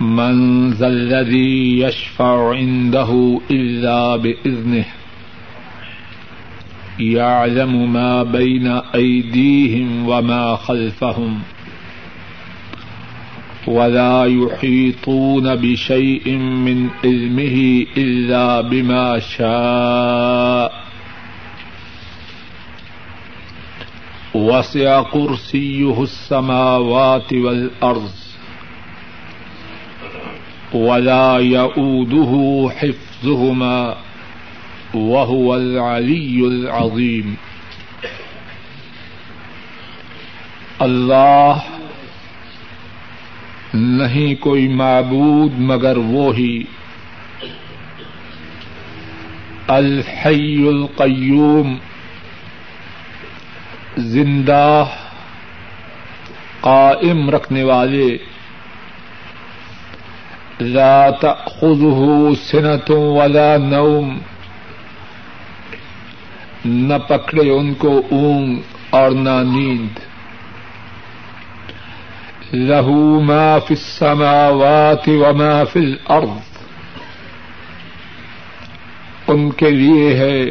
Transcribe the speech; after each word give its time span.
من 0.00 0.70
ذا 0.70 0.86
الذي 0.86 1.80
يشفع 1.80 2.54
عنده 2.54 3.40
إلا 3.50 4.16
بإذنه 4.16 4.84
يعلم 7.00 7.92
ما 7.92 8.22
بين 8.22 8.66
أيديهم 8.94 10.08
وما 10.08 10.56
خلفهم 10.56 11.38
ولا 13.66 14.24
يحيطون 14.24 15.54
بشيء 15.54 16.28
من 16.36 16.88
علمه 17.04 17.86
إلا 17.96 18.60
بما 18.60 19.18
شاء 19.18 20.72
وسع 24.34 25.02
كرسيه 25.02 26.02
السماوات 26.02 27.32
والأرض 27.32 28.27
ولا 30.74 31.38
يؤوده 31.38 32.32
حفظهما 32.78 33.94
وهو 34.94 35.54
العلي 35.54 36.40
العظيم. 36.46 37.34
اللہ 40.78 41.56
نہیں 43.74 44.34
کوئی 44.34 44.68
معبود 44.68 45.58
مگر 45.58 45.96
وہی 45.96 46.62
الحی 49.66 50.68
القیوم، 50.68 51.76
زندہ 53.96 54.84
قائم 56.60 57.30
رکھنے 57.30 57.62
والے 57.62 58.06
لا 60.60 61.10
تأخذه 61.10 62.30
سنة 62.34 62.94
ولا 62.94 63.56
نوم. 63.56 64.18
نہ 66.64 66.94
پکڑے 67.08 67.50
ان 67.50 67.74
کو 67.74 68.02
اونگ 68.10 68.56
اور 68.90 69.10
نہ 69.10 69.42
نیند. 69.44 69.98
لہو 72.54 73.20
ما 73.20 73.58
فی 73.58 73.74
السماوات 73.74 75.08
وما 75.08 75.64
فی 75.64 75.80
الارض. 75.80 76.58
ان 79.28 79.50
کے 79.50 79.70
لیے 79.70 80.14
ہے 80.14 80.50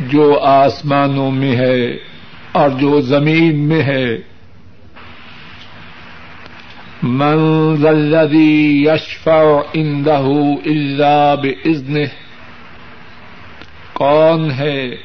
جو 0.00 0.38
آسمانوں 0.42 1.30
میں 1.30 1.56
ہے 1.56 1.96
اور 2.52 2.70
جو 2.70 3.00
زمین 3.00 3.68
میں 3.68 3.82
ہے. 3.82 4.33
من 7.06 7.74
ذا 7.74 7.90
الذي 7.90 8.84
يشفع 8.84 9.62
عنده 9.74 10.58
الا 10.66 11.34
باذنه 11.34 12.08
کون 13.94 14.50
ہے 14.50 14.96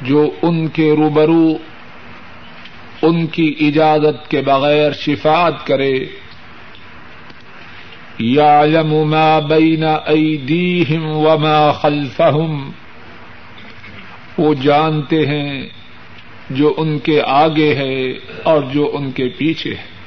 جو 0.00 0.30
ان 0.42 0.66
کے 0.68 0.92
روبرو 0.92 1.56
ان 3.02 3.26
کی 3.26 3.54
اجازت 3.60 4.30
کے 4.30 4.40
بغیر 4.42 4.92
شفاعت 4.92 5.66
کرے؟ 5.66 5.94
يعلم 8.20 9.10
ما 9.10 9.38
بين 9.38 9.84
ايديهم 9.84 11.02
وما 11.06 11.72
خلفهم 11.72 12.70
وہ 14.38 14.54
جانتے 14.54 15.26
ہیں 15.26 15.68
جو 16.50 16.74
ان 16.76 16.98
کے 16.98 17.22
آگے 17.26 17.74
ہے 17.74 18.12
اور 18.42 18.62
جو 18.62 18.90
ان 18.94 19.10
کے 19.10 19.28
پیچھے 19.28 19.70
ہے۔ 19.70 19.97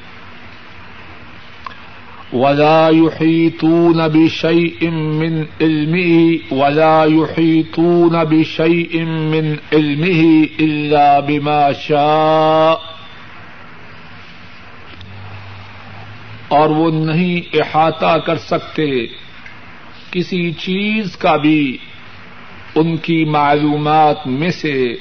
ولا 2.34 2.90
يحيطون 2.90 4.08
بشيء 4.08 4.90
من 4.90 5.44
علمه، 5.62 6.36
ولا 6.52 7.06
يحيطون 7.06 8.24
بشيء 8.24 9.04
من 9.06 9.54
علمه 9.74 10.42
إلا 10.60 11.20
بما 11.20 11.72
شاء. 11.72 12.92
اور 16.48 16.70
وہ 16.70 16.92
نہیں 16.92 17.56
احاطہ 17.56 18.18
کر 18.26 18.38
سکتے 18.38 19.06
کسی 20.12 20.52
چیز 20.52 21.18
کا 21.18 21.36
بھی 21.38 21.78
ان 22.76 22.98
کی 22.98 23.26
معلومات 23.26 24.28
میں 24.28 24.52
سے، 24.52 24.94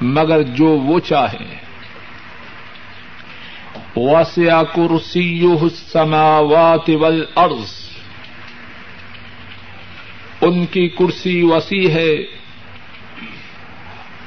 مگر 0.00 0.42
جو 0.42 0.66
وہ 0.66 1.00
چاہیں۔ 1.00 1.67
وسع 4.00 4.62
کرسیہ 4.62 5.48
السماوات 5.62 6.90
والارض 7.00 7.88
ان 10.40 10.66
کی 10.66 10.88
کرسی 10.88 11.42
وسیع 11.42 11.88
ہے 11.88 12.16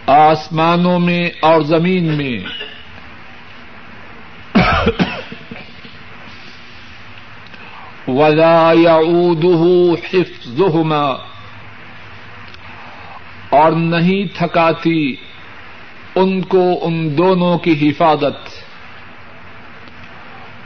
آسمانوں 0.08 1.00
میں 1.00 1.30
اور 1.42 1.62
زمین 1.62 2.04
میں۔ 2.04 2.40
ولا 8.08 8.72
يعوده 8.74 9.94
حفظهما۔ 10.14 11.32
اور 13.50 13.72
نہیں 13.72 14.38
تھکاتی 14.38 15.16
ان 16.16 16.42
کو 16.42 16.80
ان 16.82 17.18
دونوں 17.18 17.58
کی 17.58 17.90
حفاظت۔ 17.90 18.71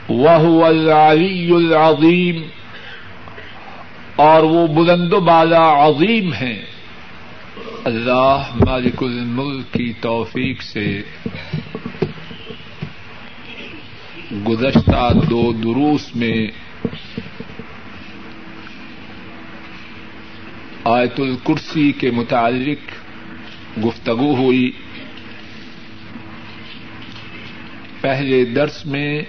وہ 0.08 0.64
العلی 0.64 1.50
العظیم 1.50 2.42
اور 4.16 4.42
وہ 4.42 4.66
بلند 4.66 5.12
و 5.12 5.20
بالا 5.20 5.86
عظیم 5.86 6.32
ہیں۔ 6.32 6.62
اللہ 7.84 8.50
مالک 8.66 9.02
الملک 9.02 9.72
کی 9.72 9.92
توفیق 10.00 10.62
سے 10.62 11.02
گزشتہ 14.48 15.12
دو 15.30 15.52
دروس 15.52 16.16
میں 16.16 16.46
آیت 20.84 21.20
الکرسی 21.20 21.92
کے 21.92 22.10
متعلق 22.10 22.90
گفتگو 23.84 24.36
ہوئی۔ 24.36 24.72
پہلے 28.00 28.44
درس 28.44 28.86
میں 28.86 29.22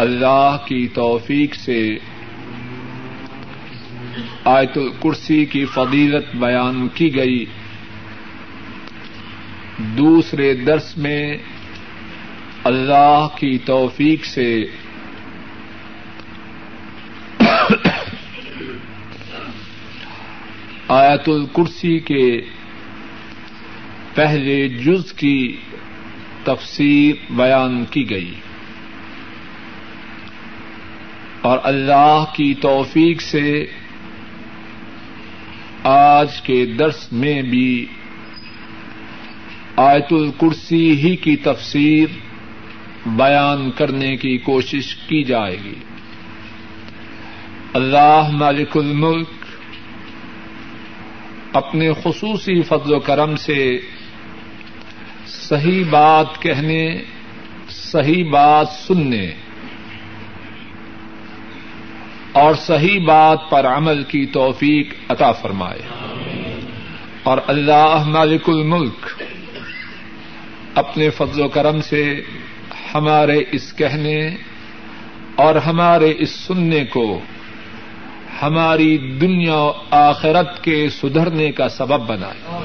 اللہ 0.00 0.56
کی 0.66 0.88
توفیق 0.88 1.54
سے 1.54 1.98
آیت 4.44 4.78
الکرسی 4.78 5.44
کی 5.44 5.64
فضیلت 5.64 6.36
بیان 6.36 6.88
کی 6.88 7.16
گئی۔ 7.16 7.44
دوسرے 9.78 10.54
درس 10.54 10.96
میں 10.96 11.36
اللہ 12.64 13.28
کی 13.38 13.58
توفیق 13.58 14.24
سے 14.24 14.64
آیت 20.88 21.28
الکرسی 21.28 21.98
کے 21.98 22.40
پہلے 24.14 24.68
جز 24.68 25.12
کی 25.12 25.56
تفسیر 26.44 27.32
بیان 27.32 27.84
کی 27.84 28.10
گئی۔ 28.10 28.34
اور 31.42 31.58
اللہ 31.62 32.24
کی 32.36 32.54
توفیق 32.54 33.22
سے 33.22 33.66
آج 35.84 36.40
کے 36.40 36.66
درس 36.66 37.12
میں 37.12 37.42
بھی 37.42 37.86
آیت 39.76 40.12
الکرسی 40.12 40.96
ہی 40.96 41.16
کی 41.16 41.36
تفسیر 41.36 42.06
بیان 43.06 43.70
کرنے 43.70 44.16
کی 44.16 44.38
کوشش 44.38 44.94
کی 44.94 45.24
جائے 45.24 45.56
گی۔ 45.64 45.74
اللہ 47.74 48.28
مالک 48.32 48.76
الملک 48.76 49.28
اپنے 51.52 51.92
خصوصی 51.92 52.62
فضل 52.62 52.94
و 52.94 53.00
کرم 53.00 53.36
سے 53.36 53.80
صحیح 55.26 55.84
بات 55.90 56.42
کہنے، 56.42 57.02
صحیح 57.68 58.30
بات 58.30 58.68
سننے 58.68 59.34
اور 62.40 62.54
صحیح 62.54 63.00
بات 63.04 63.50
پر 63.50 63.66
عمل 63.66 64.02
کی 64.02 64.26
توفیق 64.26 64.94
عطا 65.08 65.32
فرمائے۔ 65.32 65.80
اور 67.22 67.38
اللہ 67.46 68.02
مالک 68.06 68.48
الملک، 68.48 69.22
اپنے 70.74 71.10
فضل 71.10 71.42
و 71.42 71.48
کرم 71.48 71.80
سے 71.80 72.20
ہمارے 72.94 73.44
اس 73.52 73.72
کہنے 73.72 74.36
اور 75.36 75.54
ہمارے 75.54 76.14
اس 76.18 76.30
سننے 76.30 76.84
کو 76.84 77.20
ہماری 78.42 78.98
دنیا 78.98 79.54
و 79.54 79.72
آخرت 79.90 80.64
کے 80.64 80.88
سدھرنے 80.90 81.52
کا 81.52 81.68
سبب 81.68 82.06
بنائے۔ 82.06 82.60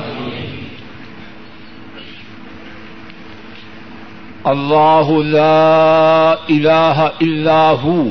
اللہ 4.43 5.11
لا 5.23 6.31
الہ 6.31 7.07
الا 7.21 7.71
ہو 7.71 8.03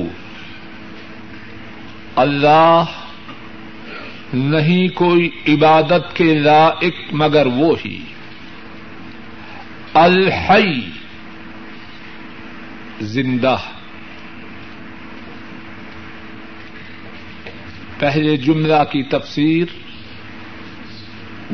اللہ 2.16 2.84
نہیں 4.34 4.88
کوئی 4.88 5.30
عبادت 5.48 6.16
کے 6.16 6.34
لائق 6.34 6.94
مگر 7.12 7.46
وہ 7.46 7.76
ہی۔ 7.84 7.98
الحی، 9.94 10.80
زندہ۔ 13.00 13.56
پہلے 17.98 18.36
جملہ 18.36 18.84
کی 18.92 19.02
تفسیر، 19.02 19.64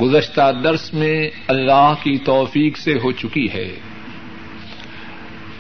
گزشتہ 0.00 0.52
درس 0.64 0.94
میں 0.94 1.30
اللہ 1.46 1.94
کی 2.02 2.18
توفیق 2.18 2.78
سے 2.78 2.94
ہو 2.94 3.12
چکی 3.12 3.48
ہے۔ 3.52 3.76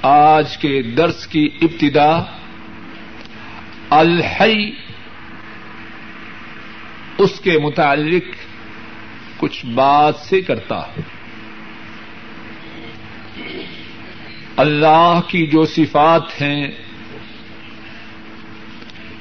آج 0.02 0.56
کے 0.56 0.82
درس 0.82 1.26
کی 1.26 1.48
ابتدا، 1.62 2.22
الحی 3.90 4.70
اس 7.20 7.40
کے 7.40 7.58
متعلق 7.58 8.22
کچھ 9.36 9.66
بات 9.66 10.16
سے 10.16 10.40
کرتا 10.40 10.78
ہوں۔ 10.78 11.02
اللہ 14.56 15.20
کی 15.26 15.46
جو 15.46 15.64
صفات 15.64 16.42
ہیں، 16.42 16.68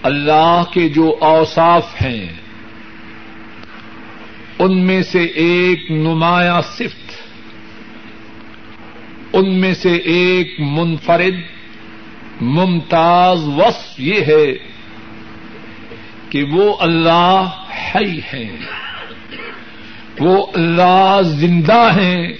اللہ 0.03 0.63
کے 0.73 0.89
جو 0.89 1.15
اوصاف 1.19 2.01
ہیں، 2.01 2.33
ان 4.59 4.87
میں 4.87 5.03
سے 5.03 5.25
ایک 5.25 5.91
نمایاں 5.91 6.61
صفت، 6.61 7.11
ان 9.33 9.61
میں 9.61 9.73
سے 9.73 9.95
ایک 9.95 10.59
منفرد، 10.59 11.35
ممتاز 12.41 13.43
وصف 13.47 13.99
یہ 13.99 14.21
ہے۔ 14.27 14.68
کہ 16.29 16.43
وہ 16.43 16.75
اللہ 16.79 17.43
ہے 17.95 18.55
وہ 20.19 20.45
اللہ 20.53 21.21
زندہ 21.23 21.89
ہیں، 21.95 22.33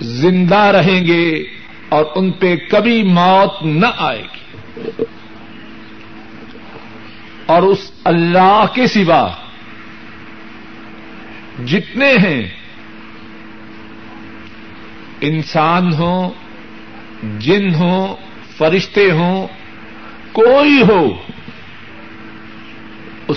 زندہ 0.00 0.58
رہیں 0.58 1.06
گے 1.06 1.44
اور 1.88 2.04
ان 2.14 2.30
پہ 2.32 2.56
کبھی 2.70 3.02
موت 3.02 3.62
نہ 3.62 3.86
آئے 3.96 4.22
گی۔ 4.22 5.02
اور 7.46 7.62
اس 7.62 7.90
اللہ 8.04 8.64
کے 8.74 8.86
سوا 8.86 9.30
جتنے 11.64 12.12
ہیں، 12.12 12.42
انسان 15.20 15.92
ہوں، 15.92 16.30
جن 17.38 17.74
ہوں، 17.74 18.16
فرشتے 18.56 19.10
ہوں، 19.10 19.46
کوئی 20.32 20.82
ہو 20.88 21.08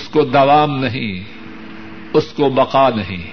اس 0.08 0.14
کو 0.14 0.22
دوام 0.22 0.78
نہیں، 0.78 1.24
اس 2.12 2.32
کو 2.32 2.50
بقا 2.50 2.88
نہیں۔ 2.88 3.30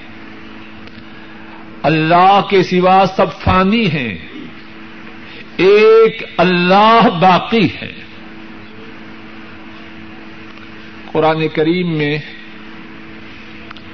اللہ 1.83 2.41
کے 2.49 2.63
سوا 2.63 3.05
سب 3.15 3.25
فانی 3.43 3.87
ہیں۔ 3.87 4.17
ایک 5.57 6.23
اللہ 6.37 7.07
باقی 7.21 7.67
ہے۔ 7.81 7.91
قرآن 11.11 11.47
کریم 11.47 11.97
میں 11.97 12.17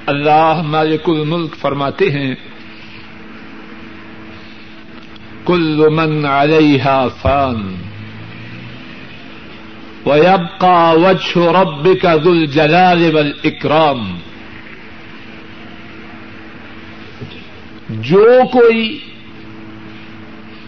اللہ 0.06 0.62
مالک 0.64 1.02
الملک 1.06 1.56
فرماتے 1.56 2.10
ہیں، 2.10 2.34
کل 5.46 5.88
من 5.88 6.26
علیہ 6.26 7.06
فان۔ 7.20 7.74
وَيَبْقَى 10.06 10.94
وَجْهُ 10.96 11.52
رَبِّكَ 11.60 12.08
ذُو 12.22 12.30
الْجَلَالِ 12.30 13.14
وَالْإِكْرَامِ. 13.14 14.18
جو 17.88 18.40
کوئی 18.52 18.98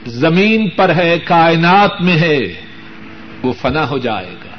زمین 0.07 0.69
پر 0.69 0.95
ہے، 0.95 1.19
کائنات 1.19 2.01
میں 2.01 2.19
ہے، 2.19 2.41
وہ 3.43 3.53
فنا 3.53 3.89
ہو 3.89 3.99
جائے 3.99 4.35
گا۔ 4.45 4.55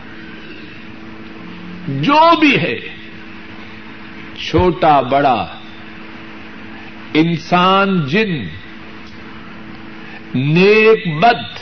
جو 1.88 2.40
بھی 2.40 2.58
ہے، 2.58 2.80
چھوٹا، 4.38 5.02
بڑا، 5.02 5.48
انسان، 7.14 8.08
جن، 8.08 8.32
نیک، 10.36 11.24
بد 11.24 11.55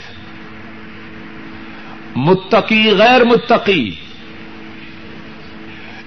متقی، 2.16 2.90
غیر 2.90 3.24
متقی۔ 3.24 3.94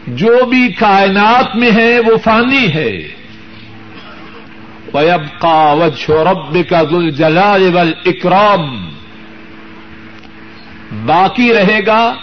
جو 0.07 0.45
بھی 0.45 0.74
کائنات 0.74 1.56
میں 1.56 1.71
ہے، 1.71 2.00
وہ 2.00 2.18
فانی 2.18 2.74
ہے۔ 2.74 3.18
وب 4.94 5.42
کا 5.42 5.74
وجہ 5.74 6.12
رب 6.12 6.57
کا 6.69 6.83
گل 6.83 7.12
جلال 7.12 7.94
اکرام 8.06 8.89
باقی 11.06 11.54
رہے 11.54 11.80
گا 11.88 12.13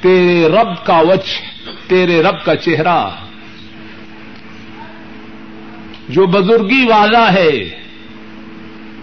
تیرے 0.00 0.48
رب 0.48 0.86
کا 0.86 0.98
وچ 0.98 1.42
تیرے 1.88 2.22
رب 2.22 2.44
کا 2.44 2.56
چہرہ۔ 2.56 3.08
جو 6.08 6.26
بزرگی 6.26 6.84
والا 6.88 7.32
ہے، 7.32 7.82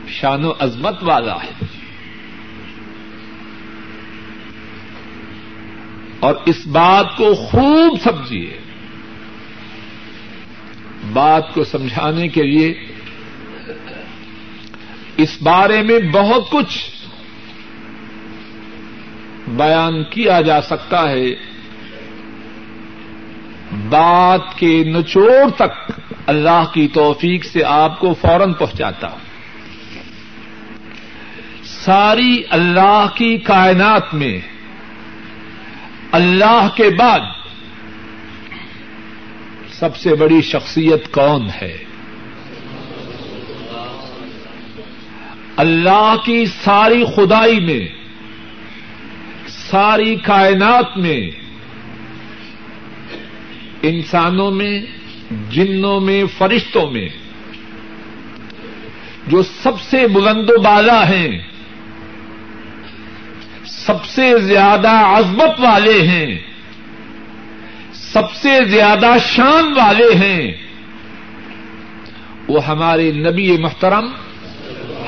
شان 0.07 0.45
و 0.45 0.51
عظمت 0.59 0.95
والا 1.01 1.35
ہے۔ 1.35 1.74
اور 6.19 6.35
اس 6.45 6.67
بات 6.67 7.17
کو 7.17 7.35
خوب 7.35 7.97
سمجھیے۔ 8.03 8.57
بات 11.13 11.53
کو 11.53 11.63
سمجھانے 11.63 12.27
کے 12.27 12.43
لیے 12.43 12.73
اس 15.17 15.41
بارے 15.41 15.81
میں 15.81 15.99
بہت 16.13 16.49
کچھ 16.49 16.89
بیان 19.47 20.03
کیا 20.03 20.41
جا 20.41 20.61
سکتا 20.61 21.09
ہے۔ 21.09 21.25
بات 23.89 24.57
کے 24.57 24.83
نچوڑ 24.83 25.49
تک 25.55 25.91
اللہ 26.27 26.63
کی 26.73 26.87
توفیق 26.87 27.45
سے 27.45 27.63
آپ 27.63 27.99
کو 27.99 28.13
فوراً 28.13 28.53
پہنچاتا 28.53 29.07
ساری 31.63 32.43
اللہ 32.49 33.05
کی 33.15 33.37
کائنات 33.37 34.13
میں 34.13 34.39
اللہ 36.15 36.67
کے 36.75 36.89
بعد 36.99 37.19
سب 39.73 39.97
سے 39.97 40.15
بڑی 40.15 40.41
شخصیت 40.41 41.11
کون 41.11 41.47
ہے؟ 41.61 41.77
اللہ 45.57 46.15
کی 46.25 46.45
ساری 46.45 47.03
خدائی 47.15 47.59
میں، 47.59 47.87
ساری 49.47 50.15
کائنات 50.15 50.97
میں، 50.97 51.31
انسانوں 53.81 54.51
میں، 54.51 54.81
جنوں 55.49 55.99
میں، 55.99 56.23
فرشتوں 56.37 56.91
میں، 56.91 57.09
جو 59.27 59.43
سب 59.43 59.81
سے 59.81 60.07
بلند 60.07 60.49
و 60.49 60.61
بالا 60.61 61.09
ہیں۔ 61.09 61.54
سب 63.85 64.05
سے 64.05 64.37
زیادہ 64.37 64.89
عزمت 64.89 65.59
والے 65.59 66.07
ہیں 66.07 66.39
سب 67.93 68.31
سے 68.31 68.63
زیادہ 68.63 69.13
شان 69.25 69.73
والے 69.77 70.15
ہیں 70.15 70.53
وہ 72.47 72.65
ہمارے 72.65 73.11
نبی 73.11 73.57
محترم 73.57 74.07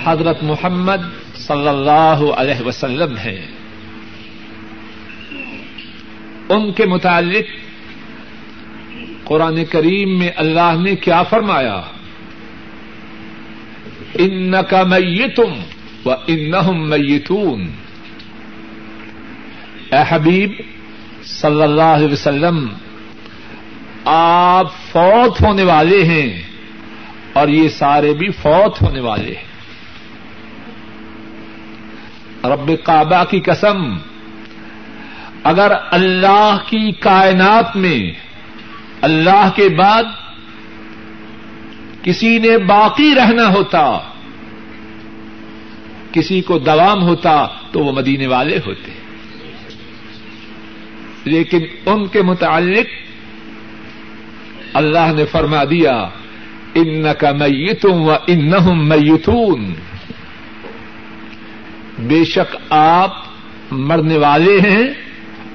حضرت 0.03 0.43
محمد 0.43 0.97
صلی 1.35 1.67
اللہ 1.67 2.31
علیہ 2.35 2.65
وسلم 2.65 3.17
ہیں۔ 3.17 3.45
ان 6.49 6.71
کے 6.71 6.85
متعلق 6.85 7.45
قرآن 9.23 9.65
کریم 9.65 10.19
میں 10.19 10.29
اللہ 10.35 10.75
نے 10.83 10.95
کیا 10.95 11.23
فرمایا؟ 11.23 11.81
ان 14.13 14.53
کا 14.69 14.83
میتم 14.83 15.51
و 16.05 16.11
ان 16.11 16.51
میتون۔ 16.89 17.86
اے 19.91 20.03
حبیب 20.09 20.51
صلی 21.23 21.61
اللہ 21.61 21.81
علیہ 21.81 22.11
وسلم، 22.11 22.67
آپ 24.05 24.67
فوت 24.91 25.41
ہونے 25.41 25.63
والے 25.63 26.03
ہیں 26.03 26.41
اور 27.33 27.47
یہ 27.47 27.69
سارے 27.69 28.13
بھی 28.13 28.29
فوت 28.29 28.81
ہونے 28.81 28.99
والے 28.99 29.33
ہیں۔ 29.35 29.47
رب 32.43 32.71
کعبہ 32.83 33.23
کی 33.23 33.39
قسم، 33.39 33.97
اگر 35.43 35.71
اللہ 35.91 36.57
کی 36.65 36.91
کائنات 36.91 37.75
میں، 37.75 38.11
اللہ 39.01 39.49
کے 39.55 39.69
بعد 39.69 40.03
کسی 42.01 42.37
نے 42.37 42.57
باقی 42.57 43.15
رہنا 43.15 43.47
ہوتا، 43.47 43.97
کسی 46.11 46.41
کو 46.41 46.57
دوام 46.57 47.03
ہوتا، 47.03 47.47
تو 47.71 47.79
وہ 47.79 47.91
مدینے 47.91 48.27
والے 48.27 48.59
ہوتے۔ 48.65 49.06
لیکن 51.23 51.59
ان 51.85 52.07
کے 52.07 52.21
متعلق 52.21 52.85
اللہ 54.73 55.13
نے 55.15 55.25
فرما 55.25 55.63
دیا 55.63 56.09
ان 56.73 57.05
کا 57.19 57.31
میتوں 57.31 58.05
و 58.05 58.11
ان 58.27 58.51
میتون. 58.87 59.73
بے 61.99 62.25
شک 62.25 62.55
آپ 62.69 63.23
مرنے 63.71 64.17
والے 64.17 64.59
ہیں 64.59 64.87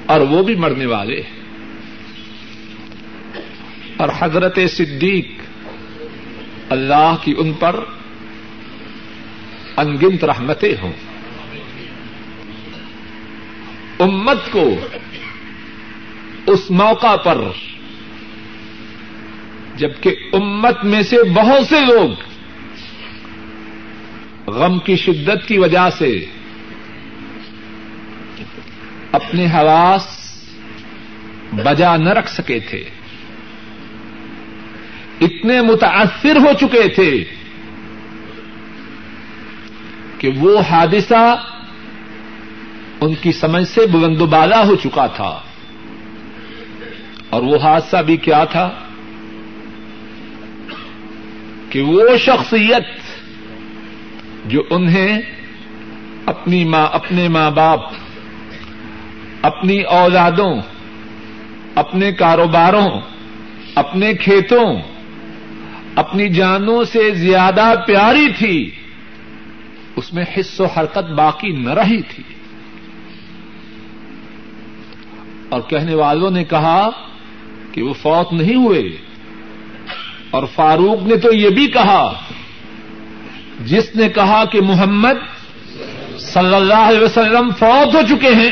اور 0.06 0.20
وہ 0.20 0.42
بھی 0.42 0.54
مرنے 0.54 0.86
والے 0.86 1.20
ہیں۔ 1.20 1.42
اور 3.96 4.08
حضرت 4.18 4.58
صدیق 4.68 5.26
اللہ 6.68 7.14
کی 7.22 7.34
ان 7.38 7.52
پر 7.52 7.80
انگنت 9.76 10.24
رحمتیں 10.24 10.74
ہوں۔ 10.82 10.92
امت 13.98 14.38
کو 14.50 14.74
اس 16.46 16.70
موقع 16.70 17.16
پر 17.16 17.38
جبکہ 19.76 20.14
امت 20.32 20.84
میں 20.84 21.02
سے 21.02 21.16
بہت 21.34 21.66
سے 21.66 21.80
لوگ 21.80 22.10
غم 24.50 24.78
کی 24.78 24.96
شدت 24.96 25.48
کی 25.48 25.58
وجہ 25.58 25.88
سے 25.98 26.26
اپنے 29.12 29.46
حواس 29.46 30.34
بجا 31.52 31.96
نہ 31.96 32.08
رکھ 32.08 32.30
سکے 32.30 32.60
تھے، 32.60 32.84
اتنے 35.20 35.60
متاثر 35.60 36.36
ہو 36.36 36.52
چکے 36.60 36.88
تھے 36.88 37.24
کہ 40.18 40.28
وہ 40.28 40.60
حادثہ 40.70 41.42
ان 43.00 43.14
کی 43.14 43.32
سمجھ 43.32 43.68
سے 43.68 43.86
بلند 43.86 44.20
و 44.20 44.26
بالا 44.26 44.66
ہو 44.66 44.76
چکا 44.76 45.06
تھا۔ 45.06 45.40
اور 47.32 47.42
وہ 47.42 47.56
حادثہ 47.62 47.96
بھی 47.96 48.16
کیا 48.16 48.44
تھا 48.44 48.70
کہ 51.70 51.82
وہ 51.82 52.16
شخصیت 52.18 52.84
جو 54.46 54.62
انہیں 54.70 55.22
اپنی 56.26 56.64
ماں، 56.64 56.86
اپنے 56.92 57.28
ماں 57.28 57.50
باپ، 57.50 57.80
اپنی 59.42 59.82
اولادوں، 59.82 60.60
اپنے 61.74 62.12
کاروباروں، 62.12 63.00
اپنے 63.74 64.14
کھیتوں، 64.14 64.76
اپنی 65.96 66.28
جانوں 66.28 66.84
سے 66.84 67.10
زیادہ 67.10 67.74
پیاری 67.86 68.28
تھی، 68.38 68.70
اس 69.96 70.12
میں 70.12 70.24
حص 70.36 70.60
و 70.60 70.66
حرکت 70.66 71.10
باقی 71.10 71.48
نہ 71.48 71.70
رہی 71.70 72.02
تھی۔ 72.02 72.22
اور 75.48 75.60
کہنے 75.60 75.94
والوں 75.94 76.30
نے 76.30 76.44
کہا 76.44 76.90
کہ 77.72 77.82
وہ 77.82 77.92
فوت 77.92 78.32
نہیں 78.32 78.54
ہوئے۔ 78.54 78.82
اور 80.30 80.42
فاروق 80.54 81.02
نے 81.02 81.16
تو 81.16 81.32
یہ 81.32 81.48
بھی 81.48 81.66
کہا، 81.66 82.20
جس 83.64 83.96
نے 83.96 84.08
کہا 84.08 84.44
کہ 84.44 84.60
محمد 84.60 85.42
صلی 86.18 86.54
اللہ 86.54 86.74
علیہ 86.74 87.00
وسلم 87.00 87.50
فوت 87.58 87.94
ہو 87.94 88.00
چکے 88.08 88.34
ہیں، 88.34 88.50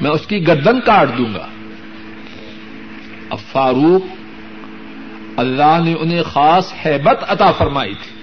میں 0.00 0.10
اس 0.10 0.26
کی 0.26 0.46
گردن 0.46 0.80
کاٹ 0.80 1.18
دوں 1.18 1.34
گا۔ 1.34 1.46
اب 3.30 3.38
فاروق 3.52 4.02
اللہ 5.36 5.78
نے 5.84 5.94
انہیں 5.94 6.22
خاص 6.22 6.72
حیبت 6.86 7.24
عطا 7.28 7.52
فرمائی 7.52 7.94
تھی۔ 7.94 8.22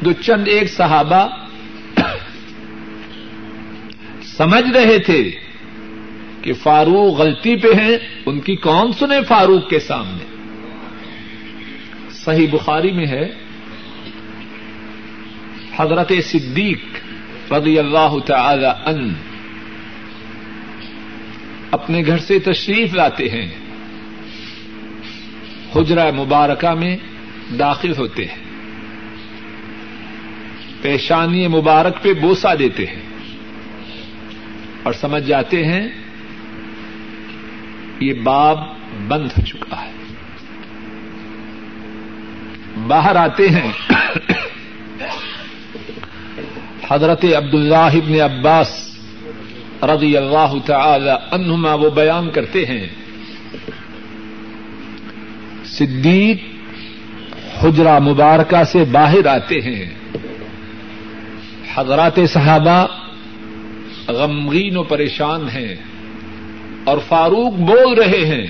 دو 0.00 0.12
چند 0.12 0.48
ایک 0.48 0.70
صحابہ 0.70 1.28
سمجھ 4.22 4.76
رہے 4.76 4.98
تھے 4.98 5.30
کہ 6.46 6.52
فاروق 6.52 7.20
غلطی 7.20 7.56
پہ 7.56 7.68
ہیں، 7.80 7.96
ان 8.26 8.40
کی 8.40 8.56
کون 8.56 8.92
سنے 8.92 9.22
فاروق 9.28 9.70
کے 9.70 9.78
سامنے۔ 9.78 10.24
صحیح 12.10 12.46
بخاری 12.50 12.92
میں 12.92 13.06
ہے، 13.06 13.32
حضرت 15.76 16.12
صدیق 16.24 16.78
رضی 17.52 17.78
اللہ 17.78 18.18
تعالی 18.26 18.66
ان 18.66 19.14
اپنے 21.70 22.02
گھر 22.06 22.18
سے 22.18 22.38
تشریف 22.38 22.94
لاتے 22.94 23.28
ہیں۔ 23.28 23.52
حجرہ 25.76 26.10
مبارکہ 26.10 26.74
میں 26.74 26.96
داخل 27.58 27.92
ہوتے 27.98 28.24
ہیں۔ 28.24 28.44
پیشانی 30.82 31.48
مبارک 31.48 32.02
پہ 32.02 32.12
بوسا 32.12 32.54
دیتے 32.54 32.86
ہیں۔ 32.86 33.02
اور 34.82 34.92
سمجھ 34.92 35.24
جاتے 35.24 35.64
ہیں 35.64 36.05
یہ 38.00 38.14
باب 38.14 38.58
بند 39.08 39.28
ہو 39.38 39.46
چکا 39.46 39.76
ہے۔ 39.82 39.92
باہر 42.86 43.16
آتے 43.16 43.48
ہیں۔ 43.48 43.72
حضرت 46.90 47.24
عبد 47.24 47.54
اللہ 47.54 47.74
ابن 47.74 48.20
عباس 48.20 48.98
رضی 49.82 50.16
اللہ 50.16 50.54
تعالی 50.66 51.10
عنہما 51.30 51.74
وہ 51.74 51.90
بیان 51.90 52.30
کرتے 52.30 52.64
ہیں۔ 52.64 52.86
صدیق 55.64 56.42
حجرا 57.64 57.98
مبارکہ 57.98 58.64
سے 58.64 58.84
باہر 58.84 59.26
آتے 59.26 59.60
ہیں۔ 59.60 59.94
حضرات 61.74 62.18
صحابہ 62.28 62.86
غمگین 64.08 64.76
و 64.76 64.82
پریشان 64.82 65.48
ہیں۔ 65.48 65.95
اور 66.86 66.98
فاروق 67.08 67.52
بول 67.52 67.94
رہے 67.94 68.26
ہیں 68.26 68.46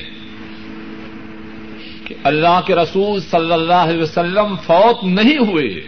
کہ 2.05 2.15
اللہ 2.25 2.61
کے 2.67 2.75
رسول 2.75 3.21
صلی 3.21 3.53
اللہ 3.53 3.73
علیہ 3.73 4.03
وسلم 4.03 4.57
فوت 4.67 5.05
نہیں 5.05 5.39
ہوئے۔ 5.39 5.81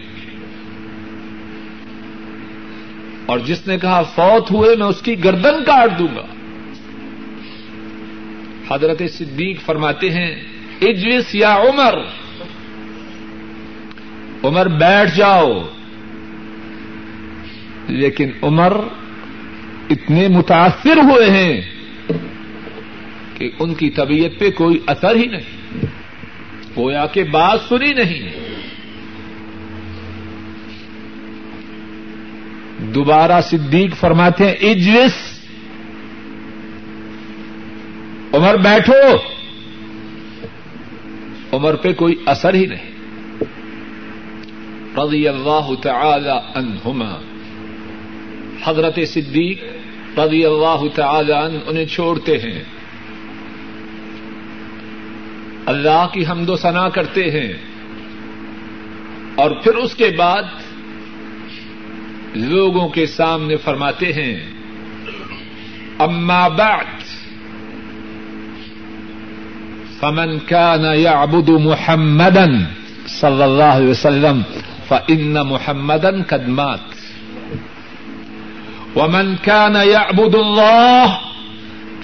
اور 3.25 3.39
جس 3.39 3.67
نے 3.67 3.77
کہا 3.77 4.01
فوت 4.01 4.51
ہوئے، 4.51 4.75
میں 4.75 4.87
اس 4.87 5.01
کی 5.01 5.23
گردن 5.23 5.63
کاٹ 5.63 5.99
دوں 5.99 6.07
گا۔ 6.15 6.25
حضرت 8.75 9.01
صدیق 9.13 9.61
فرماتے 9.61 10.09
ہیں 10.09 10.35
اجوس 10.81 11.35
یا 11.35 11.55
عمر۔ 11.55 11.93
عمر 14.43 14.67
بیٹھ 14.67 15.17
جاؤ۔ 15.17 15.61
لیکن 17.87 18.29
عمر 18.41 18.77
اتنے 19.89 20.27
متاثر 20.27 20.97
ہوئے 20.97 21.29
ہیں۔ 21.29 21.78
کہ 23.39 23.49
ان 23.59 23.73
کی 23.73 23.89
طبیعت 23.89 24.39
پہ 24.39 24.51
کوئی 24.51 24.79
اثر 24.87 25.15
ہی 25.15 25.25
نہیں۔ 25.25 25.85
گویا 26.77 27.05
کہ 27.05 27.23
بات 27.23 27.59
سنی 27.69 27.93
نہیں۔ 27.93 28.29
دوبارہ 32.93 33.41
صدیق 33.41 33.95
فرماتے 33.95 34.45
ہیں، 34.45 34.53
اجلس۔ 34.53 35.39
عمر 38.33 38.57
بیٹھو۔ 38.57 39.17
عمر 41.51 41.75
پہ 41.75 41.93
کوئی 41.93 42.15
اثر 42.25 42.53
ہی 42.53 42.65
نہیں۔ 42.65 42.91
رضی 44.97 45.27
اللہ 45.27 45.73
تعالی 45.81 46.37
عنہما۔ 46.55 47.21
حضرت 48.63 48.99
صدیق 49.07 49.63
رضی 50.19 50.45
اللہ 50.45 50.83
تعالی 50.95 51.33
عنہ 51.33 51.57
انہیں 51.67 51.85
چھوڑتے 51.85 52.37
ہیں۔ 52.37 52.63
اللہ 55.69 56.07
کی 56.13 56.25
حمد 56.25 56.49
و 56.49 56.55
ثنا 56.55 56.89
کرتے 56.89 57.31
ہیں۔ 57.31 57.53
اور 59.35 59.51
پھر 59.51 59.75
اس 59.75 59.95
کے 59.95 60.09
بعد 60.17 60.43
لوگوں 62.35 62.89
کے 62.89 63.05
سامنے 63.05 63.55
فرماتے 63.55 64.05
ہیں، 64.13 64.49
اما 65.99 66.47
بعد، 66.47 66.83
فمن 69.99 70.39
كان 70.39 70.85
يعبد 70.95 71.49
محمدا 71.49 72.45
صلی 73.07 73.43
اللہ 73.43 73.63
علیہ 73.63 73.89
وسلم، 73.89 74.41
فإن 74.87 75.33
محمدا 75.33 76.09
قد 76.27 76.47
مات۔ 76.47 76.79
ومن 78.95 79.35
كان 79.41 79.75
يعبد 79.75 80.35
الله 80.35 81.05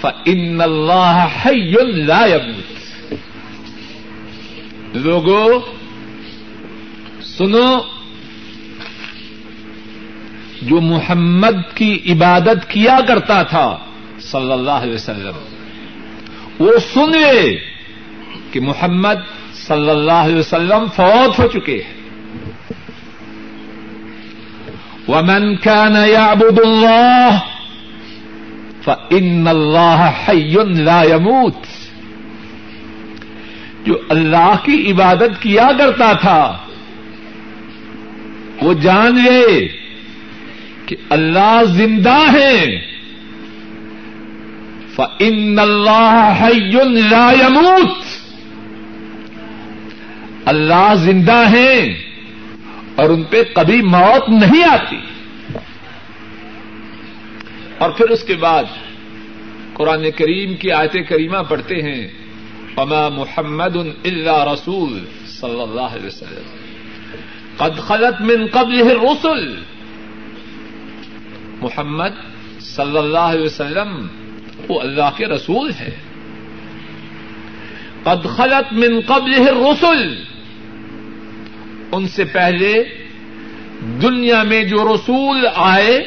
فإن 0.00 0.60
الله 0.60 1.26
حي 1.44 1.72
لا 1.92 2.26
يموت 2.26 2.75
لوگو، 4.96 5.60
سنو، 7.22 7.78
جو 10.62 10.80
محمد 10.80 11.76
کی 11.76 11.98
عبادت 12.08 12.70
کیا 12.70 12.98
کرتا 13.08 13.42
تھا، 13.42 13.78
صلی 14.20 14.52
اللہ 14.52 14.70
علیہ 14.70 14.94
وسلم، 14.94 15.38
وہ 16.58 16.72
سن 16.94 17.10
لے 17.10 17.56
کہ 18.52 18.60
محمد 18.60 19.46
صلی 19.54 19.90
اللہ 19.90 20.12
علیہ 20.12 20.36
وسلم 20.36 20.84
فوت 20.96 21.38
ہو 21.38 21.46
چکے 21.46 21.82
ہیں۔ 21.82 21.96
ومن 25.08 25.56
كان 25.56 25.96
يعبد 25.96 26.58
الله 26.58 27.36
فإن 28.84 29.48
الله 29.48 30.06
حي 30.28 30.54
لا 30.84 31.02
يموت۔ 31.02 31.65
جو 33.86 33.98
اللہ 34.08 34.56
کی 34.62 34.92
عبادت 34.92 35.42
کیا 35.42 35.68
کرتا 35.78 36.12
تھا، 36.12 36.58
وہ 38.62 38.74
جان 38.74 39.14
لے 39.14 39.68
کہ 40.86 40.96
اللہ 41.10 41.62
زندہ 41.64 42.18
ہے 42.32 42.80
فن 44.94 45.58
اللہ 45.58 46.48
لا 47.10 47.32
يموت۔ 47.32 47.90
اللہ 50.44 50.94
زندہ 50.94 51.50
ہے 51.50 51.94
اور 52.94 53.10
ان 53.10 53.22
پہ 53.22 53.42
کبھی 53.54 53.82
موت 53.82 54.28
نہیں 54.28 54.64
آتی۔ 54.64 54.96
اور 57.78 57.90
پھر 57.90 58.08
اس 58.08 58.22
کے 58.22 58.34
بعد 58.34 58.64
قرآن 59.72 60.04
کریم 60.16 60.54
کی 60.54 60.72
آیت 60.72 60.96
کریمہ 61.08 61.38
پڑھتے 61.48 61.74
ہیں۔ 61.74 62.25
اما 62.76 63.08
محمد 63.08 63.76
اللہ 63.76 64.44
رسول 64.52 65.04
صلی 65.26 65.60
اللہ 65.62 65.80
علیہ 65.80 66.06
وسلم. 66.06 66.48
قد 67.56 67.78
خلط 67.78 68.20
من 68.20 68.46
قبل 68.52 68.80
الرسل. 68.80 69.54
محمد 71.60 72.14
صلی 72.60 72.98
اللہ 72.98 73.18
علیہ 73.18 73.44
وسلم 73.44 74.06
وہ 74.68 74.80
اللہ 74.80 75.08
کے 75.16 75.26
رسول 75.26 75.70
ہے 75.80 75.94
قد 78.02 78.26
خلط 78.36 78.72
من 78.72 79.00
قبل 79.06 79.34
الرسل. 79.34 80.24
ان 81.92 82.08
سے 82.08 82.24
پہلے 82.24 82.72
دنیا 84.02 84.42
میں 84.42 84.64
جو 84.64 84.94
رسول 84.94 85.46
آئے، 85.54 86.06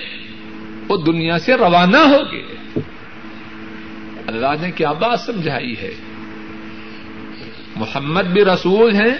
وہ 0.89 0.97
دنیا 0.97 1.39
سے 1.39 1.53
روانہ 1.53 1.97
ہو 1.97 2.21
گئے. 2.31 2.81
اللہ 4.27 4.61
نے 4.61 4.71
کیا 4.71 4.91
بات 4.91 5.19
سمجھائی 5.19 5.75
ہے؟ 5.81 5.93
محمد 7.79 8.21
بھی 8.21 8.45
رسول 8.45 8.95
ہیں، 8.95 9.17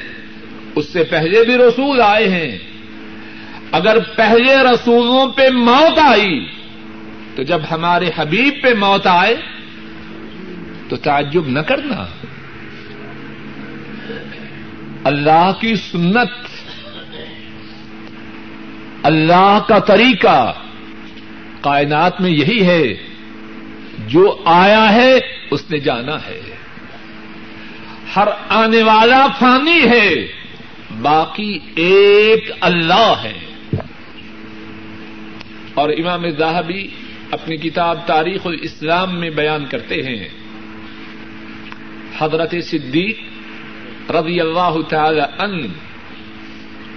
اس 0.76 0.90
سے 0.94 1.04
پہلے 1.04 1.44
بھی 1.46 1.58
رسول 1.58 2.02
آئے 2.02 2.28
ہیں۔ 2.28 2.58
اگر 3.72 3.98
پہلے 4.16 4.56
رسولوں 4.74 5.32
پہ 5.32 5.50
موت 5.50 6.00
آئی، 6.00 6.48
تو 7.36 7.44
جب 7.44 7.60
ہمارے 7.72 8.06
حبیب 8.18 8.54
پہ 8.64 8.74
موت 8.74 9.08
آئے، 9.08 9.36
تو 10.90 10.96
تعجب 10.96 11.48
نہ 11.48 11.60
کرنا۔ 11.60 12.06
اللہ 15.04 15.52
کی 15.60 15.76
سنت، 15.76 16.30
اللہ 19.04 19.60
کا 19.68 19.80
طریقہ 19.80 20.54
کائنات 21.62 22.22
میں 22.22 22.32
یہی 22.32 22.68
ہے، 22.68 22.94
جو 24.08 24.42
آیا 24.46 24.94
ہے، 24.94 25.14
اس 25.52 25.72
نے 25.72 25.80
جانا 25.80 26.16
ہے۔ 26.16 26.49
ہر 28.16 28.28
آنے 28.50 28.84
والا 28.84 29.28
فانی 29.40 29.90
ہے، 29.90 30.28
باقی 31.02 31.60
ایک 31.76 32.52
اللہ 32.62 33.14
ہے۔ 33.24 33.34
اور 35.74 35.90
امام 35.90 36.30
زاہبی 36.30 36.88
اپنی 37.32 37.58
کتاب 37.58 38.08
تاریخ 38.08 38.42
الاسلام 38.46 39.20
میں 39.20 39.30
بیان 39.30 39.66
کرتے 39.66 39.96
ہیں۔ 39.96 40.28
حضرت 42.20 42.56
صدیق 42.64 43.20
رضی 44.12 44.40
اللہ 44.40 44.82
تعالی 44.90 45.22
ان 45.40 45.68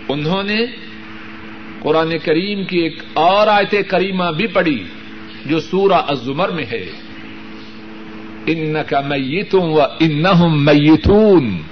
انہوں 0.08 0.42
نے 0.42 0.66
قرآن 1.80 2.18
کریم 2.24 2.64
کی 2.64 2.78
ایک 2.78 3.02
اور 3.12 3.46
آیت 3.46 3.74
کریمہ 3.88 4.24
بھی 4.36 4.46
پڑھی، 4.46 4.84
جو 5.46 5.60
سورہ 5.60 5.92
الزمر 5.92 6.48
میں 6.48 6.64
ہے۔ 6.72 6.90
ان 8.46 8.76
کا 8.86 9.00
میتوں 9.00 9.70
و 9.72 9.80
ان 9.80 10.22
میتون 10.64 11.62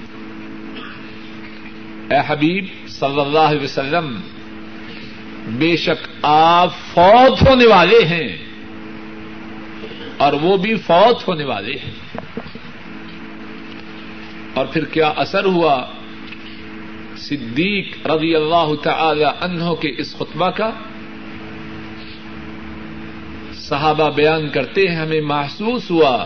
اے 2.09 2.17
حبیب 2.27 2.65
صلی 2.87 3.19
اللہ 3.19 3.39
علیہ 3.39 3.63
وسلم، 3.63 4.21
بے 5.47 5.77
شک 5.77 6.07
آپ 6.23 6.73
فوت 6.93 7.47
ہونے 7.47 7.65
والے 7.67 8.05
ہیں 8.05 8.37
اور 10.17 10.33
وہ 10.33 10.57
بھی 10.57 10.75
فوت 10.75 11.27
ہونے 11.27 11.43
والے 11.43 11.71
ہیں۔ 11.71 12.17
اور 14.53 14.65
پھر 14.65 14.85
کیا 14.85 15.07
اثر 15.07 15.45
ہوا؟ 15.45 15.85
صدیق 17.17 18.07
رضی 18.07 18.35
اللہ 18.35 18.75
تعالی 18.83 19.25
عنہ 19.41 19.73
کے 19.81 19.93
اس 19.97 20.15
خطبہ 20.17 20.49
کا؟ 20.49 20.69
صحابہ 23.53 24.09
بیان 24.09 24.49
کرتے 24.49 24.87
ہیں، 24.87 24.95
ہمیں 24.95 25.21
محسوس 25.21 25.91
ہوا 25.91 26.25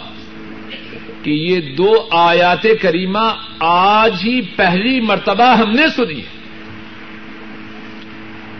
کہ 1.26 1.32
یہ 1.32 1.62
دو 1.76 2.08
آیات 2.12 2.66
کریمہ 2.82 3.34
آج 3.60 4.14
ہی 4.24 4.42
پہلی 4.42 5.02
مرتبہ 5.02 5.56
ہم 5.56 5.72
نے 5.72 5.88
سنی 5.96 6.22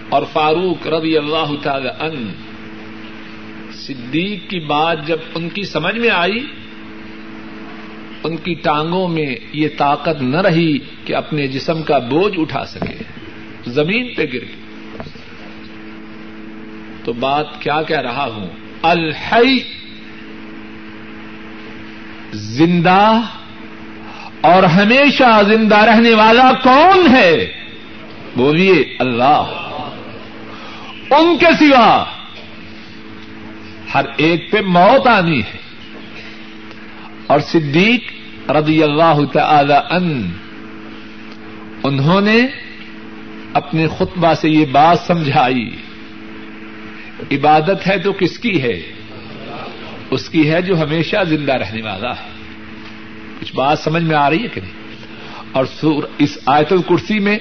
اور 0.10 0.24
فاروق 0.34 0.88
رضی 0.88 1.18
اللہ 1.18 1.54
تعالی 1.62 1.90
عنہ 2.00 2.30
صدیق 3.74 4.50
کی 4.50 4.60
بات 4.60 5.08
جب 5.08 5.18
ان 5.36 5.50
کی 5.50 5.64
سمجھ 5.64 5.98
میں 5.98 6.10
آئی، 6.10 6.46
ان 8.24 8.38
کی 8.38 8.54
ٹانگوں 8.54 9.08
میں 9.08 9.36
یہ 9.54 9.68
طاقت 9.78 10.22
نہ 10.22 10.38
رہی 10.38 10.78
کہ 11.06 11.16
اپنے 11.16 11.48
جسم 11.48 11.84
کا 11.84 12.00
بوجھ 12.00 12.40
اٹھا 12.40 12.66
سکے، 12.66 13.04
زمین 13.68 14.14
پہ 14.14 14.24
گر 14.24 14.42
گئی۔ 14.42 15.02
تو 17.04 17.14
بات 17.14 17.62
کیا 17.62 17.82
کہہ 17.82 18.02
رہا 18.02 18.26
ہوں؟ 18.26 18.48
الحی 18.84 19.58
زندہ 22.36 23.22
اور 24.42 24.64
ہمیشہ 24.64 25.42
زندہ 25.48 25.78
رہنے 25.78 26.14
والا 26.14 26.52
کون 26.64 27.08
ہے؟ 27.16 27.54
بولیے، 28.36 28.96
اللہ۔ 29.00 29.44
ان 31.12 31.38
کے 31.38 31.46
سوا 31.60 32.06
ہر 33.94 34.06
ایک 34.18 34.52
پہ 34.52 34.62
موت 34.62 35.08
آنی 35.08 35.40
ہے۔ 35.40 35.58
اور 37.28 37.40
صدیق 37.40 38.02
رضی 38.52 38.84
اللہ 38.84 39.26
تعالی 39.34 39.74
ان 39.90 40.32
انہوں 41.84 42.22
نے 42.22 42.38
اپنے 43.54 43.88
خطبہ 43.88 44.34
سے 44.34 44.50
یہ 44.50 44.66
بات 44.66 45.00
سمجھائی، 45.00 45.76
عبادت 47.32 47.88
ہے 47.88 47.98
تو 47.98 48.14
کس 48.14 48.40
کی 48.40 48.62
ہے؟ 48.62 48.95
اس 50.12 50.30
کی 50.30 50.52
ہے 50.52 50.62
جو 50.62 50.82
ہمیشہ 50.82 51.16
زندہ 51.30 51.54
رہنے 51.54 51.82
والا 51.82 52.10
ہے۔ 52.10 52.30
کچھ 53.40 53.56
بات 53.56 53.80
سمجھ 53.80 54.04
میں 54.04 54.16
آ 54.16 54.30
رہی 54.30 54.44
ہے 54.44 54.48
کہ 54.48 54.62
نہیں؟ 54.62 54.72
اور 55.52 55.66
سور 55.66 56.04
اس 56.18 56.38
آیت 56.46 56.74
الکرسی 56.74 57.20
میں 57.20 57.38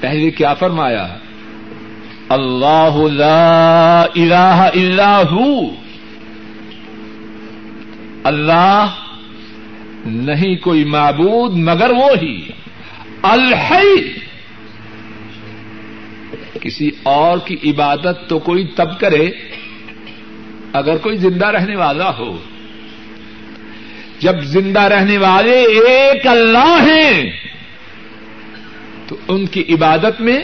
پہلے 0.00 0.30
کیا 0.30 0.54
فرمایا؟ 0.54 1.18
اللہ 2.28 2.96
لا 3.12 4.02
الہ 4.02 4.68
الا 4.74 5.22
ہو۔ 5.30 5.60
اللہ 8.24 8.86
نہیں 10.06 10.56
کوئی 10.56 10.84
معبود 10.84 11.56
مگر 11.56 11.90
وہ 11.90 12.10
ہی۔ 12.22 12.48
الحی۔ 13.22 14.12
کسی 16.60 16.90
اور 17.02 17.38
کی 17.38 17.70
عبادت 17.70 18.28
تو 18.28 18.38
کوئی 18.38 18.66
تب 18.66 19.00
کرے 19.00 19.30
اگر 20.74 20.96
کوئی 20.96 21.16
زندہ 21.16 21.46
رہنے 21.46 21.76
والا 21.76 22.10
ہو، 22.18 22.38
جب 24.20 24.40
زندہ 24.40 24.80
رہنے 24.80 25.18
والے 25.18 25.60
ایک 25.60 26.26
اللہ 26.26 26.76
ہیں، 26.82 27.30
تو 29.06 29.16
ان 29.28 29.46
کی 29.46 29.64
عبادت 29.74 30.20
میں 30.20 30.38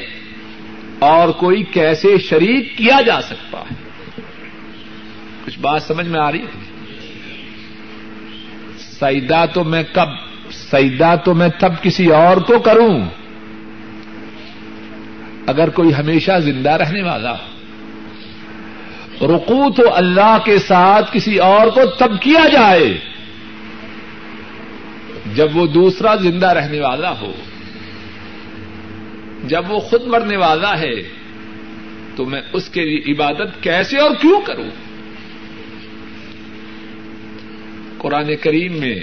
اور 0.98 1.28
کوئی 1.28 1.62
کیسے 1.62 2.18
شریک 2.18 2.78
کیا 2.78 3.00
جا 3.00 3.22
سکتا 3.22 3.58
ہے؟ 3.58 3.74
کچھ 5.44 5.58
بات 5.58 5.82
سمجھ 5.82 6.06
میں 6.06 6.20
آ 6.20 6.32
رہی 6.32 6.40
ہے؟ 6.40 6.68
سیدا 8.78 9.46
تو 9.46 9.64
میں 9.64 9.82
کب 9.82 10.08
سیدا 10.50 11.14
تو 11.14 11.34
میں 11.34 11.48
تب 11.58 11.72
کسی 11.82 12.06
اور 12.06 12.36
کو 12.36 12.58
کروں؟ 12.58 13.00
اگر 15.46 15.68
کوئی 15.68 15.94
ہمیشہ 15.94 16.38
زندہ 16.44 16.70
رہنے 16.70 17.02
والا 17.02 17.32
ہو 17.32 17.59
رقو 19.22 19.70
تو 19.72 19.94
اللہ 19.94 20.38
کے 20.44 20.58
ساتھ 20.58 21.12
کسی 21.12 21.36
اور 21.38 21.66
کو 21.66 21.80
تب 21.98 22.20
کیا 22.22 22.48
جائے؟ 22.48 22.98
جب 25.34 25.56
وہ 25.56 25.66
دوسرا 25.66 26.14
زندہ 26.16 26.46
رہنے 26.46 26.80
والا 26.80 27.20
ہو، 27.20 27.32
جب 29.44 29.70
وہ 29.70 29.78
خود 29.78 30.02
مرنے 30.06 30.36
والا 30.36 30.80
ہے، 30.80 31.02
تو 32.16 32.26
میں 32.26 32.40
اس 32.52 32.68
کے 32.68 32.84
لیے 32.84 33.12
عبادت 33.12 33.62
کیسے 33.62 33.98
اور 33.98 34.10
کیوں 34.20 34.40
کروں؟ 34.40 34.70
قرآن 37.98 38.36
کریم 38.36 38.80
میں 38.80 39.00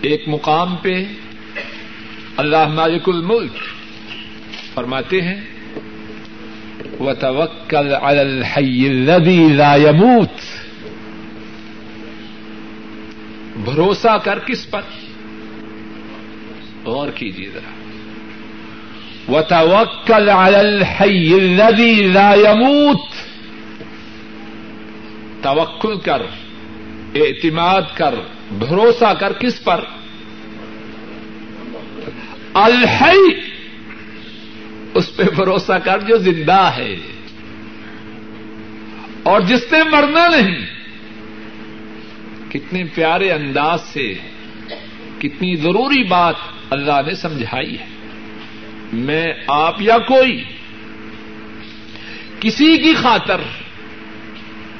ایک 0.00 0.22
مقام 0.26 0.76
پہ 0.76 1.04
اللہ 2.36 2.66
مالک 2.66 3.08
الملک 3.08 3.52
فرماتے 4.74 5.20
ہیں 5.20 5.40
وہ 7.00 7.12
توکل 7.12 7.94
يَمُوتُ 9.76 10.40
بھروسہ 13.64 14.18
کر 14.24 14.38
کس 14.38 14.70
پر؟ 14.70 14.80
غور 16.84 17.08
کیجیے 17.08 17.48
ذرا. 17.48 17.70
وتوکل 19.32 20.28
على 20.28 20.56
الحي 20.56 21.34
الذي 21.34 21.94
لا 21.94 22.34
يموت 22.34 23.06
توکل 25.42 25.98
کر، 25.98 26.22
اعتماد 27.14 27.82
کر، 27.94 28.14
بھروسہ 28.58 29.14
کر 29.20 29.32
کس 29.32 29.64
پر؟ 29.64 29.84
الحی 32.54 33.49
اس 34.94 35.16
پہ 35.16 35.22
بھروسہ 35.22 35.72
کر 35.72 35.98
جو 35.98 36.18
زندہ 36.18 36.70
ہے۔ 36.76 36.96
اور 39.22 39.40
جس 39.40 39.72
نے 39.72 39.82
مرنا 39.82 40.26
نہیں، 40.26 40.66
کتنے 42.50 42.84
پیارے 42.94 43.32
انداز 43.32 43.82
سے 43.82 44.14
کتنی 45.18 45.56
ضروری 45.56 46.04
بات 46.04 46.34
اللہ 46.70 47.00
نے 47.06 47.14
سمجھائی 47.14 47.78
ہے۔ 47.78 47.86
میں 48.92 49.26
آپ 49.46 49.82
یا 49.82 49.98
کوئی، 49.98 50.44
کسی 52.40 52.76
کی 52.76 52.94
خاطر 52.94 53.40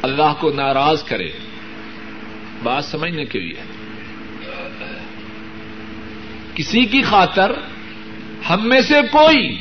اللہ 0.03 0.35
کو 0.41 0.53
ناراض 0.53 1.03
کرے، 1.03 1.29
بات 2.63 2.85
سمجھنے 2.85 3.25
کے 3.25 3.41
لیے۔ 3.41 3.55
کسی 6.55 6.85
کی 6.85 7.03
خاطر 7.03 7.53
ہم 8.51 8.69
میں 8.69 8.81
سے 8.81 8.95
کوئی 9.13 9.57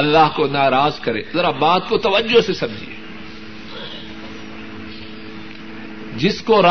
اللہ 0.00 0.28
کو 0.36 0.46
ناراض 0.46 1.00
کرے۔ 1.00 1.22
ذرا 1.34 1.50
بات 1.50 1.88
کو 1.88 1.98
توجہ 1.98 2.40
سے 2.40 2.52
سمجھیے۔ 2.52 2.96
جس 6.16 6.42
کو 6.42 6.62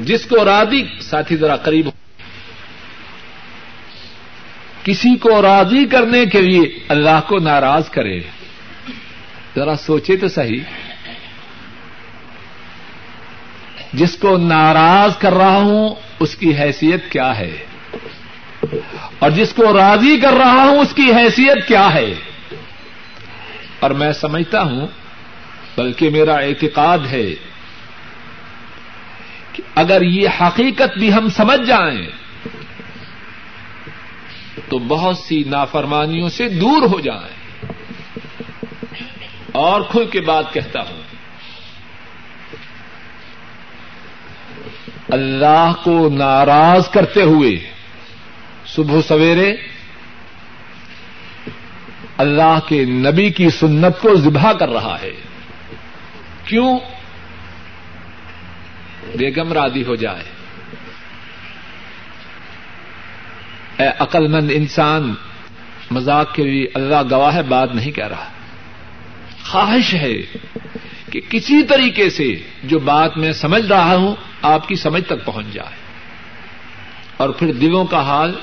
جس 0.00 0.26
کو 0.26 0.44
راضی، 0.44 1.00
ساتھی 1.00 1.36
ذرا 1.36 1.56
قریب 1.56 1.86
ہو۔ 1.86 1.90
کسی 4.82 5.16
کو 5.16 5.42
راضی 5.42 5.86
کرنے 5.86 6.26
کے 6.26 6.40
لیے 6.40 6.78
اللہ 6.88 7.20
کو 7.26 7.38
ناراض 7.38 7.88
کرے۔ 7.88 8.20
ذرا 9.56 9.76
سوچے 9.76 10.16
تو 10.16 10.28
صحیح۔ 10.28 10.60
جس 13.92 14.16
کو 14.16 14.36
ناراض 14.36 15.18
کر 15.18 15.32
رہا 15.32 15.56
ہوں، 15.56 15.94
اس 16.20 16.36
کی 16.36 16.56
حیثیت 16.56 17.10
کیا 17.10 17.38
ہے؟ 17.38 17.64
اور 19.18 19.30
جس 19.30 19.52
کو 19.52 19.78
راضی 19.78 20.20
کر 20.20 20.32
رہا 20.32 20.64
ہوں، 20.64 20.78
اس 20.78 20.94
کی 20.94 21.12
حیثیت 21.12 21.68
کیا 21.68 21.94
ہے؟ 21.94 22.14
اور 23.80 23.90
میں 23.90 24.12
سمجھتا 24.12 24.62
ہوں، 24.62 24.86
بلکہ 25.76 26.10
میرا 26.10 26.34
اعتقاد 26.34 26.98
ہے 27.10 27.34
کہ 29.52 29.62
اگر 29.74 30.02
یہ 30.02 30.28
حقیقت 30.40 30.98
بھی 30.98 31.12
ہم 31.12 31.28
سمجھ 31.28 31.66
جائیں، 31.66 32.08
تو 34.68 34.78
بہت 34.78 35.18
سی 35.18 35.44
نافرمانیوں 35.46 36.28
سے 36.28 36.48
دور 36.48 36.82
ہو 36.82 37.00
جائیں۔ 37.00 37.64
اور 39.52 39.80
کھل 39.80 40.06
کے 40.06 40.20
بات 40.20 40.52
کہتا 40.52 40.80
ہوں، 40.80 41.02
اللہ 45.08 45.72
کو 45.84 46.08
ناراض 46.08 46.88
کرتے 46.88 47.22
ہوئے 47.22 47.77
صبح 48.78 49.00
سویرے 49.08 49.56
اللہ 52.16 52.58
کے 52.68 52.84
نبی 52.84 53.30
کی 53.30 53.50
سنت 53.50 54.00
کو 54.00 54.16
ذبح 54.16 54.52
کر 54.52 54.68
رہا 54.68 54.96
ہے۔ 55.02 55.10
کیوں؟ 56.44 56.78
بیگم 59.16 59.52
رادی 59.52 59.84
ہو 59.84 59.94
جائے۔ 59.94 60.22
اے 63.76 63.88
عقل 63.98 64.28
مند 64.28 64.50
انسان، 64.54 65.14
مذاق 65.90 66.34
کے 66.34 66.42
لیے 66.42 66.66
اللہ 66.74 67.02
گواہ 67.10 67.42
بات 67.42 67.74
نہیں 67.74 67.92
کہہ 67.92 68.08
رہا۔ 68.08 68.28
خواہش 69.46 69.94
ہے 69.94 70.14
کہ 71.12 71.20
کسی 71.28 71.62
طریقے 71.62 72.10
سے 72.10 72.36
جو 72.64 72.78
بات 72.78 73.16
میں 73.16 73.32
سمجھ 73.32 73.66
رہا 73.66 73.94
ہوں، 73.94 74.14
آپ 74.42 74.68
کی 74.68 74.74
سمجھ 74.74 75.04
تک 75.04 75.24
پہنچ 75.24 75.46
جائے۔ 75.52 75.76
اور 77.16 77.28
پھر 77.28 77.52
دلوں 77.52 77.84
کا 77.84 78.00
حال 78.00 78.34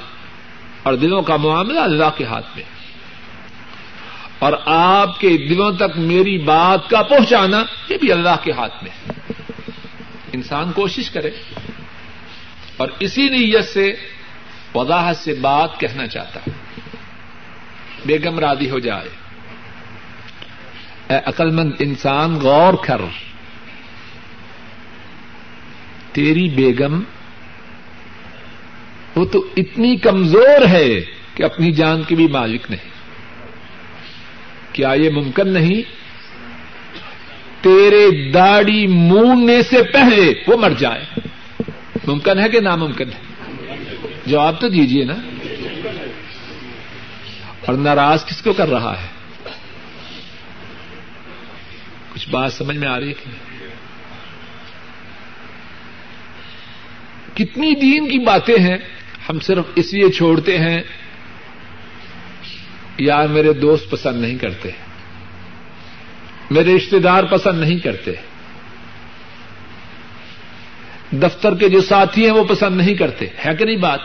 اور 0.86 0.94
دلوں 0.94 1.22
کا 1.22 1.38
معاملہ 1.38 1.80
اللہ 1.80 2.10
کے 2.18 2.24
ہاتھ 2.24 2.46
میں 2.56 2.64
اور 4.40 4.54
آپ 4.66 5.20
کے 5.20 5.38
دلوں 5.38 5.72
تک 5.72 5.98
میری 5.98 6.38
بات 6.38 6.90
کا 6.90 7.02
پہنچانا 7.04 7.64
یہ 7.90 7.98
بھی 7.98 8.12
اللہ 8.12 8.36
کے 8.44 8.52
ہاتھ 8.52 8.84
میں 8.84 9.12
انسان 10.34 10.72
کوشش 10.72 11.12
کرے 11.12 11.30
اور 12.78 12.88
اسی 13.00 13.30
نیت 13.30 13.66
سے، 13.66 13.96
وضاحت 14.76 15.18
سے 15.18 15.34
بات 15.34 15.80
کہنا 15.80 16.08
چاہتا 16.08 16.40
ہے 16.40 16.52
بیگم 18.06 18.40
رادی 18.40 18.70
ہو 18.70 18.80
جائے۔ 18.80 19.10
اے 21.10 21.18
عقل 21.26 21.52
مند 21.52 21.72
انسان، 21.80 22.36
غور 22.36 22.74
کر۔ 22.74 23.02
تیری 26.12 26.50
بیگم 26.50 27.04
وہ 29.16 29.26
تو 29.26 29.48
اتنی 29.58 29.98
کمزور 29.98 30.68
ہے 30.68 31.02
کہ 31.36 31.44
اپنی 31.44 31.72
جان 31.72 32.04
کی 32.04 32.16
بھی 32.16 32.28
مالک 32.28 32.62
نہیں۔ 32.70 32.90
کیا 34.74 34.94
یہ 34.94 35.10
ممکن 35.10 35.54
نہیں؟ 35.54 35.82
تیرے 37.64 38.32
داڑھی 38.32 38.88
موننے 38.88 39.62
سے 39.62 39.84
پہلے 39.84 40.34
وہ 40.48 40.58
مر 40.58 40.72
جائے۔ 40.78 41.06
ممکن 42.08 42.40
ہے 42.40 42.50
کہ 42.50 42.60
ناممکن 42.60 43.08
ہے؟ 43.08 43.20
جواب 44.26 44.62
تو 44.62 44.70
دیجیے 44.70 45.06
نا۔ 45.06 45.14
اور 47.66 47.74
ناراض 47.74 48.26
کس 48.26 48.42
کو 48.42 48.54
کر 48.54 48.70
رہا 48.70 49.02
ہے؟ 49.02 49.08
کچھ 52.14 52.30
بات 52.30 52.54
سمجھ 52.54 52.78
میں 52.78 52.88
آ 52.88 53.00
رہی 53.00 53.10
ہے 53.10 53.30
کتنی 57.34 57.76
دین 57.76 58.10
کی 58.10 58.20
باتیں 58.20 58.60
ہیں۔ 58.60 58.95
ہم 59.30 59.40
صرف 59.40 59.66
اس 59.76 59.94
لیے 59.94 60.12
چھوڑتے 60.12 60.58
ہیں 60.58 60.84
یار 62.98 63.28
میرے 63.28 63.54
دوست 63.54 63.90
پسند 63.90 64.22
نہیں 64.22 64.38
کرتے، 64.38 64.70
میرے 66.52 66.76
رشتے 66.76 67.00
دار 67.00 67.24
پسند 67.24 67.62
نہیں 67.62 67.80
کرتے، 67.80 68.12
دفتر 71.12 71.56
کے 71.56 71.70
جو 71.70 71.82
ساتھی 71.82 72.26
ہیں 72.26 72.32
وہ 72.32 72.44
پسند 72.44 72.78
نہیں 72.78 72.96
کرتے، 72.96 73.26
ہے 73.46 73.56
کہ 73.56 73.66
نہیں 73.66 73.76
بات؟ 73.76 74.00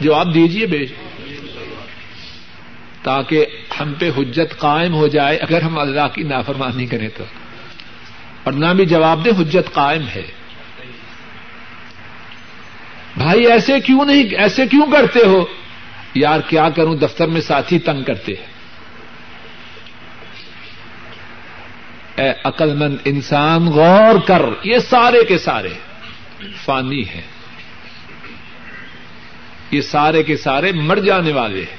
جواب 0.00 0.34
دیجیے 0.34 0.66
بیش 0.66 0.92
تاکہ 3.02 3.46
ہم 3.80 3.92
پہ 3.98 4.10
حجت 4.18 4.58
قائم 4.58 4.94
ہو 4.94 5.06
جائے، 5.06 5.36
اگر 5.36 5.62
ہم 5.62 5.78
اللہ 5.78 6.08
کی 6.14 6.22
نافرمانی 6.22 6.86
کریں 6.86 7.08
تو۔ 7.16 7.24
اور 8.42 8.52
نہ 8.52 8.66
بھی 8.76 8.86
جواب 8.86 9.24
دیں، 9.24 9.32
حجت 9.40 9.72
قائم 9.72 10.02
ہے۔ 10.02 10.22
بھائی 13.16 13.46
ایسے 13.46 13.80
کیوں 13.80 14.04
نہیں 14.04 14.34
ایسے 14.34 14.66
کیوں 14.66 14.86
کرتے 14.92 15.26
ہو؟ 15.26 15.44
یار 16.14 16.40
کیا 16.40 16.68
کروں؟ 16.68 16.96
دفتر 16.96 17.26
میں 17.26 17.40
ساتھی 17.40 17.78
تنگ 17.78 18.04
کرتے 18.04 18.32
ہیں۔ 18.32 18.56
اے 22.14 22.32
عقل 22.44 22.74
مند 22.74 22.96
انسان، 23.04 23.66
غور 23.66 24.20
کر، 24.26 24.42
یہ 24.64 24.78
سارے 24.78 25.24
کے 25.24 25.38
سارے 25.38 25.68
فانی 26.64 27.08
ہیں۔ 27.08 27.22
یہ 29.70 29.80
سارے 29.80 30.22
کے 30.22 30.36
سارے 30.36 30.72
مر 30.72 30.96
جانے 30.96 31.32
والے 31.32 31.60
ہیں۔ 31.60 31.76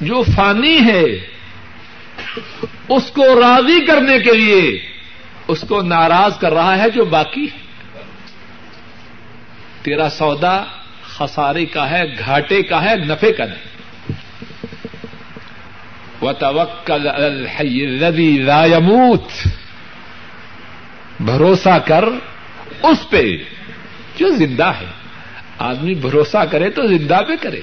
جو 0.00 0.22
فانی 0.36 0.78
ہے 0.80 1.02
اس 2.88 3.10
کو 3.10 3.40
راضی 3.40 3.86
کرنے 3.86 4.18
کے 4.18 4.32
لیے 4.32 4.82
اس 5.48 5.64
کو 5.68 5.82
ناراض 5.82 6.38
کر 6.38 6.52
رہا 6.52 6.78
ہے 6.78 6.90
جو 6.90 7.04
باقی 7.04 7.44
ہے۔ 7.44 7.67
تیرا 9.88 10.10
سودا 10.10 10.64
خسارے 11.02 11.66
کا 11.66 11.90
ہے، 11.90 12.02
گھاٹے 12.18 12.62
کا 12.62 12.84
ہے، 12.84 12.96
نفے 12.96 13.32
کا 13.32 13.44
نہیں۔ 13.44 13.78
و 16.22 16.32
لا 18.44 18.64
يموت۔ 18.64 19.48
بھروسہ 21.20 21.78
کر 21.84 22.04
اس 22.82 23.10
پہ 23.10 23.36
جو 24.16 24.28
زندہ 24.28 24.66
ہے۔ 24.66 24.86
آدمی 25.58 25.94
بھروسہ 25.94 26.44
کرے 26.50 26.70
تو 26.70 26.86
زندہ 26.86 27.20
پہ 27.28 27.32
کرے۔ 27.40 27.60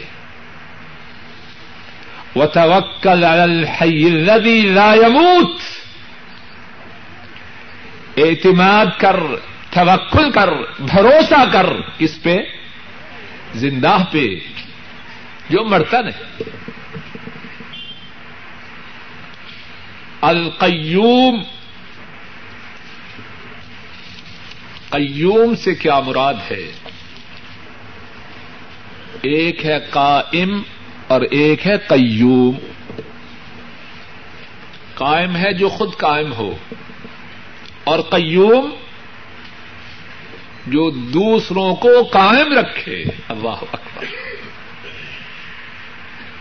و 2.36 2.46
توکل 2.46 3.24
الحی 3.24 4.06
الذی 4.06 4.62
لا 4.62 4.96
يموت۔ 4.96 5.62
اعتماد 8.18 8.86
کر۔ 8.98 9.16
توکل 9.76 10.32
کر، 10.32 10.50
بھروسہ 10.80 11.52
کر 11.54 11.66
کس 11.98 12.24
پہ 12.24 12.38
زندہ 13.56 13.98
پہ 14.12 14.26
جو 15.50 15.66
مرتا 15.66 16.02
نہیں۔ 16.02 16.44
القیوم، 20.22 21.44
قیوم 24.90 25.56
سے 25.56 25.76
کیا 25.76 26.00
مراد 26.00 26.34
ہے؟ 26.52 26.72
ایک 29.22 29.66
ہے 29.66 29.80
قائم 29.90 30.62
اور 31.08 31.22
ایک 31.22 31.68
ہے 31.68 31.78
قیوم۔ 31.78 32.56
قائم 34.94 35.36
ہے 35.36 35.54
جو 35.54 35.70
خود 35.70 35.90
قائم 35.98 36.34
ہو۔ 36.34 36.58
اور 37.84 38.00
قیوم 38.00 38.70
جو 40.68 40.90
دوسروں 40.90 41.76
کو 41.76 42.04
قائم 42.04 42.58
رکھے۔ 42.58 43.04
اللہ 43.30 43.50
اکبر۔ 43.50 44.06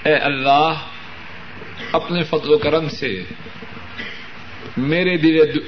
اے 0.07 0.15
اللہ، 0.15 0.75
اپنے 1.93 2.23
فضل 2.23 2.53
و 2.53 2.59
کرم 2.59 2.89
سے 2.89 3.25
میرے 4.77 5.17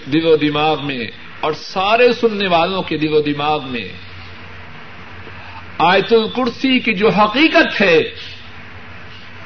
دل 0.06 0.26
و 0.26 0.36
دماغ 0.36 0.86
میں 0.86 1.06
اور 1.40 1.52
سارے 1.52 2.12
سننے 2.12 2.48
والوں 2.48 2.82
کے 2.82 2.98
دل 2.98 3.14
و 3.14 3.20
دماغ 3.20 3.68
میں 3.68 3.88
آیت 5.78 6.12
الکرسی 6.12 6.80
کی 6.80 6.94
جو 6.94 7.08
حقیقت 7.08 7.80
ہے، 7.80 8.00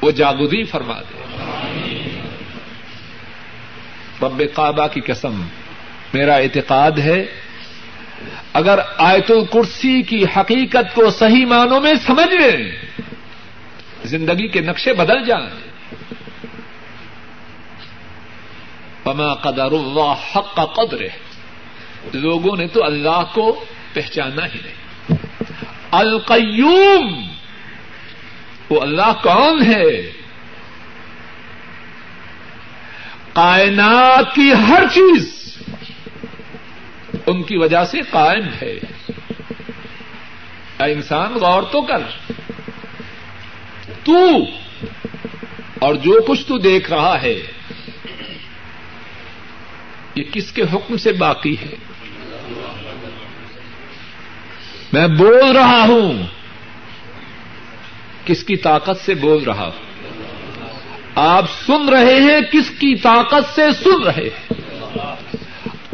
وہ 0.01 0.11
جاگودی 0.11 0.63
فرما 0.63 1.01
دے۔ 1.01 1.23
رب 4.21 4.43
کعبہ 4.53 4.87
کی 4.87 5.01
قسم، 5.01 5.41
میرا 6.13 6.35
اعتقاد 6.35 6.91
ہے 6.91 7.40
اگر 8.53 8.79
آیت 8.97 9.31
الکرسی 9.31 10.01
کی 10.01 10.25
حقیقت 10.37 10.95
کو 10.95 11.09
صحیح 11.09 11.45
معنوں 11.45 11.81
میں 11.81 11.93
سمجھ 11.93 12.33
لیں، 12.33 12.71
زندگی 14.03 14.47
کے 14.47 14.61
نقشے 14.61 14.93
بدل 14.93 15.25
جائیں۔ 15.25 15.71
پما 19.03 19.33
قدر 19.33 19.71
اللہ 19.71 20.37
حق 20.37 20.55
کا 20.55 20.65
قدر 20.65 21.01
ہے 21.01 21.31
لوگوں 22.13 22.57
نے 22.57 22.67
تو 22.67 22.83
اللہ 22.83 23.23
کو 23.33 23.65
پہچانا 23.93 24.45
ہی 24.45 24.59
نہیں۔ 24.65 25.17
القیوم۔ 25.91 27.27
وہ 28.69 28.81
اللہ 28.81 29.11
کون 29.23 29.61
ہے؟ 29.65 30.11
کائنات 33.33 34.35
کی 34.35 34.53
ہر 34.67 34.83
چیز۔ 34.93 35.40
ان 37.25 37.43
کی 37.43 37.57
وجہ 37.57 37.83
سے 37.83 38.01
قائم 38.09 38.43
ہے۔ 38.61 38.79
اے 40.79 40.93
انسان، 40.93 41.33
غور 41.33 41.63
تو 41.63 41.81
کر۔ 41.81 41.99
تو، 44.03 44.37
اور 45.79 45.95
جو 45.95 46.21
کچھ 46.27 46.47
تو 46.47 46.57
دیکھ 46.57 46.91
رہا 46.91 47.21
ہے، 47.21 47.41
یہ 50.15 50.23
کس 50.31 50.51
کے 50.51 50.61
حکم 50.61 50.97
سے 50.97 51.11
باقی 51.11 51.55
ہے؟ 51.61 51.75
میں 54.93 55.07
بول 55.07 55.51
رہا 55.55 55.85
ہوں۔ 55.87 56.23
کس 58.25 58.43
کی 58.43 58.55
طاقت 58.55 59.05
سے 59.05 59.13
بول 59.15 59.43
رہا 59.43 59.65
ہوں؟ 59.65 60.11
آپ 61.15 61.45
سن 61.65 61.89
رہے 61.89 62.21
ہیں، 62.21 62.41
کس 62.51 62.69
کی 62.69 62.95
طاقت 62.95 63.55
سے 63.55 63.61
سن 63.83 64.03
رہے 64.03 64.23
ہیں؟ 64.23 64.60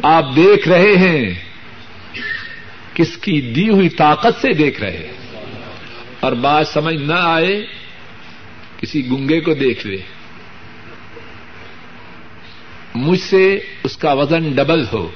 آپ 0.03 0.35
دیکھ 0.35 0.67
رہے 0.67 0.97
ہیں، 0.97 1.33
کس 2.93 3.17
کی 3.17 3.41
دی 3.41 3.69
ہوئی 3.69 3.89
طاقت 3.89 4.41
سے 4.41 4.53
دیکھ 4.53 4.81
رہے 4.81 4.97
ہیں۔ 4.97 5.41
اور 6.19 6.31
بات 6.31 6.67
سمجھ 6.67 6.95
نہ 6.95 7.13
آئے، 7.13 7.65
کسی 8.77 9.07
گنگے 9.07 9.39
کو 9.39 9.53
دیکھ 9.53 9.87
لے۔ 9.87 9.97
مجھ 12.95 13.19
سے 13.19 13.59
اس 13.83 13.97
کا 13.97 14.13
وزن 14.13 14.51
ڈبل 14.55 14.83
ہو۔ 14.93 15.09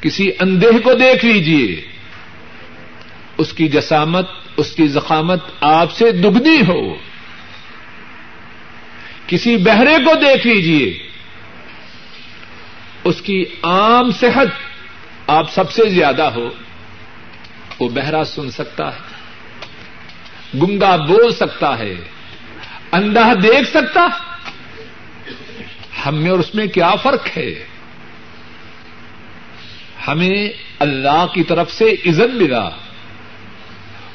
کسی 0.00 0.30
اندھے 0.40 0.78
کو 0.84 0.94
دیکھ 0.94 1.24
لیجیے 1.24 1.80
اس 3.38 3.52
کی 3.52 3.68
جسامت، 3.68 4.28
اس 4.56 4.72
کی 4.72 4.86
زخامت 4.86 5.44
آپ 5.60 5.92
سے 5.92 6.12
دگنی 6.12 6.60
ہو۔ 6.68 6.96
کسی 9.26 9.56
بہرے 9.56 9.94
کو 10.04 10.14
دیکھ 10.14 10.46
لیجیے 10.46 11.11
اس 13.04 13.22
کی 13.22 13.44
عام 13.62 14.10
صحت 14.10 14.46
آپ 15.26 15.52
سب 15.52 15.70
سے 15.70 15.88
زیادہ 15.90 16.22
ہو، 16.22 16.48
وہ 17.78 17.88
بہرا 17.88 18.24
سن 18.24 18.50
سکتا 18.50 18.88
ہے 18.88 19.10
گنگا 20.58 20.96
بول 20.96 21.32
سکتا 21.32 21.78
ہے، 21.78 21.94
اندھا 22.92 23.32
دیکھ 23.42 23.70
سکتا، 23.70 24.06
ہم 26.06 26.16
میں 26.16 26.30
اور 26.30 26.38
اس 26.38 26.54
میں 26.54 26.66
کیا 26.66 26.94
فرق 26.94 27.36
ہے؟ 27.36 27.64
ہمیں 30.08 30.48
اللہ 30.78 31.26
کی 31.34 31.42
طرف 31.42 31.72
سے 31.72 31.94
عزت 32.06 32.34
ملا، 32.34 32.68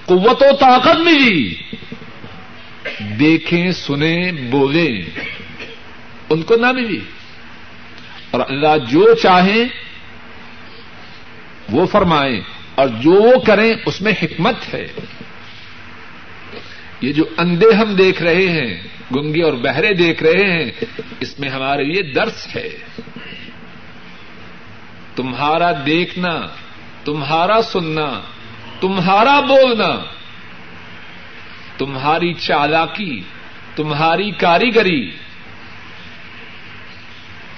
قوت 0.05 0.41
و 0.41 0.55
طاقت 0.59 0.99
ملی، 0.99 1.55
دیکھیں، 3.19 3.71
سنیں، 3.71 4.31
بولیں، 4.31 5.01
ان 6.29 6.41
کو 6.41 6.55
نہ 6.55 6.71
ملی۔ 6.71 6.99
اور 8.31 8.41
اللہ 8.49 8.77
جو 8.87 9.15
چاہیں 9.15 9.65
وہ 11.69 11.85
فرمائیں 11.85 12.41
اور 12.75 12.87
جو 12.87 13.11
وہ 13.11 13.39
کریں 13.39 13.73
اس 13.85 14.01
میں 14.01 14.11
حکمت 14.11 14.73
ہے۔ 14.73 14.87
یہ 17.01 17.13
جو 17.13 17.23
اندھے 17.37 17.75
ہم 17.75 17.95
دیکھ 17.95 18.23
رہے 18.23 18.49
ہیں، 18.49 18.87
گنگے 19.15 19.43
اور 19.43 19.53
بہرے 19.53 19.93
دیکھ 19.93 20.23
رہے 20.23 20.51
ہیں، 20.51 20.71
اس 21.19 21.39
میں 21.39 21.49
ہمارے 21.49 21.83
لیے 21.83 22.01
درس 22.01 22.55
ہے۔ 22.55 22.69
تمہارا 25.15 25.71
دیکھنا، 25.85 26.39
تمہارا 27.05 27.61
سننا، 27.61 28.21
تمہارا 28.79 29.39
بولنا، 29.39 30.03
تمہاری 31.77 32.33
چالاکی، 32.33 33.21
تمہاری 33.75 34.31
کاریگری 34.31 35.11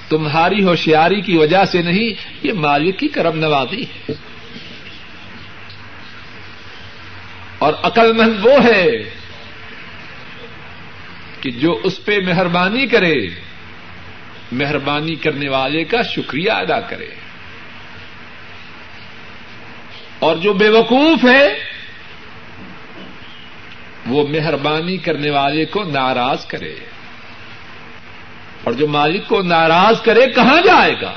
تمہاری 0.10 0.64
ہوشیاری 0.64 1.22
کی 1.22 1.38
وجہ 1.38 1.66
سے 1.66 1.82
نہیں، 1.82 2.30
یہ 2.44 2.54
مالک 2.54 3.00
کی 3.00 3.08
کرم 3.08 3.40
نوازی 3.40 3.84
ہے۔ 3.84 4.12
اور 7.60 7.74
عقل 7.84 8.14
مند 8.14 8.46
وہ 8.46 8.64
ہے 8.64 8.90
کہ 11.42 11.52
جو 11.52 11.80
اس 11.84 12.06
پہ 12.06 12.18
مہربانی 12.26 12.88
کرے، 12.88 13.28
مہربانی 14.52 15.16
کرنے 15.16 15.50
والے 15.50 15.84
کا 15.84 16.02
شکریہ 16.02 16.52
ادا 16.52 16.80
کرے۔ 16.80 17.08
اور 20.20 20.36
جو 20.36 20.54
بے 20.54 20.70
وقوف 20.70 21.24
ہے، 21.24 21.48
وہ 24.08 24.28
مہربانی 24.28 24.98
کرنے 24.98 25.30
والے 25.30 25.66
کو 25.66 25.84
ناراض 25.84 26.46
کرے۔ 26.46 26.76
اور 28.70 28.78
جو 28.78 28.88
مالک 28.88 29.28
کو 29.28 29.42
ناراض 29.42 30.02
کرے، 30.02 30.32
کہاں 30.32 30.62
جائے 30.62 30.94
گا؟ 31.02 31.14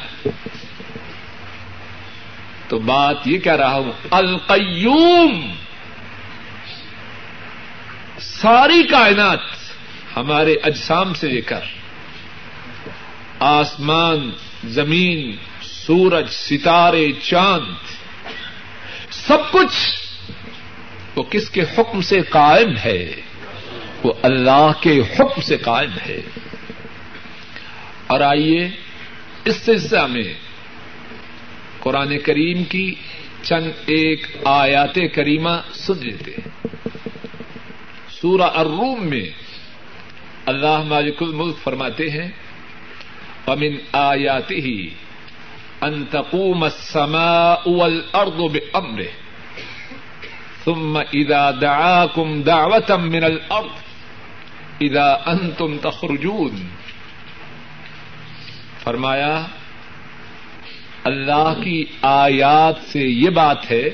تو 2.68 2.78
بات 2.78 3.16
یہ 3.24 3.38
کہہ 3.38 3.52
رہا 3.52 3.72
ہوں، 3.72 3.92
القیوم، 4.10 5.52
ساری 8.18 8.82
کائنات 8.82 9.38
ہمارے 10.16 10.54
اجسام 10.62 11.14
سے 11.14 11.28
لے 11.28 11.40
کر 11.40 11.60
آسمان، 13.40 14.30
زمین، 14.64 15.36
سورج، 15.62 16.28
ستارے، 16.30 17.12
چاند، 17.12 17.74
سب 19.10 19.52
کچھ، 19.52 20.06
وہ 21.16 21.22
کس 21.22 21.50
کے 21.50 21.60
حکم 21.60 22.00
سے 22.00 22.20
قائم 22.20 22.76
ہے؟ 22.84 23.12
وہ 24.02 24.12
اللہ 24.22 24.70
کے 24.80 25.00
حکم 25.00 25.40
سے 25.40 25.56
قائم 25.56 25.90
ہے۔ 26.08 26.20
اور 28.06 28.20
آئیے 28.20 28.68
اس 29.44 29.56
سلسلہ 29.56 30.06
میں 30.06 30.32
قرآن 31.80 32.16
کریم 32.18 32.62
کی 32.64 32.94
چند 33.42 33.88
ایک 33.88 34.26
آیات 34.46 34.98
کریمہ 35.14 35.56
سن 35.76 35.98
لیتے 36.00 36.32
سورہ 38.12 38.50
الروم 38.54 39.06
میں 39.08 39.24
اللہ 40.46 40.82
مالک 40.86 41.22
الملک 41.22 41.58
فرماتے 41.58 42.10
ہیں 42.10 42.28
امن 43.46 43.76
آیاتی 44.00 44.60
ہی 44.60 44.78
انتقوم 45.82 46.62
السماء 46.64 47.68
والارض 47.68 48.40
بامره 48.48 49.10
ثم 50.64 50.96
اذا 50.96 51.50
دعاكم 51.52 52.42
دعوة 52.42 52.96
من 52.98 53.24
الارض 53.24 53.70
اذا 54.80 55.08
انتم 55.26 55.76
تخرجون 55.78 56.60
فرمایا، 58.84 59.46
اللہ 61.04 61.54
کی 61.64 61.84
آیات 62.02 62.90
سے 62.92 62.98
یہ 62.98 63.30
بات 63.30 63.70
ہے 63.70 63.88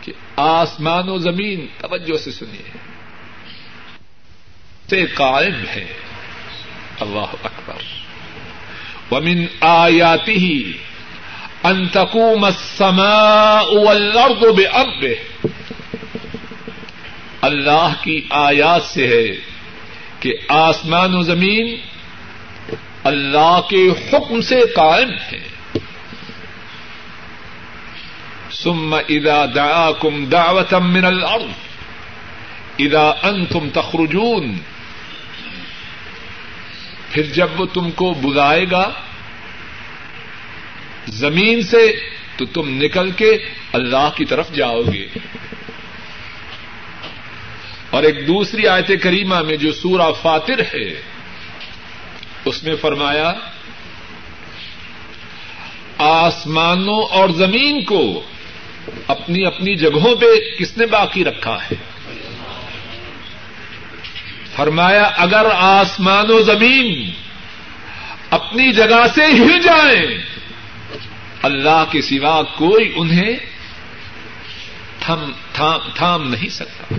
کہ 0.00 0.12
آسمان 0.36 1.08
و 1.08 1.18
زمین، 1.18 1.66
توجہ 1.78 2.16
سے 2.18 2.30
سنیے۔ 2.30 2.70
سے 4.90 5.06
قائم 5.06 5.68
ہے۔ 5.68 5.92
اللہ 7.00 7.34
اکبر۔ 7.44 7.82
ومن 9.10 9.46
آیاتی 9.60 10.32
ہی 10.32 10.72
انتقوم 11.62 12.44
السماء 12.44 13.62
والارض 13.72 14.44
بأمره۔ 14.56 15.12
اللہ 17.40 17.92
کی 18.02 18.26
آیات 18.30 18.82
سے 18.82 19.08
ہے 19.08 19.36
کہ 20.20 20.34
آسمان 20.48 21.14
و 21.14 21.22
زمین 21.22 21.80
اللہ 23.04 23.60
کے 23.70 23.88
حکم 23.90 24.40
سے 24.40 24.60
قائم 24.76 25.10
ہے۔ 25.10 25.48
ثم 28.52 28.94
اذا 29.08 29.44
دعاكم 29.54 30.24
دعوة 30.24 30.86
من 30.86 31.04
الارض، 31.04 31.50
اذا 32.78 33.12
انتم 33.22 33.68
تخرجون، 33.72 34.58
پھر 37.10 37.22
جب 37.22 37.60
وہ 37.60 37.66
تم 37.66 37.90
کو 37.90 38.14
بلائے 38.14 38.66
گا 38.70 38.90
زمین 41.06 41.62
سے، 41.62 42.00
تو 42.36 42.44
تم 42.46 42.68
نکل 42.68 43.10
کے 43.10 43.38
اللہ 43.72 44.10
کی 44.14 44.24
طرف 44.24 44.52
جاؤ 44.52 44.82
گے۔ 44.92 45.06
اور 47.90 48.02
ایک 48.02 48.26
دوسری 48.26 48.66
آیت 48.66 48.90
کریمہ 49.02 49.42
میں 49.42 49.56
جو 49.56 49.72
سورہ 49.72 50.12
فاتر 50.22 50.58
ہے 50.58 51.13
اس 52.44 52.62
میں 52.62 52.76
فرمایا، 52.76 53.32
آسمانوں 55.98 57.02
اور 57.02 57.28
زمین 57.28 57.84
کو 57.84 58.22
اپنی 59.08 59.46
اپنی 59.46 59.76
جگہوں 59.76 60.16
پہ 60.16 60.26
کس 60.58 60.76
نے 60.76 60.86
باقی 60.86 61.24
رکھا 61.24 61.56
ہے؟ 61.62 61.74
فرمایا، 64.56 65.02
اگر 65.02 65.46
آسمان 65.54 66.30
و 66.30 66.42
زمین 66.42 67.10
اپنی 68.30 68.72
جگہ 68.72 69.06
سے 69.14 69.24
ہل 69.24 69.60
جائیں، 69.62 70.18
اللہ 71.42 71.84
کے 71.90 72.02
سوا 72.02 72.42
کوئی 72.42 72.92
انہیں 72.96 73.36
تھم، 75.00 75.30
تھام 75.52 75.80
تھام 75.94 76.30
نہیں 76.30 76.48
سکتا۔ 76.48 76.94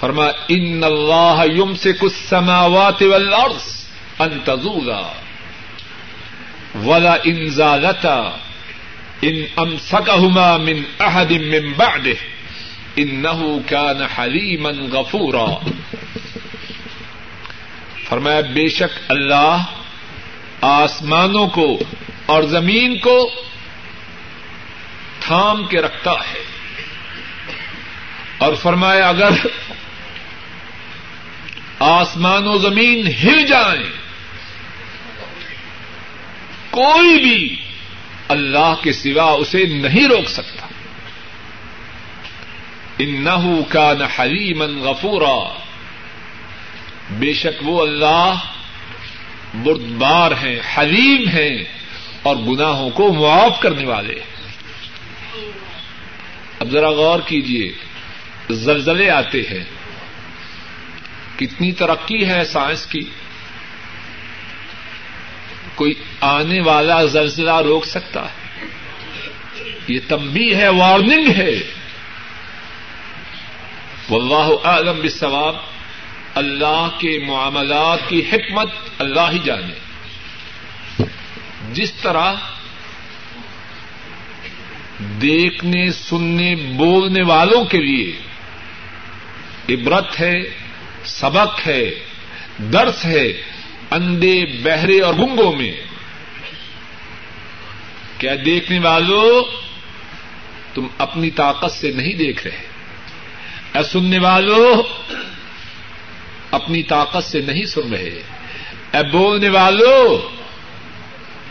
فرما 0.00 0.26
ان 0.48 0.84
اللہ 0.84 1.42
یم 1.56 1.74
سے 1.74 1.92
کچھ 1.92 2.12
سماوات 2.28 3.02
والارض 3.02 3.84
ان 4.18 4.38
تزولا 4.44 5.12
ولا 6.84 7.16
انزالتا 7.24 8.20
ان 9.22 9.42
امسکہما 9.56 10.56
من 10.56 10.82
احد 11.00 11.30
من 11.30 11.72
بعده 11.76 12.16
انه 12.96 13.58
كان 13.66 14.02
حلیما 14.02 14.70
غفورا 14.92 15.46
فرمایا، 18.08 18.40
بے 18.40 18.68
شک 18.68 18.98
اللہ 19.08 19.64
آسمانوں 20.60 21.46
کو 21.46 21.78
اور 22.26 22.42
زمین 22.42 22.98
کو 22.98 23.30
تھام 25.20 25.64
کے 25.64 25.82
رکھتا 25.82 26.12
ہے۔ 26.12 26.42
اور 28.38 28.54
فرمایا، 28.54 29.08
اگر 29.08 29.30
آسمان 31.78 32.46
و 32.46 32.58
زمین 32.58 33.06
ہل 33.06 33.46
جائیں۔ 33.46 33.90
کوئی 36.70 37.22
بھی 37.22 37.56
اللہ 38.28 38.74
کے 38.82 38.92
سوا 38.92 39.32
اسے 39.32 39.64
نہیں 39.64 40.08
روک 40.08 40.28
سکتا۔ 40.28 40.66
انہو 42.98 43.64
کان 43.68 44.02
حلیما 44.02 44.64
غفورا۔ 44.64 45.58
بے 47.10 47.34
شک 47.34 47.62
وہ 47.62 47.82
اللہ 47.82 48.34
بردبار 49.54 50.30
ہیں، 50.30 50.60
حلیم 50.78 51.28
ہیں 51.28 51.64
اور 52.22 52.36
گناہوں 52.36 52.90
کو 52.90 53.12
معاف 53.12 53.60
کرنے 53.60 53.84
والے۔ 53.84 54.20
اب 56.60 56.70
ذرا 56.70 56.90
غور 56.90 57.18
کیجیے 57.26 57.72
زلزلے 58.50 59.10
آتے 59.10 59.40
ہیں۔ 59.40 59.77
کتنی 61.38 61.72
ترقی 61.72 62.28
ہے 62.28 62.44
سائنس 62.44 62.86
کی؟ 62.86 63.10
کوئی 65.74 65.92
آنے 66.20 66.60
والا 66.60 67.04
زلزلہ 67.04 67.56
روک 67.56 67.84
سکتا 67.84 68.24
ہے؟ 68.24 68.64
یہ 69.88 69.98
تمبی 70.08 70.54
ہے 70.54 70.68
وارننگ 70.68 71.28
ہے۔ 71.28 71.54
واللہ 74.10 74.66
اعلم 74.66 75.00
بالصواب، 75.00 75.56
اللہ 76.34 76.88
کے 76.98 77.26
معاملات 77.26 77.98
کی 78.08 78.22
حکمت 78.32 78.68
اللہ 78.98 79.30
ہی 79.32 79.38
جانے۔ 79.44 79.74
جس 81.72 81.92
طرح 81.92 82.34
دیکھنے، 84.98 85.90
سننے، 85.90 86.56
بولنے 86.56 87.22
والوں 87.22 87.64
کے 87.64 87.78
لیے 87.78 88.20
عبرت 89.68 90.20
ہے 90.20 90.67
سبق 91.08 91.66
ہے، 91.66 91.90
درس 92.58 93.04
ہے 93.04 93.26
اندھے، 93.90 94.44
بہرے 94.62 95.00
اور 95.00 95.14
گنگوں 95.14 95.52
میں۔ 95.52 95.72
کیا 98.18 98.34
دیکھنے 98.44 98.78
والوں 98.78 99.42
تم 100.74 100.86
اپنی 100.98 101.30
طاقت 101.30 101.72
سے 101.72 101.90
نہیں 101.90 102.12
دیکھ 102.12 102.46
رہے۔ 102.46 102.66
اے 103.74 103.82
سننے 103.82 104.18
والوں 104.18 104.82
اپنی 106.50 106.82
طاقت 106.82 107.24
سے 107.24 107.40
نہیں 107.40 107.64
سن 107.64 107.92
رہے۔ 107.92 108.22
اے 108.92 109.10
بولنے 109.12 109.48
والوں 109.48 110.36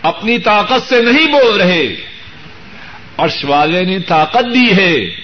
اپنی 0.02 0.40
طاقت 0.40 0.90
سے 0.90 1.02
نہیں 1.02 1.28
بول 1.28 1.62
رہے۔ 1.62 1.96
عرش 3.18 3.46
والے 3.46 3.84
نے 3.84 4.00
طاقت 4.00 4.46
دی 4.54 4.72
ہے۔ 4.78 5.16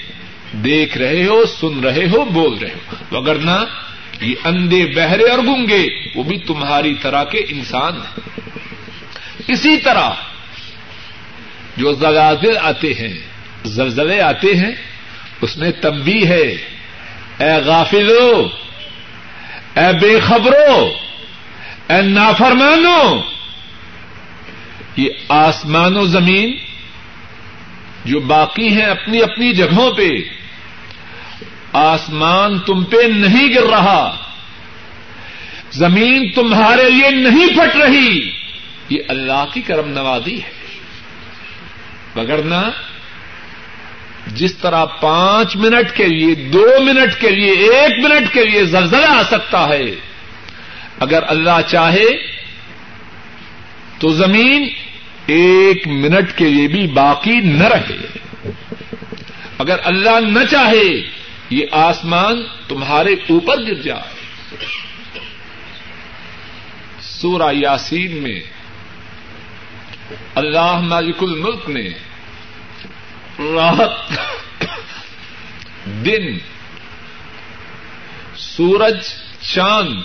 دیکھ 0.63 0.97
رہے 0.97 1.25
ہو، 1.25 1.45
سن 1.45 1.79
رہے 1.79 2.07
ہو، 2.07 2.25
بول 2.25 2.57
رہے 2.57 2.69
ہو۔ 2.69 3.17
وگرنہ 3.17 3.65
یہ 4.21 4.35
اندھے 4.43 4.85
بہرے 4.85 5.23
اور 5.23 5.39
گنگے 5.39 5.87
وہ 6.15 6.23
بھی 6.23 6.37
تمہاری 6.37 6.95
طرح 7.01 7.23
کے 7.23 7.37
انسان 7.37 7.93
ہیں۔ 7.93 8.39
اسی 9.47 9.77
طرح 9.77 10.09
جو 11.77 11.93
زلازل 11.93 12.57
آتے 12.61 12.93
ہیں، 12.93 13.13
زلزلے 13.65 14.21
آتے 14.21 14.55
ہیں، 14.55 14.71
اس 15.41 15.57
میں 15.57 15.71
تمبی 15.71 16.27
ہے۔ 16.27 16.73
اے 17.39 17.53
غافلو 17.65 18.49
اے 19.75 19.99
بے 19.99 20.19
خبرو 20.19 20.93
اے 21.89 22.01
نافرمانو 22.01 23.21
یہ 24.97 25.09
آسمان 25.29 25.97
و 25.97 26.05
زمین 26.05 26.55
جو 28.05 28.19
باقی 28.19 28.67
ہیں 28.67 28.85
اپنی 28.85 29.21
اپنی 29.21 29.53
جگہوں 29.53 29.91
پہ 29.91 30.09
آسمان 31.73 32.59
تم 32.59 32.83
پہ 32.83 33.07
نہیں 33.07 33.53
گر 33.55 33.69
رہا۔ 33.69 34.17
زمین 35.71 36.31
تمہارے 36.31 36.89
لیے 36.89 37.09
نہیں 37.09 37.47
پھٹ 37.47 37.75
رہی۔ 37.75 38.31
یہ 38.89 38.97
اللہ 39.07 39.45
کی 39.53 39.61
کرم 39.61 39.89
نوازی 39.89 40.41
ہے۔ 40.41 40.51
بگرنا 42.15 42.69
جس 44.27 44.55
طرح 44.55 44.85
پانچ 44.85 45.55
منٹ 45.55 45.97
کے 45.97 46.07
لیے، 46.07 46.35
دو 46.35 46.67
منٹ 46.79 47.21
کے 47.21 47.29
لیے، 47.29 47.51
ایک 47.51 48.05
منٹ 48.05 48.33
کے 48.33 48.45
لیے 48.45 48.63
زلزلہ 48.63 49.05
آ 49.05 49.23
سکتا 49.23 49.69
ہے، 49.69 49.95
اگر 50.99 51.23
اللہ 51.27 51.61
چاہے 51.67 52.33
تو 53.99 54.09
زمین 54.09 54.69
ایک 55.25 55.87
منٹ 55.87 56.37
کے 56.37 56.49
لیے 56.49 56.67
بھی 56.67 56.87
باقی 56.87 57.39
نہ 57.39 57.63
رہے۔ 57.63 57.97
اگر 59.57 59.75
اللہ 59.83 60.19
نہ 60.29 60.45
چاہے 60.51 61.22
یہ 61.53 61.65
آسمان 61.71 62.43
تمہارے 62.67 63.13
اوپر 63.13 63.57
گر 63.67 63.73
جائے۔ 63.73 64.09
سورہ 67.01 67.53
یاسین 67.53 68.23
میں 68.23 68.41
اللہ 70.35 70.79
مالک 70.79 71.17
الملک 71.21 71.69
نے 71.69 71.89
رات 73.39 74.17
دن 75.85 76.37
سورج، 78.35 78.97
چاند 79.41 80.01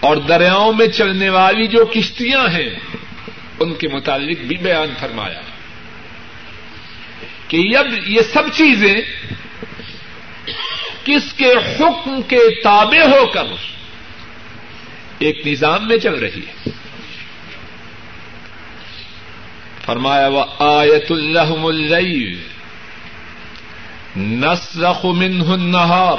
اور 0.00 0.16
دریاؤں 0.16 0.72
میں 0.72 0.88
چلنے 0.88 1.28
والی 1.28 1.66
جو 1.66 1.84
کشتیاں 1.84 2.48
ہیں، 2.48 2.70
ان 3.60 3.74
کے 3.74 3.88
متعلق 3.88 4.38
بھی 4.38 4.56
بیان 4.56 4.94
فرمایا۔ 5.00 5.40
کہ 7.50 7.76
اب 7.76 7.86
یہ 8.06 8.20
سب 8.32 8.42
چیزیں 8.52 8.94
کس 11.04 11.32
کے 11.32 11.52
حکم 11.80 12.22
کے 12.22 12.62
تابع 12.62 13.02
ہو 13.02 13.26
کر 13.26 13.44
ایک 15.18 15.46
نظام 15.46 15.88
میں 15.88 15.98
چل 15.98 16.14
رہی 16.14 16.40
ہے۔ 16.40 16.70
فرمایا 19.86 20.28
وہ 20.28 20.44
آیت 20.58 21.12
الحم 21.12 21.66
نسرخ 24.16 25.04
منه 25.04 25.52
النهار 25.52 26.18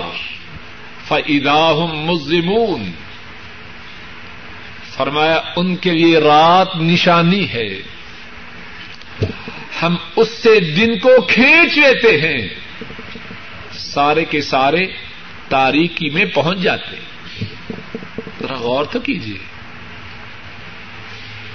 فإذا 1.07 1.71
مظلمون۔ 1.86 2.91
فرمایا، 4.95 5.41
ان 5.55 5.75
کے 5.75 5.91
لیے 5.91 6.17
رات 6.19 6.75
نشانی 6.75 7.49
ہے۔ 7.49 7.82
ہم 9.82 9.95
اس 10.15 10.30
سے 10.30 10.59
دن 10.59 10.99
کو 10.99 11.22
کھینچ 11.22 11.78
لیتے 11.78 12.22
ہیں۔ 12.22 12.47
سارے 13.74 14.26
کے 14.26 14.41
سارے 14.41 14.86
تاریکی 15.49 16.09
میں 16.09 16.26
پہنچ 16.26 16.57
جاتے 16.57 16.95
ذرا 18.39 18.55
غور 18.55 18.86
تو 18.86 18.99
کیجیے۔ 18.99 19.38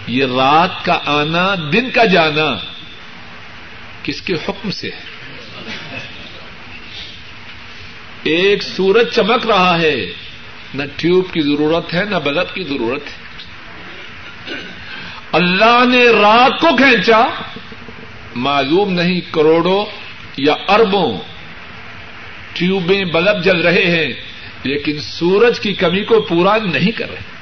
یہ 0.06 0.24
رات 0.24 0.84
کا 0.84 1.00
آنا، 1.06 1.54
دن 1.72 1.90
کا 1.90 2.04
جانا 2.04 2.56
کس 4.02 4.22
کے 4.22 4.34
حکم 4.34 4.70
سے 4.70 4.90
ہے؟ 4.90 5.16
ایک 8.22 8.62
سورج 8.62 9.14
چمک 9.14 9.46
رہا 9.46 9.80
ہے۔ 9.80 9.96
نہ 10.74 10.82
ٹیوب 10.96 11.32
کی 11.32 11.40
ضرورت 11.40 11.94
ہے، 11.94 12.04
نہ 12.04 12.16
بلب 12.16 12.54
کی 12.54 12.62
ضرورت 12.62 13.02
ہے۔ 13.06 13.26
اللہ 15.32 15.84
نے 15.88 16.04
رات 16.08 16.60
کو 16.60 16.76
کھینچا 16.76 17.24
معلوم 18.34 18.92
نہیں 18.92 19.20
کروڑوں 19.34 19.84
یا 20.36 20.54
اربوں 20.68 21.18
ٹیوبیں 22.52 23.04
بلب 23.04 23.44
جل 23.44 23.60
رہے 23.60 23.84
ہیں، 23.84 24.12
لیکن 24.62 24.98
سورج 24.98 25.60
کی 25.60 25.74
کمی 25.74 26.04
کو 26.04 26.20
پورا 26.20 26.56
نہیں 26.56 26.90
کر 26.90 27.10
رہے۔ 27.10 27.36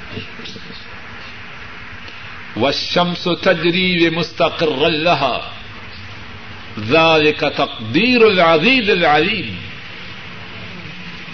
و 2.57 2.70
شمس 2.72 3.26
و 3.26 3.35
تجری 3.35 4.09
و 4.09 4.12
مستقر 4.12 4.85
اللہ 4.85 5.41
کا 7.39 7.49
تقدیر 7.49 8.22
العزیز 8.22 8.91
العلیم 8.91 9.55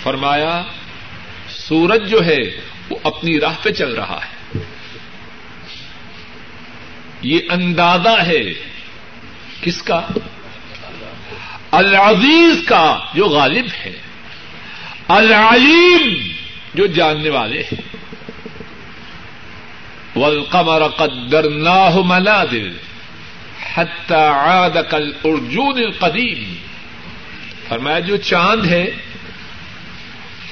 فرمایا، 0.03 0.62
سورج 1.48 2.11
جو 2.11 2.24
ہے، 2.24 2.61
وہ 2.90 2.96
اپنی 3.03 3.40
راہ 3.40 3.55
پہ 3.62 3.70
چل 3.70 3.94
رہا 3.94 4.18
ہے۔ 4.24 4.59
یہ 7.22 7.38
اندازہ 7.50 8.22
ہے 8.26 8.42
کس 9.60 9.82
کا؟ 9.82 10.06
العزیز 11.70 12.66
کا 12.66 12.98
جو 13.14 13.24
غالب 13.24 13.66
ہے، 13.84 13.92
العلیم 15.08 16.32
جو 16.74 16.86
جاننے 16.86 17.28
والے 17.28 17.62
ہیں۔ 17.62 17.96
والقمر 20.16 20.88
قدرناه 20.88 22.00
منازل 22.04 22.76
حتى 23.74 24.14
عاد 24.14 24.90
كالارجون 24.90 25.78
القديم۔ 25.78 26.54
فرمایا 27.68 27.98
جو 27.98 28.16
چاند 28.16 28.66
ہے، 28.66 28.90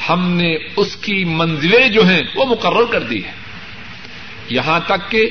ہم 0.08 0.30
نے 0.30 0.56
اس 0.76 0.96
کی 0.96 1.24
منزلیں 1.24 1.88
جو 1.88 2.08
ہیں، 2.08 2.22
وہ 2.34 2.44
مقرر 2.44 2.84
کر 2.90 3.00
دی 3.00 3.24
ہے 3.24 3.32
یہاں 4.48 4.80
تک 4.86 5.10
کہ 5.10 5.30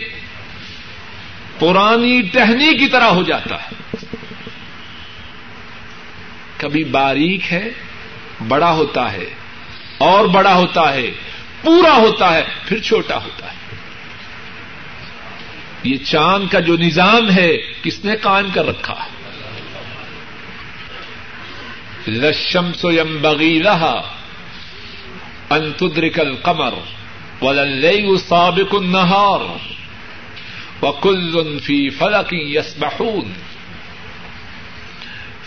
پرانی 1.59 2.21
ٹہنی 2.21 2.77
کی 2.77 2.87
طرح 2.87 3.05
ہو 3.05 3.23
جاتا 3.23 3.55
ہے۔ 3.55 3.97
کبھی 6.57 6.83
باریک 6.83 7.53
ہے، 7.53 7.69
بڑا 8.47 8.71
ہوتا 8.71 9.11
ہے، 9.11 9.25
اور 9.97 10.25
بڑا 10.25 10.53
ہوتا 10.53 10.93
ہے، 10.93 11.11
پورا 11.61 11.95
ہوتا 11.95 12.33
ہے، 12.33 12.43
پھر 12.65 12.79
چھوٹا 12.79 13.23
ہوتا 13.23 13.51
ہے۔ 13.51 13.57
یہ 15.83 15.97
چاند 15.97 16.47
کا 16.51 16.59
جو 16.59 16.77
نظام 16.77 17.31
ہے، 17.31 17.57
کس 17.83 18.05
نے 18.05 18.15
قائم 18.15 18.49
کر 18.53 18.67
رکھا؟ 18.67 18.93
ہے 18.93 19.17
لشم 22.07 22.73
سو 22.73 22.91
یم 22.91 23.17
بغیرہ 23.21 24.01
انتدرک 25.49 26.19
القمر 26.19 26.73
ولئی 27.41 28.17
سابق 28.17 28.75
النہار 28.75 29.39
وکل 30.81 31.59
فی 31.59 31.89
فلک 31.89 32.27
یسبحون۔ 32.31 33.33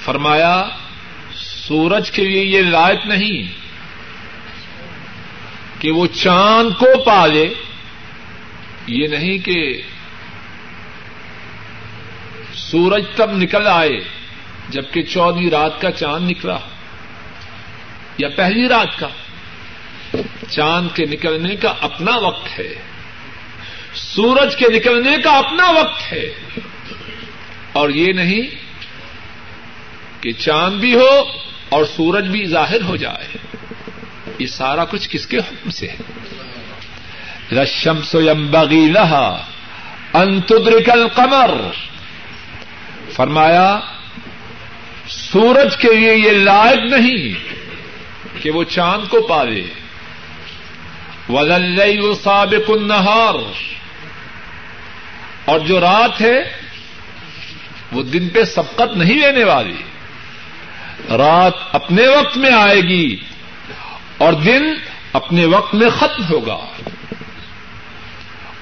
فرمایا، 0.04 0.68
سورج 1.34 2.10
کے 2.10 2.24
لیے 2.24 2.44
یہ 2.44 2.62
لائق 2.62 3.06
نہیں 3.06 3.42
کہ 5.80 5.90
وہ 5.90 6.06
چاند 6.06 6.78
کو 6.78 7.04
پالے، 7.04 7.54
یہ 8.86 9.06
نہیں 9.06 9.38
کہ 9.38 9.82
سورج 12.54 13.04
تب 13.16 13.30
نکل 13.32 13.66
آئے 13.66 14.00
جبکہ 14.68 15.02
چودہ 15.02 15.56
رات 15.56 15.80
کا 15.80 15.92
چاند 15.92 16.30
نکلا، 16.30 16.58
یا 18.18 18.28
پہلی 18.36 18.68
رات 18.68 18.98
کا۔ 18.98 19.08
چاند 20.48 20.96
کے 20.96 21.04
نکلنے 21.04 21.56
کا 21.56 21.74
اپنا 21.80 22.16
وقت 22.16 22.58
ہے۔ 22.58 22.74
سورج 23.94 24.56
کے 24.56 24.66
نکلنے 24.68 25.16
کا 25.24 25.30
اپنا 25.30 25.70
وقت 25.70 26.12
ہے 26.12 26.34
اور 27.72 27.90
یہ 27.90 28.12
نہیں 28.12 28.42
کہ 30.20 30.32
چاند 30.32 30.80
بھی 30.80 30.94
ہو 30.94 31.22
اور 31.68 31.84
سورج 31.84 32.26
بھی 32.26 32.46
ظاہر 32.46 32.82
ہو 32.82 32.96
جائے 32.96 33.38
یہ 34.38 34.46
سارا 34.46 34.84
کچھ 34.84 35.08
کس 35.10 35.26
کے 35.26 35.36
حکم 35.36 35.70
سے 35.70 35.88
ہے؟ 35.88 35.96
رشم 37.54 38.02
سو 38.02 38.20
یم 38.20 38.46
بغی 38.46 38.88
لہا 38.88 39.44
انتدرکل 40.14 41.08
قمر 41.08 41.50
فرمایا، 43.12 43.80
سورج 45.08 45.76
کے 45.76 45.88
لیے 45.94 46.14
یہ 46.14 46.30
لائق 46.30 46.92
نہیں 46.92 47.34
کہ 48.42 48.50
وہ 48.50 48.64
چاند 48.64 49.08
کو 49.08 49.22
پالے۔ 49.22 49.62
ولئی 51.28 52.14
سابق 52.22 52.70
النہار 52.70 53.34
اور 55.50 55.60
جو 55.60 55.80
رات 55.80 56.20
ہے 56.20 56.56
وہ 57.92 58.02
دن 58.02 58.28
پہ 58.28 58.44
سبقت 58.44 58.96
نہیں 58.96 59.14
لینے 59.14 59.44
والی۔ 59.44 59.82
رات 61.16 61.52
اپنے 61.72 62.08
وقت 62.08 62.36
میں 62.36 62.52
آئے 62.52 62.80
گی 62.80 63.16
اور 64.18 64.32
دن 64.32 64.74
اپنے 65.12 65.44
وقت 65.44 65.74
میں 65.74 65.90
ختم 65.90 66.24
ہوگا۔ 66.30 66.58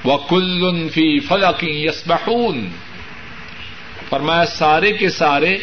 وہ 0.05 0.19
کل 0.19 0.89
فی 0.89 1.21
فلکی 1.21 1.87
یسبحون 1.87 2.71
فرمایا، 4.11 4.45
سارے 4.45 4.93
کے 4.93 5.09
سارے 5.09 5.57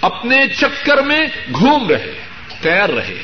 اپنے 0.00 0.36
چکر 0.56 1.02
میں 1.02 1.26
گھوم 1.52 1.88
رہے، 1.88 2.14
تیر 2.60 2.88
رہے۔ 2.88 3.22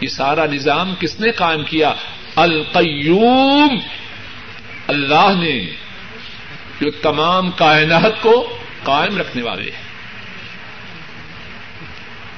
یہ 0.00 0.08
سارا 0.08 0.46
نظام 0.46 0.94
کس 0.94 1.20
نے 1.20 1.30
قائم 1.30 1.64
کیا؟ 1.64 1.92
القیوم 2.36 3.78
اللہ 4.86 5.32
نے 5.40 5.60
جو 6.80 6.90
تمام 6.90 7.50
کائنات 7.50 8.22
کو 8.22 8.58
قائم 8.82 9.18
رکھنے 9.18 9.42
والے 9.42 9.70
ہیں۔ 9.70 9.86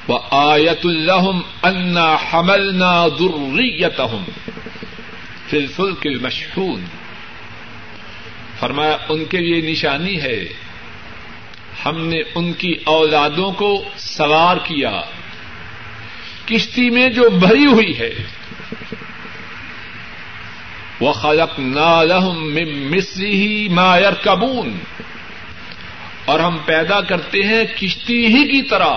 وہ 0.09 0.19
آیت 0.31 0.87
الحم 0.87 1.41
انا 1.63 2.17
حملنا 2.33 3.09
ذریتہم 3.09 4.25
فی 5.47 5.57
الفلک 5.57 6.07
المشحون۔ 6.07 6.85
فرمایا، 8.61 8.97
ان 9.09 9.25
کے 9.25 9.39
لیے 9.39 9.71
نشانی 9.71 10.21
ہے۔ 10.23 10.45
ہم 11.85 12.09
نے 12.09 12.21
ان 12.35 12.53
کی 12.53 12.75
اولادوں 12.85 13.53
کو 13.53 13.85
سوار 13.97 14.57
کیا۔ 14.57 15.01
کشتی 16.47 16.91
میں 16.91 17.09
جو 17.09 17.31
بھری 17.31 17.67
ہوئی 17.67 17.99
ہے۔ 17.99 18.15
وہ 21.01 21.13
خلق 21.13 21.61
نالم 21.61 22.59
مصری 22.91 23.31
ہی 23.31 23.69
مایر 23.69 24.13
کبون 24.13 24.79
اور 26.25 26.41
ہم 26.41 26.59
پیدا 26.65 27.01
کرتے 27.01 27.43
ہیں 27.43 27.65
کشتی 27.65 28.27
ہی 28.27 28.45
کی 28.45 28.63
طرح۔ 28.63 28.95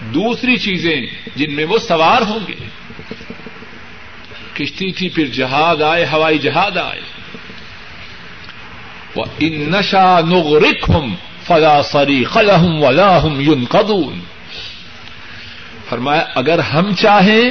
دوسری 0.00 0.56
چیزیں 0.56 1.00
جن 1.36 1.54
میں 1.54 1.64
وہ 1.64 1.78
سوار 1.78 2.22
ہوں 2.22 2.38
گے۔ 2.48 2.68
کشتی 4.54 4.92
تھی 4.92 5.08
پھر 5.08 5.26
جہاز 5.26 5.82
آئے، 5.82 6.06
ہوائی 6.12 6.38
جہاز 6.38 6.78
آئے۔ 6.78 7.00
وہ 9.14 9.24
ان 9.38 9.52
نشا 9.52 10.20
نغرک 10.20 10.90
ہم 10.90 11.14
فلا 11.42 11.82
سری 11.82 12.24
خلحم 12.24 12.82
ولاحم 12.82 13.40
یون 13.40 13.64
قدون 13.64 14.20
فرمایا، 15.88 16.24
اگر 16.34 16.58
ہم 16.58 16.94
چاہیں 16.94 17.50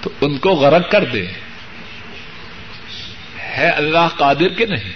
تو 0.00 0.10
ان 0.20 0.38
کو 0.38 0.50
غرق 0.50 0.90
کر 0.90 1.04
دیں۔ 1.04 1.45
ہے 3.56 3.68
اللہ 3.68 4.08
قادر 4.16 4.48
کے 4.48 4.66
نہیں؟ 4.66 4.92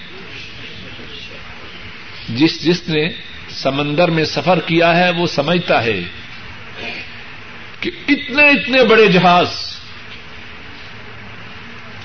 جس 2.29 2.63
جس 2.65 2.89
نے 2.89 3.09
سمندر 3.51 4.11
میں 4.11 4.25
سفر 4.25 4.61
کیا 4.61 4.97
ہے 4.97 5.11
وہ 5.11 5.27
سمجھتا 5.27 5.85
ہے 5.85 6.01
کہ 7.81 7.91
اتنے 8.09 8.43
اتنے 8.43 8.85
بڑے 8.85 9.07
جہاز، 9.07 9.49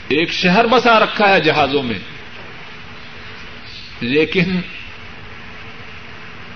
ایک 0.07 0.31
شہر 0.31 0.67
بسا 0.67 0.99
رکھا 0.99 1.29
ہے 1.29 1.39
جہازوں 1.41 1.83
میں، 1.83 1.99
لیکن 4.01 4.59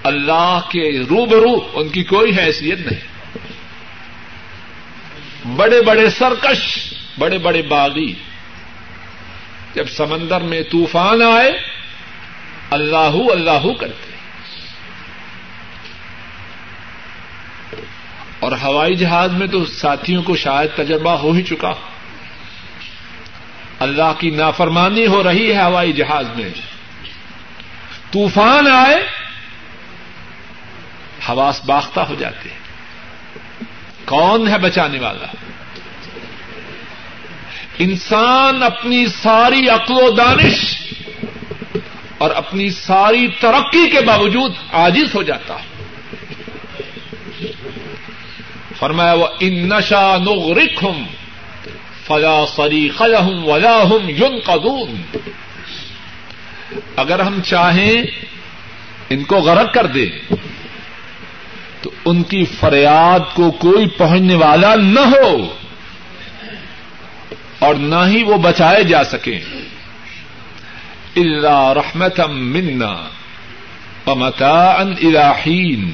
اللہ 0.04 0.60
کے 0.72 1.00
روبرو 1.10 1.54
ان 1.74 1.90
کی 1.90 2.04
کوئی 2.04 2.32
حیثیت 2.38 2.80
نہیں۔ 2.80 3.08
بڑے 5.56 5.82
بڑے 5.82 6.10
سرکش، 6.10 6.94
بڑے 7.18 7.38
بڑے 7.38 7.62
باغی 7.62 8.14
جب 9.74 9.90
سمندر 9.90 10.42
میں 10.42 10.62
طوفان 10.62 11.22
آئے، 11.22 11.52
اللہ 12.70 13.32
اللہ 13.32 13.74
کرتے۔ 13.80 14.10
اور 18.40 18.52
ہوائی 18.52 18.96
جہاز 18.96 19.32
میں 19.32 19.48
تو 19.48 19.66
ساتھیوں 19.66 20.24
کو 20.24 20.36
شاید 20.36 20.70
تجربہ 20.76 21.12
ہو 21.12 21.32
ہی 21.32 21.44
چکا۔ 21.44 21.74
اللہ 23.80 24.14
کی 24.18 24.30
نافرمانی 24.30 25.08
ہو 25.08 25.24
رہی 25.24 25.54
ہے 25.54 25.64
ہوائی 25.64 25.94
جہاز 25.94 26.26
میں۔ 26.36 26.50
طوفان 28.12 28.68
آئے، 28.68 29.08
حواس 31.30 31.66
باختہ 31.66 32.00
ہو 32.00 32.16
جاتے۔ 32.16 32.50
کون 34.06 34.48
ہے 34.48 34.58
بچانے 34.58 35.00
والا؟ 35.00 35.28
انسان 37.80 38.64
اپنی 38.64 39.06
ساری 39.06 39.68
عقل 39.68 39.94
و 39.94 40.10
دانش 40.10 40.82
اور 42.18 42.30
اپنی 42.30 42.70
ساری 42.70 43.28
ترقی 43.28 43.90
کے 43.90 44.02
باوجود 44.02 44.54
عاجز 44.74 45.16
ہو 45.16 45.24
جاتا 45.24 45.56
ہے۔ 45.56 45.70
فرمایا، 48.80 49.14
وہ 49.14 49.28
ان 49.40 49.54
نشا 49.70 50.18
نغرق 50.18 50.84
ہوں 50.84 51.06
فلا 52.08 52.46
سری 52.56 52.90
خلحم 52.90 53.50
ولاحم 53.50 54.10
یون 54.10 54.40
قدون 54.44 55.02
اگر 56.96 57.20
ہم 57.20 57.42
چاہیں 57.42 58.02
ان 59.10 59.24
کو 59.24 59.36
غرق 59.36 59.74
کر 59.74 59.86
دیں، 59.86 60.36
تو 61.82 61.92
ان 62.06 62.24
کی 62.24 62.46
فریاد 62.46 63.20
کو 63.34 63.52
کوئی 63.52 63.88
پہنچنے 63.88 64.36
والا 64.36 64.76
نہ 64.76 65.00
ہو۔ 65.00 65.48
اور 67.60 67.76
نہ 67.76 67.96
ہی 68.08 68.24
وہ 68.24 68.38
بچائے 68.38 68.84
جا 68.84 69.04
سکیں۔ 69.04 69.40
اللہ 71.16 71.74
رحمت 71.76 72.20
منا 72.20 73.10
پمتا 74.04 74.72
ان 74.72 74.94
اراحین 75.02 75.92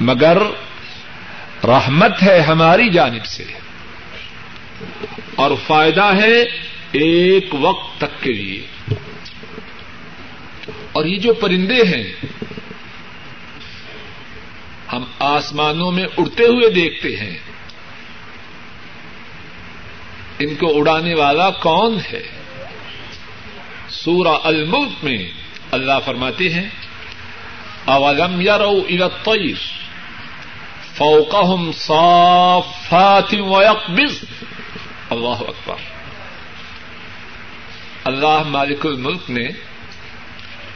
مگر 0.00 0.38
رحمت 1.64 2.22
ہے 2.22 2.40
ہماری 2.40 2.90
جانب 2.90 3.24
سے۔ 3.24 3.44
اور 5.34 5.50
فائدہ 5.66 6.04
ہے 6.04 6.42
ایک 6.92 7.54
وقت 7.60 8.00
تک 8.00 8.22
کے 8.22 8.32
لیے۔ 8.32 8.66
اور 10.92 11.04
یہ 11.04 11.18
جو 11.18 11.34
پرندے 11.34 11.82
ہیں، 11.82 12.12
ہم 14.92 15.04
آسمانوں 15.18 15.92
میں 15.92 16.04
اڑتے 16.18 16.44
ہوئے 16.44 16.70
دیکھتے 16.70 17.16
ہیں۔ 17.16 17.51
ان 20.44 20.54
کو 20.54 20.78
اڑانے 20.78 21.14
والا 21.14 21.50
کون 21.50 21.98
ہے؟ 22.12 22.22
سورہ 23.88 24.38
الملک 24.44 25.04
میں 25.04 25.30
اللہ 25.70 25.92
فرماتے 26.04 26.48
ہیں، 26.50 26.68
اولم 27.84 28.40
یارو 28.40 28.80
الطیر 28.88 29.56
فوقہم 30.94 31.72
صافات 31.72 33.34
ویقبض۔ 33.34 34.24
اللہ 35.10 35.28
اکبر۔ 35.28 35.76
اللہ 38.04 38.42
مالک 38.46 38.86
الملک 38.86 39.30
نے 39.30 39.48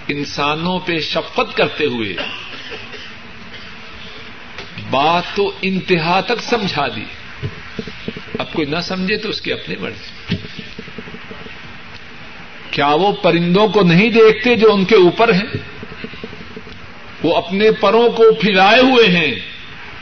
انسانوں 0.09 0.79
پہ 0.79 1.01
شفقت 1.01 1.57
کرتے 1.57 1.85
ہوئے 1.85 2.17
بات 4.91 5.37
تو 5.37 5.53
انتہا 5.63 6.21
تک 6.21 6.41
سمجھا 6.41 6.89
دی۔ 6.89 7.05
اب 8.39 8.53
کوئی 8.53 8.67
نہ 8.67 8.81
سمجھے 8.81 9.17
تو 9.17 9.29
اس 9.29 9.41
کی 9.41 9.53
اپنی 9.53 9.77
مرضی 9.77 10.37
کیا 12.71 12.89
وہ 12.89 13.13
پرندوں 13.13 13.69
کو 13.69 13.83
نہیں 13.83 14.11
دیکھتے 14.11 14.57
جو 14.57 14.75
ان 14.75 14.85
کے 14.85 14.95
اوپر 14.95 15.33
ہیں؟ 15.33 15.59
وہ 17.23 17.37
اپنے 17.37 17.71
پروں 17.71 18.09
کو 18.09 18.35
پھیلائے 18.35 18.81
ہوئے 18.81 19.19
ہیں 19.19 19.35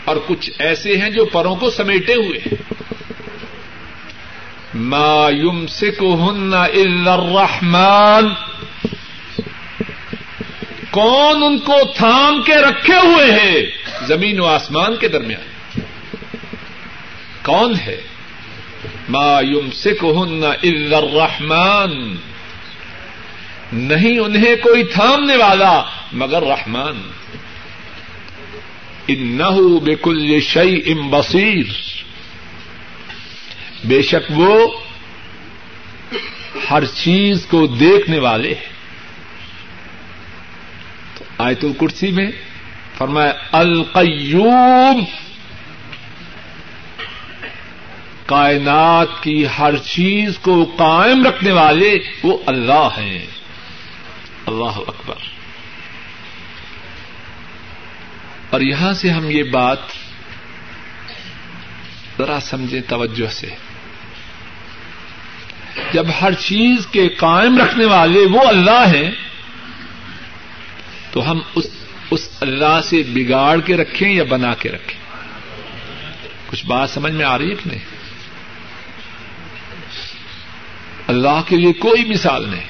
اور 0.05 0.16
کچھ 0.26 0.51
ایسے 0.59 0.97
ہیں 0.97 1.11
جو 1.11 1.24
پروں 1.24 1.57
کو 1.57 1.70
سمیٹے 1.70 2.14
ہوئے 2.14 2.39
ہیں۔ 2.39 2.72
ما 4.74 5.30
یم 5.30 5.66
سکو 5.66 6.30
ہن 6.30 6.55
الرحمان 6.55 8.35
کون 10.91 11.43
ان 11.43 11.59
کو 11.59 11.76
تھام 11.97 12.43
کے 12.43 12.55
رکھے 12.55 12.95
ہوئے 12.95 13.32
ہیں 13.32 13.66
زمین 14.07 14.41
و 14.41 14.47
آسمان 14.47 14.97
کے 14.97 15.09
درمیان؟ 15.09 15.80
کون 17.43 17.74
ہے؟ 17.87 18.01
ما 19.09 19.40
یم 19.40 19.70
سکھ 19.70 20.05
ہن 20.05 20.44
الرحمان 20.44 22.16
نہیں 23.72 24.18
انہیں 24.18 24.57
کوئی 24.62 24.84
تھامنے 24.84 25.36
والا 25.36 25.82
مگر 26.12 26.42
رحمان۔ 26.42 27.02
ان 29.09 29.38
بکل 29.84 30.40
شعی 30.40 30.80
ام 30.86 31.11
بصیر 31.11 31.64
بے 33.84 34.02
شک 34.02 34.30
وہ 34.30 34.80
ہر 36.70 36.84
چیز 36.84 37.46
کو 37.46 37.66
دیکھنے 37.66 38.18
والے 38.18 38.55
ہیں۔ 38.55 38.72
تو 41.18 41.24
آیت 41.38 41.64
الکرسی 41.64 42.11
میں 42.11 42.30
فرمایا، 42.98 43.32
القیوم 43.52 45.05
کائنات 48.27 49.22
کی 49.22 49.47
ہر 49.59 49.77
چیز 49.77 50.39
کو 50.39 50.64
قائم 50.77 51.27
رکھنے 51.27 51.53
والے 51.53 51.99
وہ 52.22 52.39
اللہ 52.47 52.89
ہیں۔ 52.99 53.27
اللہ 54.47 54.79
اکبر۔ 54.87 55.14
اور 58.51 58.61
یہاں 58.61 58.93
سے 58.93 59.11
ہم 59.11 59.31
یہ 59.31 59.43
بات 59.43 59.79
ذرا 62.18 62.39
سمجھیں 62.41 62.81
توجہ 62.89 63.31
سے۔ 63.31 63.49
جب 65.93 66.07
ہر 66.20 66.33
چیز 66.33 66.87
کے 66.87 67.09
قائم 67.09 67.59
رکھنے 67.59 67.85
والے 67.85 68.18
وہ 68.18 68.41
اللہ 68.41 68.87
ہیں، 68.87 69.11
تو 71.11 71.31
ہم 71.31 71.41
اس 71.55 71.66
اس 72.11 72.29
اللہ 72.41 72.81
سے 72.85 73.03
بگاڑ 73.09 73.61
کے 73.61 73.77
رکھیں 73.77 74.14
یا 74.14 74.25
بنا 74.25 74.55
کے 74.55 74.68
رکھیں؟ 74.68 75.01
کچھ 76.47 76.66
بات 76.66 76.91
سمجھ 76.91 77.12
میں 77.12 77.25
آ 77.25 77.39
رہی 77.39 77.51
ہے 77.51 77.55
کہ 77.55 77.68
نہیں؟ 77.68 77.93
اللہ 81.07 81.42
کے 81.46 81.57
لیے 81.57 81.72
کوئی 81.72 82.05
مثال 82.05 82.48
نہیں، 82.48 82.64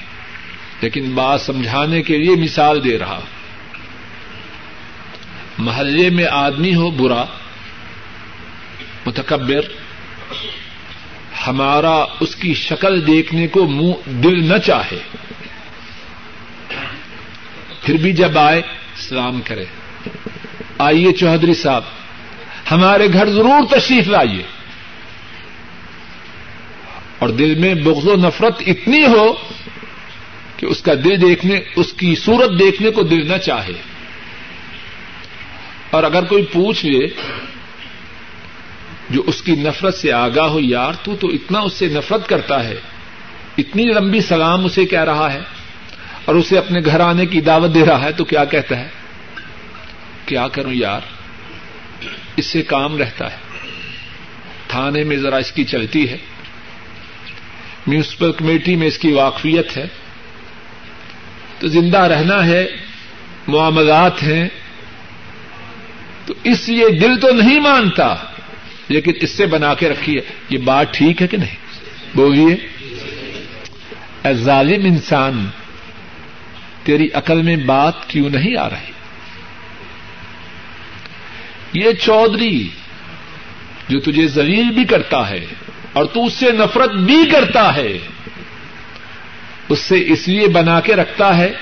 لیکن 0.80 1.14
بات 1.14 1.41
سمجھانے 1.41 2.03
کے 2.03 2.18
لیے 2.18 2.37
مثال 2.37 2.85
دے 2.85 2.99
رہا۔ 2.99 3.20
محلے 5.59 6.11
میں 6.11 6.24
آدمی 6.30 6.74
ہو 6.74 6.91
برا، 6.91 7.24
متکبر، 9.07 9.61
ہمارا 11.47 12.05
اس 12.20 12.37
کی 12.37 12.55
شکل 12.55 13.07
دیکھنے 13.07 13.49
کو 13.49 13.68
منہ، 13.68 14.11
دل 14.11 14.53
نہ 14.53 14.59
چاہے۔ 14.59 14.99
پھر 17.82 17.95
بھی 17.95 18.12
جب 18.12 18.39
آئے، 18.39 18.62
سلام 18.97 19.41
کرے۔ 19.45 19.64
آئیے 20.78 21.12
چودھری 21.12 21.55
صاحب، 21.55 21.82
ہمارے 22.70 23.12
گھر 23.12 23.30
ضرور 23.30 23.78
تشریف 23.78 24.09
لائیے۔ 24.09 24.43
اور 27.25 27.33
دل 27.33 27.55
میں 27.55 27.75
بغض 27.75 28.07
و 28.07 28.16
نفرت 28.16 28.62
اتنی 28.66 29.07
ہو 29.07 29.35
کہ 30.57 30.66
اس 30.66 30.83
کا 30.83 30.95
دل 30.95 31.20
دیکھنے، 31.20 31.61
اس 31.77 31.93
کی 31.93 32.14
صورت 32.14 32.51
دیکھنے 32.59 32.91
کو 32.91 33.03
دل 33.03 33.33
نہ 33.33 33.37
چاہے۔ 33.37 33.72
اور 35.91 36.03
اگر 36.03 36.25
کوئی 36.25 36.43
پوچھ 36.43 36.87
لے 36.87 37.07
جو 39.11 39.22
اس 39.27 39.43
کی 39.43 39.53
نفرت 39.53 39.95
سے 39.95 40.12
آگاہ 40.12 40.45
ہو، 40.45 40.61
یار 40.61 40.93
تو 41.03 41.16
تو 41.16 41.29
اتنا 41.29 41.59
اس 41.59 41.72
سے 41.72 41.87
نفرت 41.87 42.29
کرتا 42.29 42.64
ہے، 42.64 42.75
اتنی 43.59 43.85
لمبی 43.85 44.20
سلام 44.20 44.64
اسے 44.64 44.87
کہہ 44.87 45.05
رہا 45.05 45.33
ہے 45.33 45.41
اور 46.25 46.35
اسے 46.35 46.59
اپنے 46.59 46.81
گھر 46.85 47.01
آنے 47.01 47.27
کی 47.27 47.41
دعوت 47.41 47.75
دے 47.75 47.87
رہا 47.87 48.03
ہے، 48.03 48.12
تو 48.12 48.25
کیا 48.25 48.45
کہتا 48.45 48.79
ہے؟ 48.79 48.89
کیا 50.27 50.49
کروں 50.49 50.72
یار؟ 50.72 51.01
اس 52.37 52.47
سے 52.47 52.62
کام 52.62 52.99
رہتا 52.99 53.33
ہے۔ 53.33 53.37
تھانے 54.68 55.05
میں 55.05 55.16
ذرا 55.16 55.37
اس 55.37 55.53
کی 55.53 55.64
چلتی 55.64 56.09
ہے۔ 56.09 56.16
میونسپل 57.87 58.32
کمیٹی 58.32 58.76
میں 58.76 58.87
اس 58.87 58.99
کی 58.99 59.12
واقفیت 59.12 59.76
ہے۔ 59.76 59.87
تو 61.59 61.68
زندہ 61.68 61.99
رہنا 61.99 62.47
ہے، 62.47 62.66
معاملات 63.49 64.22
ہیں۔ 64.22 64.49
تو 66.26 66.35
اس 66.45 66.68
لیے 66.68 66.89
دل 66.89 67.20
تو 67.20 67.30
نہیں 67.30 67.61
مانتا، 67.61 68.14
لیکن 68.89 69.12
اس 69.20 69.30
سے 69.30 69.47
بنا 69.47 69.74
کے 69.74 69.89
رکھیے، 69.89 70.20
یہ 70.51 70.59
بات 70.59 70.95
ٹھیک 70.95 71.22
ہے 71.22 71.26
کہ 71.26 71.37
نہیں؟ 71.37 71.57
بولیے۔ 72.14 72.57
اے 74.24 74.35
ظالم 74.35 74.85
انسان، 74.85 75.47
تیری 76.85 77.09
عقل 77.14 77.43
میں 77.43 77.57
بات 77.57 78.09
کیوں 78.09 78.30
نہیں 78.30 78.57
آ 78.57 78.70
رہی؟ 78.70 78.93
یہ 81.74 81.93
چودھری 81.93 82.68
جو 83.89 84.01
تجھے 84.01 84.26
زلیل 84.26 84.70
بھی 84.70 84.85
کرتا 84.85 85.30
ہے 85.30 85.47
اور 85.95 86.05
تو 86.05 86.24
اس 86.24 86.32
سے 86.32 86.53
نفرت 86.53 86.90
بھی 86.90 87.30
کرتا 87.32 87.76
ہے 87.76 87.99
اس 89.68 89.78
سے 89.78 90.05
اس 90.07 90.28
لیے 90.28 90.49
بنا 90.49 90.80
کے 90.80 90.97
رکھتا 90.97 91.36
ہے 91.36 91.53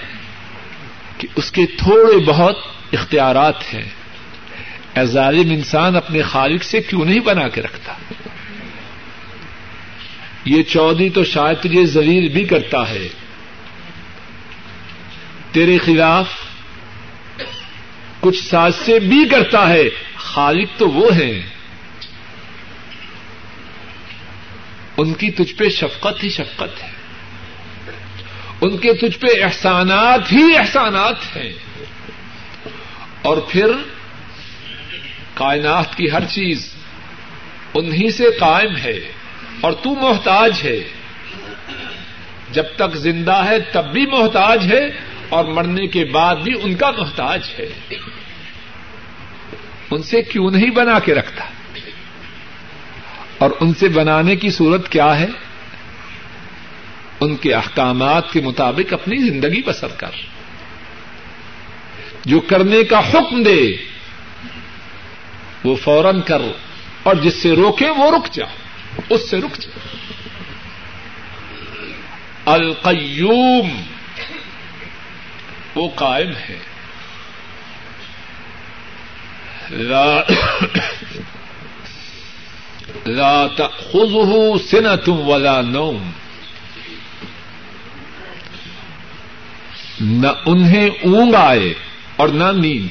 کہ 1.18 1.28
اس 1.36 1.52
کے 1.52 1.66
تھوڑے 1.66 2.24
بہت 2.24 2.58
اختیارات 2.92 3.74
ہیں۔ 3.74 3.88
اے 4.96 5.04
ظالم 5.04 5.50
انسان 5.50 5.96
اپنے 5.96 6.22
خالق 6.22 6.64
سے 6.64 6.80
کیوں 6.80 7.04
نہیں 7.04 7.20
بنا 7.20 7.48
کے 7.48 7.62
رکھتا؟ 7.62 7.92
یہ 10.44 10.62
چودھری 10.62 11.10
تو 11.10 11.24
شاید 11.24 11.60
تجھے 11.60 11.86
زلیل 11.86 12.28
بھی 12.28 12.44
کرتا 12.44 12.90
ہے۔ 12.90 13.08
تیرے 15.52 15.78
خلاف 15.78 16.26
کچھ 18.20 18.44
سازشیں 18.44 18.98
بھی 18.98 19.28
کرتا 19.28 19.68
ہے۔ 19.68 19.84
خالق 20.16 20.78
تو 20.78 20.90
وہ 20.90 21.14
ہیں۔ 21.16 21.51
ان 24.96 25.14
کی 25.14 25.30
تجھ 25.30 25.54
پہ 25.54 25.68
شفقت 25.68 26.24
ہی 26.24 26.28
شفقت 26.28 26.82
ہے۔ 26.82 26.88
ان 28.60 28.76
کے 28.78 28.94
تجھ 28.94 29.18
پہ 29.18 29.26
احسانات 29.42 30.32
ہی 30.32 30.56
احسانات 30.56 31.36
ہیں۔ 31.36 31.52
اور 33.22 33.36
پھر 33.36 33.66
کائنات 35.34 35.96
کی 35.96 36.10
ہر 36.12 36.24
چیز 36.24 36.74
انہیں 37.74 38.10
سے 38.10 38.24
قائم 38.40 38.76
ہے 38.76 38.98
اور 39.60 39.72
تو 39.72 39.94
محتاج 39.94 40.52
ہے۔ 40.64 40.78
جب 42.50 42.64
تک 42.76 42.96
زندہ 42.96 43.44
ہے 43.44 43.60
تب 43.60 43.92
بھی 43.92 44.06
محتاج 44.06 44.72
ہے 44.72 44.88
اور 45.28 45.44
مرنے 45.44 45.86
کے 45.86 46.04
بعد 46.04 46.36
بھی 46.36 46.52
ان 46.62 46.74
کا 46.74 46.90
محتاج 46.90 47.40
ہے۔ 47.58 47.94
ان 49.90 50.02
سے 50.02 50.22
کیوں 50.22 50.50
نہیں 50.50 50.70
بنا 50.70 50.98
کے 50.98 51.14
رکھتا؟ 51.14 51.44
اور 53.42 53.50
ان 53.60 53.74
سے 53.74 53.88
بنانے 53.88 54.36
کی 54.36 54.50
صورت 54.50 54.88
کیا 54.88 55.20
ہے؟ 55.20 55.26
ان 57.20 57.36
کے 57.36 57.54
احکامات 57.54 58.32
کے 58.32 58.40
مطابق 58.40 58.92
اپنی 58.92 59.16
زندگی 59.16 59.62
بسر 59.62 59.88
کر۔ 59.88 60.10
جو 62.24 62.40
کرنے 62.40 62.84
کا 62.84 62.98
حکم 62.98 63.42
دے، 63.42 63.72
وہ 65.64 65.76
فوراً 65.76 66.20
کر۔ 66.20 66.42
اور 67.02 67.14
جس 67.14 67.34
سے 67.34 67.52
روکے، 67.52 67.90
وہ 67.90 68.16
رک 68.16 68.34
جا۔ 68.34 68.46
اس 69.08 69.30
سے 69.30 69.38
رک 69.38 69.58
جا۔ 69.58 69.70
القیوم، 72.52 73.68
وہ 75.74 75.88
قائم 75.94 76.30
ہے۔ 76.30 76.58
لا 79.70 80.22
تأخذه 83.56 84.56
سنة 84.70 85.12
ولا 85.12 85.60
نوم. 85.60 86.10
نہ 90.00 90.26
انہیں 90.46 90.86
اونگ 90.86 91.34
آئے 91.34 91.74
اور 92.16 92.28
نہ 92.28 92.44
نیند. 92.44 92.88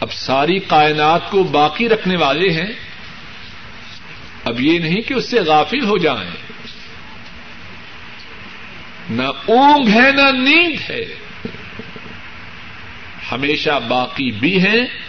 اب 0.00 0.12
ساری 0.12 0.58
کائنات 0.58 1.30
کو 1.30 1.42
باقی 1.42 1.88
رکھنے 1.88 2.16
والے 2.16 2.50
ہیں، 2.50 2.72
اب 4.44 4.60
یہ 4.60 4.78
نہیں 4.78 5.00
کہ 5.00 5.14
اس 5.14 5.30
سے 5.30 5.40
غافل 5.40 5.84
ہو 5.84 5.98
جائیں۔ 5.98 6.30
نہ 9.10 9.28
اونگ 9.46 9.88
ہے، 9.88 10.12
نہ 10.12 10.30
نیند 10.30 10.90
ہے۔ 10.90 11.04
ہمیشہ 13.32 13.80
باقی 13.88 14.30
بھی 14.30 14.60
ہیں 14.66 15.07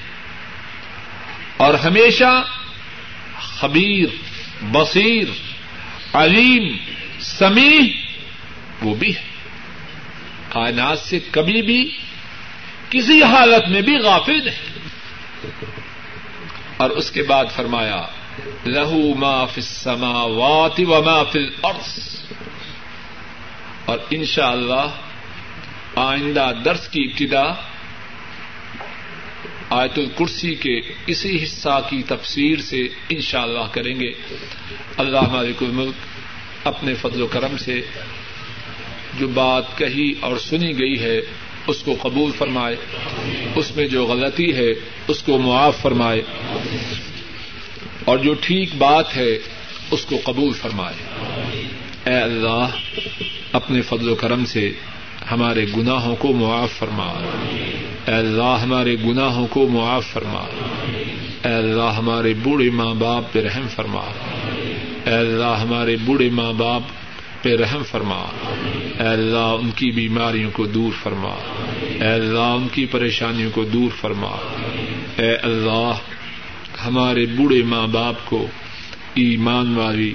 اور 1.60 1.74
ہمیشہ 1.74 2.44
خبیر، 3.42 4.08
بصیر، 4.62 5.28
علیم، 6.14 6.78
سمیع، 7.20 7.82
وہ 8.82 8.96
بھی 8.96 9.16
ہے۔ 9.16 9.22
کائنات 10.50 11.00
سے 11.00 11.20
کبھی 11.32 11.62
بھی 11.62 11.98
کسی 12.90 13.24
حالت 13.24 13.70
میں 13.70 13.82
بھی 13.82 13.98
غافل 13.98 14.46
نہیں۔ 14.46 14.80
اور 16.78 16.90
اس 16.90 17.12
کے 17.12 17.24
بعد 17.24 17.46
فرمایا، 17.56 18.06
لہو 18.66 19.16
ما 19.16 19.46
فی 19.46 19.62
السماوات 19.62 20.80
و 20.80 21.04
ما 21.04 21.24
فی 21.24 21.40
الارض۔ 21.40 22.00
اور 23.86 23.98
انشاءاللہ 24.10 24.74
اللہ 24.74 24.92
آئندہ 25.96 26.52
درس 26.66 26.88
کی 26.88 27.02
ابتدا 27.02 27.69
آیت 29.70 30.00
الکرسی 30.00 30.56
کے 30.56 30.82
اسی 31.08 31.44
حصہ 31.44 31.82
کی 31.90 32.04
تفسیر 32.04 32.60
سے 32.60 32.88
انشاءاللہ 33.10 33.60
اللہ 33.60 33.74
کریں 33.74 34.00
گے۔ 34.00 34.12
اللہ 34.98 35.22
مالک 35.22 35.64
الملک 35.64 35.94
اپنے 36.68 36.94
فضل 36.94 37.22
و 37.22 37.28
کرم 37.28 37.58
سے 37.58 37.82
جو 39.20 39.28
بات 39.28 39.78
کہی 39.78 40.14
اور 40.20 40.38
سنی 40.38 40.80
گئی 40.80 41.00
ہے، 41.00 41.22
اس 41.68 41.84
کو 41.84 41.96
قبول 42.02 42.32
فرمائے۔ 42.32 42.76
اس 43.56 43.76
میں 43.76 43.88
جو 43.88 44.06
غلطی 44.06 44.54
ہے، 44.56 44.72
اس 45.08 45.24
کو 45.24 45.38
معاف 45.38 45.82
فرمائے۔ 45.82 46.22
اور 48.06 48.18
جو 48.18 48.34
ٹھیک 48.42 48.76
بات 48.76 49.18
ہے، 49.18 49.40
اس 49.92 50.06
کو 50.06 50.16
قبول 50.24 50.54
فرمائے۔ 50.54 50.96
اے 52.06 52.22
اللہ، 52.22 52.68
اپنے 53.52 53.82
فضل 53.82 54.10
و 54.10 54.16
کرم 54.16 54.46
سے 54.46 54.72
ہمارے 55.32 55.66
گناہوں 55.78 56.16
کو 56.16 56.34
معاف 56.34 56.72
فرما۔ 56.72 57.14
اے 58.08 58.14
اللہ 58.14 58.58
ہمارے 58.64 58.96
گناہوں 59.06 59.48
کو 59.48 59.68
معاف 59.68 60.06
فرما۔ 60.06 60.46
اے 61.46 61.54
اللہ 61.54 61.94
ہمارے 61.98 62.34
بوڑھے 62.44 62.70
ماں 62.70 62.94
باپ 62.94 63.34
پہ 63.34 63.42
رحم 63.42 63.68
فرما۔ 63.76 64.02
اے 65.06 65.16
اللہ 65.16 65.58
ہمارے 65.62 65.98
بوڑھے 66.06 66.30
ماں 66.30 66.54
باپ 66.54 66.82
پہ 67.42 67.56
رحم 67.56 67.84
فرما۔ 67.84 68.26
اے 69.00 69.08
اللہ 69.08 69.38
ان 69.38 69.70
کی 69.76 69.92
بیماریوں 69.92 70.52
کو 70.52 70.66
دور 70.66 70.92
فرما۔ 71.04 71.36
اے 71.90 72.08
اللہ 72.08 72.40
ان 72.40 72.68
کی 72.72 72.86
پریشانیوں 72.86 73.52
کو 73.52 73.64
دور 73.64 73.90
فرما۔ 74.02 74.38
اے 75.18 75.36
اللہ 75.36 75.94
ہمارے 76.86 77.26
بوڑھے 77.26 77.64
ماں 77.64 77.88
باپ 77.88 78.16
کو 78.26 78.48
ایمان 79.14 79.76
والی، 79.76 80.14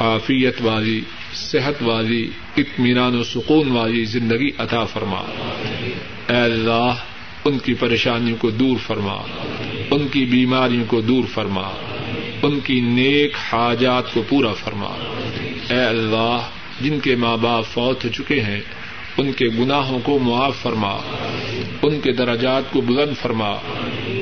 عافیت 0.00 0.62
والی، 0.62 1.00
صحت 1.34 1.82
والی، 1.82 2.30
اطمینان 2.56 3.16
و 3.18 3.24
سکون 3.24 3.70
والی 3.70 4.04
زندگی 4.04 4.50
عطا 4.58 4.84
فرما۔ 4.84 5.20
اے 6.30 6.36
اللہ، 6.36 6.94
ان 7.44 7.58
کی 7.58 7.74
پریشانیوں 7.74 8.36
کو 8.36 8.50
دور 8.50 8.76
فرما، 8.86 9.16
ان 9.90 10.08
کی 10.08 10.24
بیماریوں 10.24 10.84
کو 10.86 11.00
دور 11.00 11.24
فرما، 11.34 11.68
ان 12.42 12.60
کی 12.60 12.80
نیک 12.80 13.34
حاجات 13.52 14.14
کو 14.14 14.22
پورا 14.28 14.52
فرما۔ 14.52 14.88
اے 15.70 15.80
اللہ، 15.80 16.48
جن 16.80 17.00
کے 17.00 17.16
ماں 17.16 17.36
باپ 17.36 17.64
فوت 17.64 18.04
ہو 18.04 18.10
چکے 18.10 18.40
ہیں، 18.40 18.60
ان 19.16 19.32
کے 19.32 19.46
گناہوں 19.58 19.98
کو 20.04 20.18
معاف 20.18 20.56
فرما، 20.56 20.96
ان 21.82 22.00
کے 22.00 22.12
درجات 22.12 22.62
کو 22.72 22.80
بلند 22.80 23.16
فرما، 23.22 23.50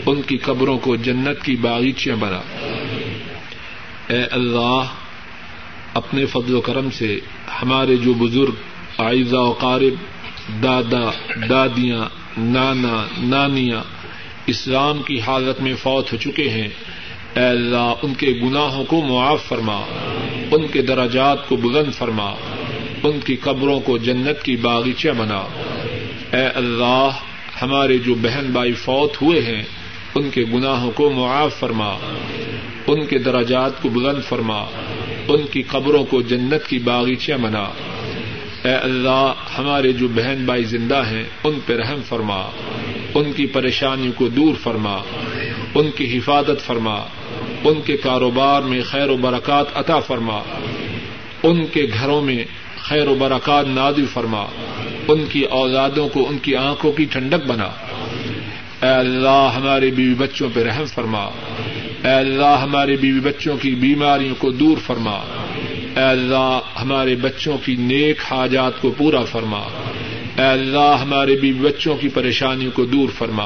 ان 0.07 0.23
کی 0.23 0.37
قبروں 0.37 0.79
کو 0.79 0.97
جنت 0.97 1.45
کی 1.45 1.57
باغیچیاں 1.57 2.17
بنا۔ 2.17 2.41
اے 4.09 4.25
اللہ، 4.31 4.85
اپنے 5.95 6.27
فضل 6.27 6.55
و 6.55 6.61
کرم 6.61 6.91
سے 6.91 7.21
ہمارے 7.63 7.97
جو 7.97 8.15
بزرگ 8.15 8.55
آئزہ 8.99 9.37
و 9.37 9.53
قارب 9.53 9.95
دادا، 10.63 11.11
دادیاں، 11.49 12.05
نانا، 12.39 13.07
نانیاں 13.19 13.81
اسلام 14.47 15.03
کی 15.03 15.21
حالت 15.21 15.63
میں 15.63 15.75
فوت 15.75 16.13
ہو 16.13 16.19
چکے 16.19 16.49
ہیں۔ 16.49 16.69
اے 17.37 17.45
اللہ، 17.45 17.93
ان 18.03 18.15
کے 18.15 18.41
گناہوں 18.45 18.85
کو 18.85 19.03
معاف 19.03 19.45
فرما، 19.45 19.81
ان 20.51 20.67
کے 20.67 20.83
دراجات 20.83 21.49
کو 21.49 21.57
بلند 21.57 21.95
فرما، 21.95 22.31
ان 23.03 23.21
کی 23.25 23.37
قبروں 23.37 23.81
کو 23.81 23.99
جنت 23.99 24.43
کی 24.43 24.57
باغیچہ 24.57 25.09
بنا۔ 25.09 25.45
اے 26.33 26.47
اللہ، 26.55 27.09
ہمارے 27.63 27.99
جو 27.99 28.15
بہن 28.15 28.47
بھائی 28.53 28.73
فوت 28.73 29.23
ہوئے 29.23 29.43
ہیں، 29.43 29.63
ان 30.15 30.31
کے 30.31 30.45
گناہوں 30.55 30.91
کو 30.91 31.11
معاف 31.11 31.55
فرما، 31.59 31.95
ان 32.87 33.07
کے 33.07 33.19
دراجات 33.19 33.83
کو 33.83 33.89
بلند 33.89 34.23
فرما، 34.29 34.65
ان 35.29 35.47
کی 35.53 35.63
قبروں 35.63 36.05
کو 36.05 36.23
جنت 36.23 36.69
کی 36.69 36.79
باغیچہ 36.79 37.33
بنا۔ 37.33 37.65
اے 38.65 38.75
اللہ، 38.75 39.33
ہمارے 39.59 39.93
جو 39.93 40.09
بہن 40.09 40.43
بھائی 40.45 40.65
زندہ 40.65 41.03
ہیں، 41.11 41.25
ان 41.45 41.59
پہ 41.67 41.77
رحم 41.77 42.01
فرما۔ 42.09 42.51
ان 43.15 43.33
کی 43.33 43.47
پریشانیوں 43.47 44.13
کو 44.13 44.29
دور 44.29 44.55
فرما۔ 44.63 44.99
ان 45.75 45.91
کی 45.91 46.19
حفاظت 46.19 46.67
فرما۔ 46.67 46.95
ان 47.65 47.81
کے 47.81 47.97
کاروبار 47.97 48.63
میں 48.63 48.83
خیر 48.83 49.09
و 49.09 49.17
برکات 49.17 49.67
عطا 49.75 50.01
فرما۔ 50.01 50.39
ان 51.43 51.67
کے 51.67 51.87
گھروں 52.01 52.23
میں 52.23 52.45
خیر 52.77 53.09
و 53.09 53.15
برکات 53.15 53.67
نادل 53.69 54.07
فرما۔ 54.07 54.47
ان 55.09 55.25
کی 55.33 55.43
اولادوں 55.43 56.09
کو 56.09 56.29
ان 56.29 56.39
کی 56.39 56.57
آنکھوں 56.57 56.93
کی 56.93 57.05
ٹھنڈک 57.05 57.47
بنا۔ 57.47 57.71
اے 58.83 58.95
اللہ، 58.95 59.53
ہمارے 59.57 59.91
بیوی 59.91 60.15
بچوں 60.15 60.51
پہ 60.55 60.63
رحم 60.63 60.85
فرما۔ 60.85 61.25
اے 62.05 62.15
اللہ، 62.15 62.59
ہمارے 62.63 62.97
بیوی 62.97 63.21
بچوں 63.21 63.57
کی 63.57 63.71
بیماریوں 63.71 64.35
کو 64.39 64.51
دور 64.51 64.77
فرما۔ 64.87 65.48
اے 65.97 66.03
اللہ، 66.03 66.61
ہمارے 66.83 67.15
بچوں 67.15 67.59
کی 67.65 67.77
نیک 67.77 68.17
حاجات 68.31 68.81
کو 68.81 68.95
پورا 68.97 69.21
فرما۔ 69.21 69.61
اے 70.39 70.45
اللہ، 70.45 70.97
ہمارے 71.03 71.37
بیوی 71.37 71.69
بچوں 71.69 71.97
کی 71.97 72.09
پریشانیوں 72.09 72.71
کو 72.71 72.85
دور 72.85 73.09
فرما۔ 73.19 73.45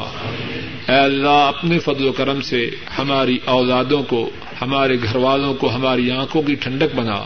اے 0.89 0.99
اللہ، 0.99 1.29
اپنے 1.29 1.79
فضل 1.79 2.07
و 2.07 2.13
کرم 2.13 2.41
سے 2.41 2.71
ہماری 2.99 3.39
اولادوں 3.45 4.03
کو، 4.03 4.31
ہمارے 4.63 4.97
گھر 5.03 5.17
والوں 5.17 5.55
کو، 5.55 5.75
ہماری 5.75 6.11
آنکھوں 6.11 6.43
کی 6.43 6.55
ٹھنڈک 6.55 6.95
بنا۔ 6.95 7.25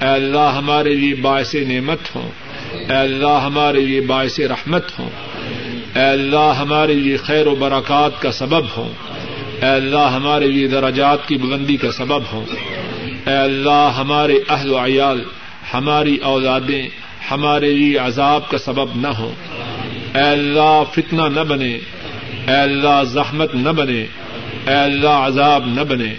اے 0.00 0.08
اللہ، 0.08 0.52
ہمارے 0.56 0.94
لیے 0.94 1.14
باعث 1.14 1.54
نعمت 1.54 2.16
ہوں۔ 2.16 2.30
اے 2.72 2.96
اللہ، 2.96 3.40
ہمارے 3.44 3.80
لیے 3.80 4.00
باعث 4.00 4.40
رحمت 4.40 4.98
ہوں۔ 4.98 5.10
اے 5.94 6.04
اللہ، 6.04 6.54
ہمارے 6.58 6.94
لیے 6.94 7.16
خیر 7.16 7.46
و 7.46 7.54
برکات 7.54 8.22
کا 8.22 8.32
سبب 8.32 8.64
ہوں۔ 8.76 8.92
اے 9.62 9.68
اللہ، 9.68 10.10
ہمارے 10.16 10.46
لیے 10.46 10.68
دراجات 10.68 11.28
کی 11.28 11.36
بلندی 11.36 11.76
کا 11.76 11.92
سبب 11.92 12.22
ہوں۔ 12.32 12.44
اے 13.28 13.36
اللہ، 13.36 13.92
ہمارے 13.96 14.38
اہل 14.48 14.70
و 14.70 14.78
عیال، 14.78 15.22
ہماری 15.74 16.16
اولادیں، 16.16 16.88
ہمارے 17.30 17.72
لیے 17.74 17.98
عذاب 17.98 18.50
کا 18.50 18.58
سبب 18.58 18.86
نہ 18.96 19.08
ہوں۔ 19.08 19.32
اے 20.14 20.22
اللہ، 20.22 20.82
فتنہ 20.92 21.22
نہ 21.22 21.40
بنے۔ 21.40 21.78
اے 22.46 22.54
اللہ، 22.54 23.02
زحمت 23.04 23.54
نہ 23.54 23.68
بنے۔ 23.68 24.06
اے 24.66 24.74
اللہ، 24.74 25.08
عذاب 25.08 25.66
نہ 25.66 25.80
بنے۔ 25.80 26.14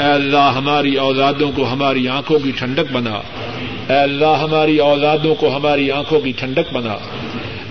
اے 0.00 0.12
اللہ، 0.12 0.52
ہماری 0.56 0.94
اولادوں 0.94 1.52
کو 1.52 1.72
ہماری 1.72 2.08
آنکھوں 2.08 2.38
کی 2.38 2.52
ٹھنڈک 2.56 2.92
بنا۔ 2.92 3.14
اے 3.88 3.96
اللہ، 3.96 4.36
ہماری 4.42 4.78
اولادوں 4.78 5.34
کو 5.34 5.56
ہماری 5.56 5.90
آنکھوں 5.90 6.20
کی 6.20 6.32
ٹھنڈک 6.36 6.72
بنا۔ 6.72 6.92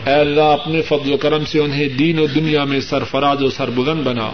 اے 0.06 0.14
اللہ، 0.14 0.42
اپنے 0.42 0.82
فضل 0.82 1.14
و 1.14 1.18
کرم 1.18 1.46
سے 1.46 1.60
انہیں 1.60 1.90
دین 1.90 2.20
و 2.20 2.26
دنیا 2.26 2.64
میں 2.64 2.80
سرفراز 2.80 3.42
و 3.42 3.50
سربلند 3.50 4.04
بنا۔ 4.04 4.32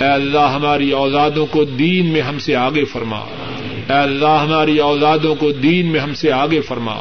اے 0.00 0.12
اللہ، 0.12 0.52
ہماری 0.54 0.90
اولادوں 0.90 1.46
کو 1.46 1.64
دین 1.64 2.12
میں 2.12 2.20
ہم 2.20 2.38
سے 2.38 2.56
آگے 2.56 2.84
فرما۔ 2.84 3.20
اے 3.90 3.96
اللہ 3.96 4.44
ہماری 4.48 4.78
اولادوں 4.78 5.34
کو 5.34 5.52
دین 5.52 5.86
میں 5.86 6.00
ہم 6.00 6.14
سے 6.14 6.32
آگے 6.32 6.60
فرما۔ 6.60 6.94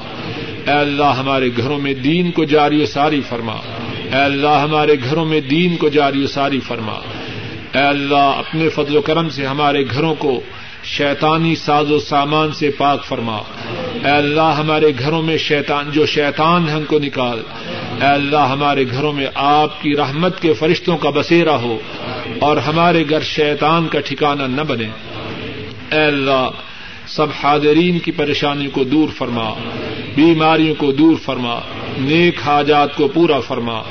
اے 0.68 0.72
اللہ 0.72 1.04
ہمارے 1.04 1.50
گھروں 1.58 1.80
میں 1.80 1.94
دین 1.94 2.32
کو 2.32 2.44
جاری 2.44 2.84
و 2.84 2.86
ساری 2.86 3.22
فرما۔ 3.22 3.54
اے 4.04 4.22
اللہ 4.22 4.48
ہمارے 4.48 4.94
گھروں 5.10 5.26
میں 5.26 5.42
دین 5.42 5.78
کو 5.78 5.90
جاری 5.90 6.24
و 6.24 6.28
ساری 6.28 6.60
فرما۔ 6.60 6.94
اے 7.74 7.84
اللہ 7.84 8.16
اپنے 8.16 8.70
فضل 8.70 8.98
و 8.98 9.02
کرم 9.02 9.30
سے 9.30 9.46
ہمارے 9.46 9.84
گھروں 9.92 10.16
کو 10.16 10.42
شیطانی 10.84 11.56
ساز 11.56 11.92
و 11.92 12.00
سامان 12.00 12.52
سے 12.52 12.72
پاک 12.78 13.06
فرما۔ 13.06 13.38
اے 13.94 14.10
اللہ 14.10 14.42
ہمارے 14.42 14.92
گھروں 15.00 15.22
میں 15.22 15.38
شیطان، 15.38 15.92
جو 15.92 16.06
شیطان 16.06 16.70
ہے 16.70 16.80
کو 16.88 17.00
نکال۔ 17.00 17.40
اے 18.02 18.08
اللہ 18.08 18.38
ہمارے 18.38 18.84
گھروں 18.92 19.14
میں 19.14 19.28
آپ 19.36 19.82
کی 19.82 19.96
رحمت 19.98 20.42
کے 20.42 20.54
فرشتوں 20.54 20.98
کا 20.98 21.10
بسیرا 21.10 21.56
ہو 21.56 21.78
اور 22.40 22.58
ہمارے 22.58 23.04
گھر 23.10 23.22
شیطان 23.22 23.88
کا 23.88 24.00
ٹھکانہ 24.00 24.44
نہ 24.44 24.62
بنے۔ 24.62 24.88
اے 25.92 26.04
اللہ 26.04 26.50
سب 27.08 27.28
حاضرین 27.44 28.00
کی 28.00 28.12
پریشانی 28.12 28.68
کو 28.68 28.84
دور 28.84 29.08
فرما، 29.18 29.54
بیماریوں 30.16 30.76
کو 30.76 30.92
دور 30.92 31.16
فرما، 31.24 31.60
نیک 31.98 32.40
حاجات 32.46 32.96
کو 32.96 33.08
پورا 33.08 33.40
فرما۔ 33.40 33.82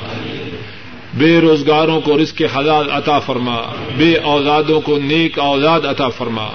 بے 1.13 1.39
روزگاروں 1.39 2.01
کو 2.01 2.17
رزق 2.17 2.41
حلال 2.57 2.91
عطا 2.91 3.19
فرما، 3.19 3.57
بے 3.97 4.15
اولادوں 4.15 4.81
کو 4.81 4.99
نیک 5.03 5.39
اولاد 5.39 5.81
عطا 5.85 6.09
فرما۔ 6.09 6.47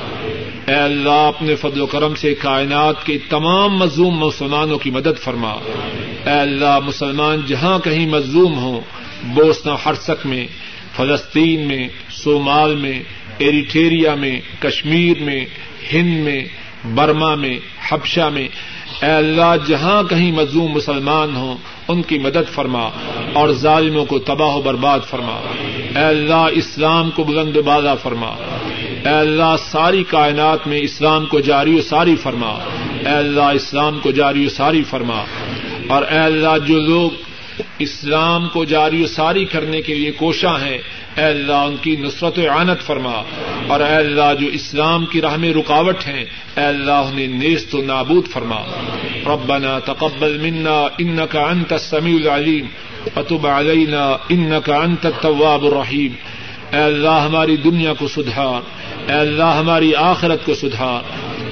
اے 0.66 0.74
اللہ، 0.74 1.08
اپنے 1.10 1.54
فضل 1.54 1.80
و 1.80 1.86
کرم 1.86 2.14
سے 2.14 2.34
کائنات 2.34 3.06
کے 3.06 3.18
تمام 3.28 3.76
مظلوم 3.76 4.18
مسلمانوں 4.18 4.78
کی 4.78 4.90
مدد 4.90 5.18
فرما۔ 5.18 5.52
اے 6.26 6.40
اللہ، 6.40 6.78
مسلمان 6.86 7.40
جہاں 7.46 7.78
کہیں 7.78 8.06
مظلوم 8.06 8.54
ہوں 8.54 8.80
بوسنا 9.22 9.76
ہرسک 9.86 10.26
میں، 10.26 10.46
فلسطین 10.96 11.68
میں، 11.68 11.88
صومال 12.10 12.76
میں، 12.76 13.02
ایریٹیریا 13.38 14.14
میں، 14.14 14.40
کشمیر 14.60 15.22
میں 15.22 15.44
ہند 15.92 16.24
میں، 16.24 16.44
برما 16.94 17.34
میں، 17.34 17.58
حبشہ 17.88 18.30
میں، 18.32 18.48
اے 19.02 19.10
اللہ، 19.10 19.54
جہاں 19.66 20.02
کہیں 20.02 20.32
مظلوم 20.32 20.72
مسلمان 20.72 21.36
ہوں، 21.36 21.56
ان 21.88 22.02
کی 22.02 22.18
مدد 22.18 22.52
فرما 22.52 22.90
اور 23.32 23.48
ظالموں 23.48 24.04
کو 24.04 24.18
تباہ 24.18 24.54
و 24.54 24.62
برباد 24.62 25.00
فرما۔ 25.10 25.40
اے 25.96 26.04
اللہ، 26.04 26.46
اسلام 26.52 27.10
کو 27.10 27.24
بلند 27.24 27.56
و 27.56 27.62
بالا 27.62 27.94
فرما۔ 27.94 28.34
اے 29.04 29.14
اللہ، 29.14 29.54
ساری 29.58 30.04
کائنات 30.04 30.66
میں 30.66 30.78
اسلام 30.78 31.26
کو 31.26 31.40
جاری 31.40 31.74
و 31.74 31.82
ساری 31.82 32.16
فرما۔ 32.16 32.50
اے 32.98 33.16
اللہ، 33.16 33.42
اسلام 33.42 33.98
کو 33.98 34.10
جاری 34.10 34.46
و 34.46 34.48
ساری 34.48 34.82
فرما۔ 34.82 35.24
اور 35.88 36.02
اے 36.02 36.18
اللہ، 36.18 36.58
جو 36.66 36.80
لوگ 36.80 37.10
اسلام 37.78 38.48
کو 38.48 38.64
جاری 38.64 39.02
و 39.02 39.06
ساری 39.06 39.44
کرنے 39.44 39.80
کے 39.80 39.94
لیے 39.94 40.10
کوشاں 40.10 40.58
ہیں۔ 40.58 40.78
اے 41.16 41.24
اللہ، 41.24 41.52
ان 41.52 41.76
کی 41.82 41.96
نصرت 41.96 42.38
و 42.38 42.50
عانت 42.50 42.86
فرما۔ 42.86 43.22
اور 43.66 43.80
اے 43.80 43.96
اللہ، 43.96 44.34
جو 44.40 44.46
اسلام 44.46 45.06
کی 45.06 45.20
راہ 45.20 45.36
میں 45.36 45.54
رکاوٹ 45.54 46.06
ہیں، 46.06 46.24
اے 46.56 46.64
اللہ، 46.64 46.92
انہیں 46.92 47.26
نیست 47.26 47.74
و 47.74 47.82
نابود 47.82 48.28
فرما۔ 48.28 48.60
ربنا 49.26 49.78
تقبل 49.78 50.38
منا 50.38 50.88
انك 50.98 51.36
انت 51.36 51.72
السميع 51.72 52.14
العليم 52.14 52.66
وتب 53.16 53.46
علينا 53.46 54.16
انك 54.28 54.70
انت 54.70 55.06
التواب 55.06 55.64
الرحيم 55.64 56.12
اے 56.72 56.80
اللہ، 56.80 57.20
ہماری 57.24 57.56
دنیا 57.56 57.92
کو 57.94 58.08
سدھار 58.08 58.60
اے 59.10 59.18
اللہ، 59.18 59.56
ہماری 59.58 59.94
آخرت 59.94 60.44
کو 60.44 60.54
سدھار 60.54 61.00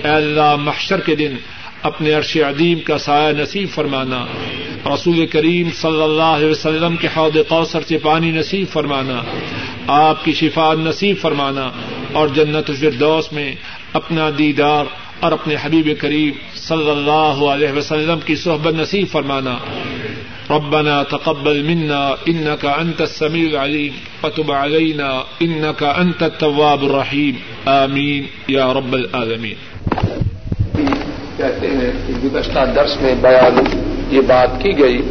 اے 0.07 0.12
اللہ، 0.12 0.57
محشر 0.57 1.00
کے 1.00 1.14
دن 1.14 1.34
اپنے 1.87 2.12
عرش 2.12 2.37
عدیم 2.37 2.78
کا 2.78 2.99
سایہ 2.99 3.32
نصیب 3.39 3.68
فرمانا۔ 3.70 4.26
رسول 4.95 5.26
کریم 5.26 5.68
صلی 5.74 6.03
اللہ 6.03 6.22
علیہ 6.22 6.51
وسلم 6.51 6.97
کے 6.97 7.09
حوض 7.16 7.39
کوثر 7.49 7.80
سے 7.89 7.99
پانی 7.99 8.30
نصیب 8.30 8.66
فرمانا۔ 8.72 9.22
آپ 9.87 10.24
کی 10.24 10.32
شفا 10.32 10.74
نصیب 10.74 11.16
فرمانا۔ 11.20 11.70
اور 12.12 12.28
جنت 12.28 12.70
الفردوس 12.70 13.32
میں 13.32 13.55
اپنا 13.93 14.30
دیدار 14.39 14.84
اور 15.20 15.32
اپنے 15.32 15.55
حبیب 15.62 15.89
کریم 15.99 16.32
صلی 16.55 16.91
اللہ 16.91 17.45
علیہ 17.45 17.72
وسلم 17.76 18.18
کی 18.24 18.37
صحبت 18.37 18.74
نصیب 18.74 19.09
فرمانا۔ 19.12 19.59
ربنا 20.51 21.03
تقبل 21.03 21.62
منا 21.62 22.14
انك 22.26 22.66
انت 22.66 23.01
السميع 23.01 23.49
العليم 23.49 23.93
وتب 24.22 24.53
علينا 24.53 25.22
انك 25.41 25.84
انت 25.97 26.22
التواب 26.22 26.82
الرحيم 26.82 27.34
آمين 27.68 28.22
يا 28.49 28.74
رب 28.74 28.93
العالمين 28.93 29.55
کہتے 31.37 31.66
ہیں 31.66 31.91
کہ 32.07 32.12
گزشتہ 32.24 32.59
درس 32.76 33.03
میں 33.03 33.14
بیان 33.20 33.59
یہ 34.11 34.20
بات 34.20 34.61
کی 34.61 34.78
گئی 34.78 35.03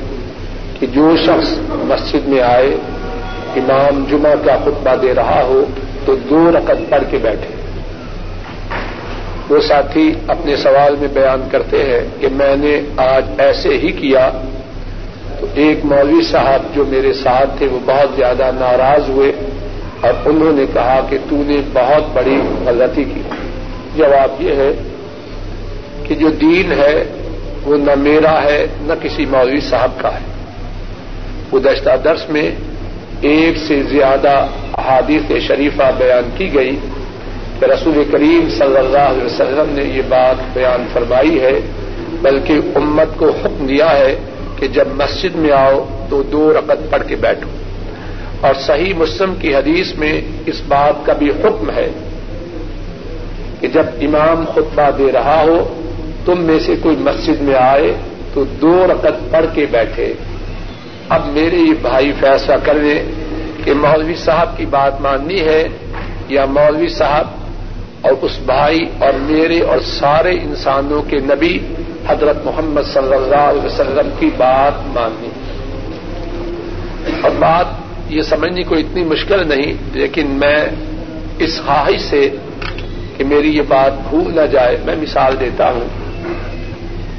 کہ 0.80 0.88
جو 0.88 1.16
شخص 1.18 1.58
مسجد 1.72 2.28
میں 2.28 2.42
آئے، 2.42 2.76
امام 3.56 4.04
جمعہ 4.10 4.36
کا 4.46 4.56
خطبہ 4.56 4.96
دے 5.02 5.16
رہا 5.16 5.42
ہو، 5.44 5.64
تو 6.06 6.16
دو 6.16 6.52
رقط 6.52 6.90
پڑھ 6.90 7.04
کے 7.10 7.18
بیٹھے۔ 7.22 7.56
وہ 9.50 9.60
ساتھی 9.60 10.14
اپنے 10.28 10.56
سوال 10.56 10.96
میں 11.00 11.08
بیان 11.14 11.48
کرتے 11.52 11.84
ہیں 11.84 12.22
کہ 12.22 12.28
میں 12.32 12.56
نے 12.56 12.82
آج 12.98 13.26
ایسے 13.38 13.70
ہی 13.70 13.92
کیا۔ 13.92 14.30
تو 15.40 15.48
ایک 15.54 15.86
مولوی 15.86 16.24
صاحب 16.24 16.76
جو 16.76 16.86
میرے 16.86 17.14
ساتھ 17.14 17.58
تھے، 17.58 17.68
وہ 17.68 17.80
بہت 17.86 18.10
زیادہ 18.16 18.52
ناراض 18.56 19.10
ہوئے 19.10 19.32
اور 20.02 20.14
انہوں 20.26 20.54
نے 20.54 20.66
کہا 20.74 21.00
کہ 21.10 21.18
تو 21.30 21.44
نے 21.46 21.58
بہت 21.74 22.04
بڑی 22.14 22.42
غلطی 22.66 23.04
کی۔ 23.04 23.22
جواب 23.96 24.42
یہ 24.42 24.56
ہے 24.56 24.72
کہ 26.08 26.16
جو 26.16 26.30
دین 26.30 26.72
ہے 26.72 27.04
وہ 27.64 27.78
نہ 27.78 27.96
میرا 27.96 28.44
ہے، 28.44 28.68
نہ 28.82 28.94
کسی 29.02 29.26
مولوی 29.26 29.60
صاحب 29.60 29.92
کا 29.98 30.10
ہے۔ 30.10 30.26
گزشتہ 31.54 31.90
درس 32.04 32.30
میں 32.30 32.52
ایک 33.22 33.58
سے 33.58 33.84
زیادہ 33.84 34.46
احادیث 34.78 35.48
شریفہ 35.48 35.84
بیان 35.98 36.30
کی 36.38 36.54
گئی 36.54 36.80
کہ 37.60 37.66
رسول 37.66 38.04
کریم 38.12 38.50
صلی 38.50 38.78
اللہ 38.78 38.98
علیہ 38.98 39.24
وسلم 39.24 39.66
نے 39.70 39.84
یہ 39.84 40.02
بات 40.10 40.36
بیان 40.54 40.86
فرمائی 40.94 41.42
ہے، 41.42 41.60
بلکہ 42.22 42.54
امت 42.76 43.08
کو 43.18 43.30
حکم 43.30 43.66
دیا 43.68 43.92
ہے 43.92 44.16
کہ 44.56 44.68
جب 44.68 44.88
مسجد 44.96 45.36
میں 45.36 45.52
آؤ 45.52 46.06
تو 46.10 46.24
دو 46.24 46.54
رقط 46.54 46.92
پڑھ 46.92 47.08
کے 47.08 47.16
بیٹھو۔ 47.16 47.50
اور 48.42 48.54
صحیح 48.54 48.94
مسلم 48.98 49.36
کی 49.36 49.56
حدیث 49.56 49.94
میں 49.94 50.22
اس 50.46 50.62
بات 50.68 51.06
کا 51.06 51.14
بھی 51.14 51.30
حکم 51.30 51.70
ہے 51.76 51.88
کہ 53.60 53.68
جب 53.68 53.84
امام 54.02 54.46
خطبہ 54.46 54.90
دے 54.98 55.12
رہا 55.12 55.42
ہو 55.42 55.82
تم 56.26 56.42
میں 56.42 56.60
سے 56.60 56.76
کوئی 56.82 56.96
مسجد 56.96 57.42
میں 57.42 57.56
آئے 57.56 57.94
تو 58.34 58.44
دو 58.44 58.88
رقط 58.88 59.32
پڑھ 59.32 59.46
کے 59.54 59.66
بیٹھے۔ 59.72 60.14
اب 61.10 61.28
میرے 61.28 61.56
یہ 61.56 61.74
بھائی 61.82 62.12
فیصلہ 62.20 62.56
کر 62.64 62.74
لیں 62.74 63.04
کہ 63.64 63.74
مولوی 63.74 64.16
صاحب 64.16 64.58
کی 64.58 64.66
بات 64.66 65.02
ماننی 65.02 65.42
ہے 65.42 65.68
یا 66.30 66.46
مولوی 66.46 66.88
صاحب 66.88 67.28
اور 68.02 68.12
اس 68.22 68.40
بھائی 68.46 68.80
اور 69.00 69.14
میرے 69.20 69.62
اور 69.62 69.78
سارے 69.80 70.32
انسانوں 70.32 71.02
کے 71.02 71.20
نبی 71.20 71.60
حضرت 72.08 72.46
محمد 72.46 72.82
صلی 72.82 73.14
اللہ 73.14 73.36
علیہ 73.36 73.66
وسلم 73.66 74.10
کی 74.20 74.30
بات 74.38 74.74
ماننی۔ 74.88 75.30
اور 77.22 77.32
بات 77.40 77.66
یہ 78.10 78.22
سمجھنی 78.22 78.64
کوئی 78.64 78.84
اتنی 78.84 79.04
مشکل 79.04 79.48
نہیں، 79.48 79.74
لیکن 79.94 80.28
میں 80.28 80.66
اس 81.40 81.62
خواہش 81.66 82.02
سے 82.02 82.30
کہ 83.18 83.24
میری 83.24 83.58
یہ 83.58 83.62
بات 83.68 83.94
بھول 84.10 84.36
نہ 84.36 84.46
جائے، 84.52 84.78
میں 84.86 84.96
مثال 84.96 85.36
دیتا 85.40 85.72
ہوں۔ 85.72 86.05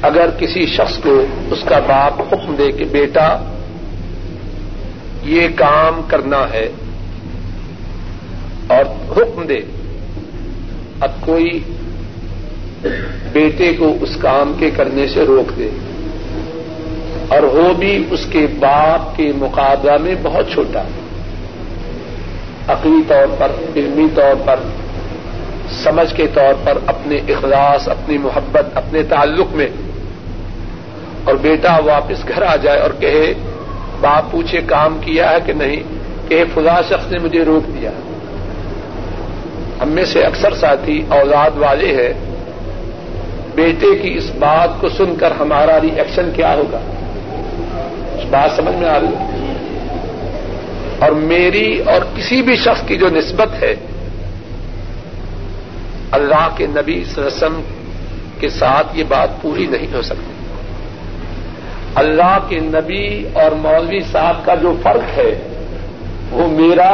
اگر 0.01 0.29
کسی 0.39 0.65
شخص 0.65 0.97
کو 0.97 1.25
اس 1.51 1.59
کا 1.65 1.79
باپ 1.79 2.21
حکم 2.21 2.55
دے 2.57 2.71
کہ 2.71 2.85
بیٹا، 2.85 3.37
یہ 5.23 5.47
کام 5.55 6.01
کرنا 6.07 6.45
ہے 6.53 6.69
اور 8.67 8.85
حکم 9.17 9.43
دے، 9.43 9.59
اب 10.99 11.11
کوئی 11.21 11.59
بیٹے 13.31 13.73
کو 13.79 13.97
اس 14.01 14.17
کام 14.21 14.53
کے 14.59 14.71
کرنے 14.71 15.07
سے 15.07 15.23
روک 15.23 15.57
دے۔ 15.57 15.69
اور 17.27 17.43
وہ 17.43 17.73
بھی 17.73 18.03
اس 18.11 18.25
کے 18.31 18.47
باپ 18.59 19.17
کے 19.17 19.31
مقابلہ 19.35 19.91
میں 20.01 20.15
بہت 20.23 20.45
چھوٹا۔ 20.53 20.83
عقلی 22.67 23.01
طور 23.07 23.35
پر، 23.39 23.51
علمی 23.75 24.07
طور 24.15 24.35
پر، 24.45 24.59
سمجھ 25.83 26.15
کے 26.15 26.27
طور 26.27 26.53
پر، 26.63 26.77
اپنے 26.85 27.15
اخلاص، 27.15 27.87
اپنی 27.87 28.17
محبت، 28.17 28.65
اپنے 28.73 29.03
تعلق 29.03 29.47
میں 29.51 29.67
اور 31.27 31.35
بیٹا 31.35 31.77
واپس 31.85 32.27
گھر 32.27 32.41
آ 32.41 32.55
جائے 32.55 32.79
اور 32.79 32.89
کہے، 32.99 33.33
باپ 34.01 34.31
پوچھے 34.31 34.61
کام 34.61 34.97
کیا 35.01 35.31
ہے 35.31 35.37
کہ 35.45 35.53
نہیں؟ 35.53 35.83
کہ 36.27 36.43
فضا 36.53 36.81
شخص 36.81 37.11
نے 37.11 37.19
مجھے 37.19 37.45
روک 37.45 37.67
دیا 37.67 37.91
ہم 39.81 39.89
میں 39.89 40.05
سے 40.05 40.21
اکثر 40.21 40.53
ساتھی 40.53 41.05
اولاد 41.09 41.51
والے 41.55 41.87
ہیں۔ 41.87 42.13
بیٹے 43.55 43.95
کی 43.95 44.13
اس 44.17 44.29
بات 44.39 44.81
کو 44.81 44.89
سن 44.89 45.15
کر 45.19 45.31
ہمارا 45.39 45.81
ری 45.81 45.89
ایکشن 45.95 46.29
کیا 46.35 46.55
ہوگا؟ 46.55 46.79
بات 48.29 48.51
سمجھ 48.55 48.75
میں 48.75 48.89
آ 48.89 48.99
رہی 48.99 49.07
اور 50.99 51.11
میری 51.11 51.79
اور 51.79 52.01
کسی 52.15 52.41
بھی 52.41 52.55
شخص 52.55 52.87
کی 52.87 52.95
جو 52.95 53.09
نسبت 53.09 53.63
ہے، 53.63 53.75
اللہ 56.11 56.47
کے 56.57 56.67
نبی 56.67 57.03
وسلم 57.17 57.61
کے 58.39 58.49
ساتھ 58.49 58.87
یہ 58.93 59.03
بات 59.07 59.41
پوری 59.41 59.67
نہیں 59.67 59.93
ہو 59.93 60.01
سکتی۔ 60.01 60.36
اللہ 61.97 62.37
کے 62.49 62.59
نبی 62.59 63.27
اور 63.33 63.51
مولوی 63.51 63.99
صاحب 64.11 64.45
کا 64.45 64.55
جو 64.55 64.73
فرق 64.83 65.17
ہے، 65.17 65.31
وہ 66.31 66.47
میرا 66.47 66.89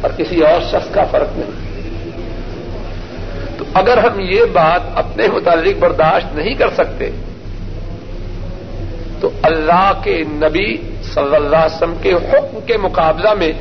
اور 0.00 0.10
کسی 0.16 0.40
اور 0.42 0.60
شخص 0.70 0.94
کا 0.94 1.04
فرق 1.04 1.38
نہیں۔ 1.38 1.64
تو 3.58 3.64
اگر 3.74 3.98
ہم 3.98 4.20
یہ 4.20 4.44
بات 4.52 4.80
اپنے 4.94 5.28
متعلق 5.28 5.78
برداشت 5.78 6.34
نہیں 6.34 6.54
کر 6.54 6.70
سکتے، 6.70 7.10
تو 9.20 9.30
اللہ 9.42 9.92
کے 10.04 10.24
نبی 10.26 10.76
صلی 11.14 11.36
اللہ 11.36 11.56
علیہ 11.56 11.76
وسلم 11.76 11.94
کے 12.02 12.12
حکم 12.12 12.58
کے 12.66 12.76
مقابلہ 12.76 13.34
میں 13.34 13.52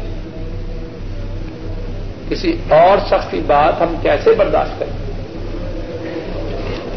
کسی 2.29 2.51
اور 2.69 2.97
شخص 3.07 3.31
کی 3.31 3.41
بات 3.47 3.81
ہم 3.81 3.95
کیسے 4.01 4.33
برداشت 4.33 4.79
کریں؟ 4.79 4.93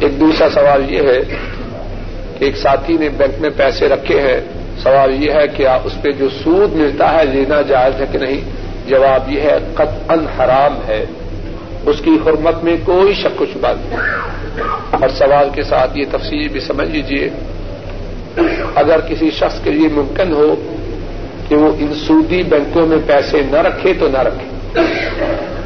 ایک 0.01 0.21
دوسرا 0.21 0.49
سوال 0.51 0.91
یہ 0.95 1.01
ہے 1.01 1.21
ایک 2.39 2.57
ساتھی 2.57 2.97
نے 2.97 3.09
بینک 3.09 3.41
میں 3.41 3.51
پیسے 3.57 3.89
رکھے 3.89 4.21
ہیں۔ 4.21 4.41
سوال 4.83 5.25
یہ 5.25 5.33
ہے 5.33 5.49
کہ 5.57 5.69
اس 5.69 6.03
پہ 6.03 6.13
جو 6.13 6.29
سود 6.29 6.73
ملتا 6.77 7.15
ہے، 7.15 7.25
لینا 7.25 7.63
جائز 7.63 8.01
ہے 8.01 8.07
کہ 8.13 8.19
نہیں؟ 8.19 8.41
جواب 8.89 9.33
یہ 9.33 9.41
ہے 9.41 9.59
قط 9.75 10.11
ان 10.11 10.27
حرام 10.39 10.89
ہے۔ 10.89 11.05
اس 11.87 11.97
کی 12.05 12.11
حرمت 12.27 12.65
میں 12.65 12.77
کوئی 12.85 13.15
شک 13.15 13.43
و 13.43 13.45
شبہ 13.53 13.69
نہیں۔ 13.69 13.97
اور 14.91 15.09
سوال 15.09 15.49
کے 15.55 15.63
ساتھ 15.63 15.99
یہ 15.99 16.05
تفصیل 16.11 16.49
بھی 16.49 16.61
سمجھ 16.61 16.89
لیجیے 16.89 17.31
اگر 18.75 19.01
کسی 19.01 19.31
شخص 19.31 19.65
کے 19.65 19.71
لیے 19.71 19.89
ممکن 19.89 20.33
ہو 20.33 20.55
کہ 21.49 21.57
وہ 21.57 21.73
ان 21.79 21.95
سودی 22.07 22.43
بینکوں 22.43 22.87
میں 22.87 22.99
پیسے 23.07 23.41
نہ 23.51 23.57
رکھے 23.57 23.93
تو 23.93 24.09
نہ 24.09 24.19
رکھے۔ 24.19 24.81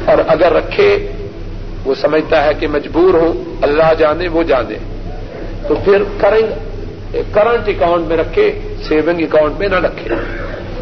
اور 0.05 0.17
اگر 0.27 0.53
رکھے، 0.53 1.07
وہ 1.85 1.95
سمجھتا 2.01 2.43
ہے 2.43 2.51
کہ 2.59 2.67
مجبور 2.67 3.13
ہو، 3.13 3.43
اللہ 3.61 3.93
جانے 3.99 4.27
وہ 4.27 4.43
جانے۔ 4.43 4.75
تو 5.67 5.75
پھر 5.83 6.03
کرنٹ 7.31 7.67
اکاؤنٹ 7.67 8.07
میں 8.07 8.17
رکھے 8.17 8.59
سیونگ 8.87 9.21
اکاؤنٹ 9.21 9.59
میں 9.59 9.67
نہ 9.67 9.75
رکھے۔ 9.75 10.15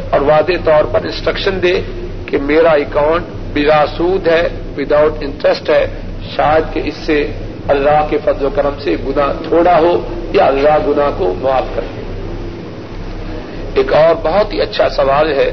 اور 0.10 0.22
واضح 0.22 0.52
طور 0.66 0.84
پر 0.84 1.00
انسٹرکشن 1.04 1.60
دے 1.64 1.82
کہ 2.26 2.38
میرا 2.38 2.72
اکاؤنٹ 2.72 3.24
بلا 3.54 3.86
سود 3.98 4.28
ہے 4.28 4.48
وداؤٹ 4.78 5.14
انٹرسٹ 5.22 5.70
ہے۔ 5.70 5.88
شاید 6.36 6.74
کہ 6.74 6.82
اس 6.86 6.94
سے 6.94 7.28
اللہ 7.68 8.08
کے 8.10 8.18
فضل 8.26 8.46
و 8.46 8.50
کرم 8.56 8.74
سے 8.84 8.96
گنا 9.08 9.32
تھوڑا 9.48 9.80
ہو 9.80 10.08
یا 10.34 10.46
اللہ 10.46 10.78
گنا 10.88 11.10
کو 11.18 11.34
معاف 11.42 11.64
کر 11.76 11.82
دے۔ 11.96 12.02
ایک 13.74 13.94
اور 13.94 14.16
بہت 14.24 14.54
ہی 14.54 14.62
اچھا 14.62 14.90
سوال 14.90 15.34
ہے 15.34 15.52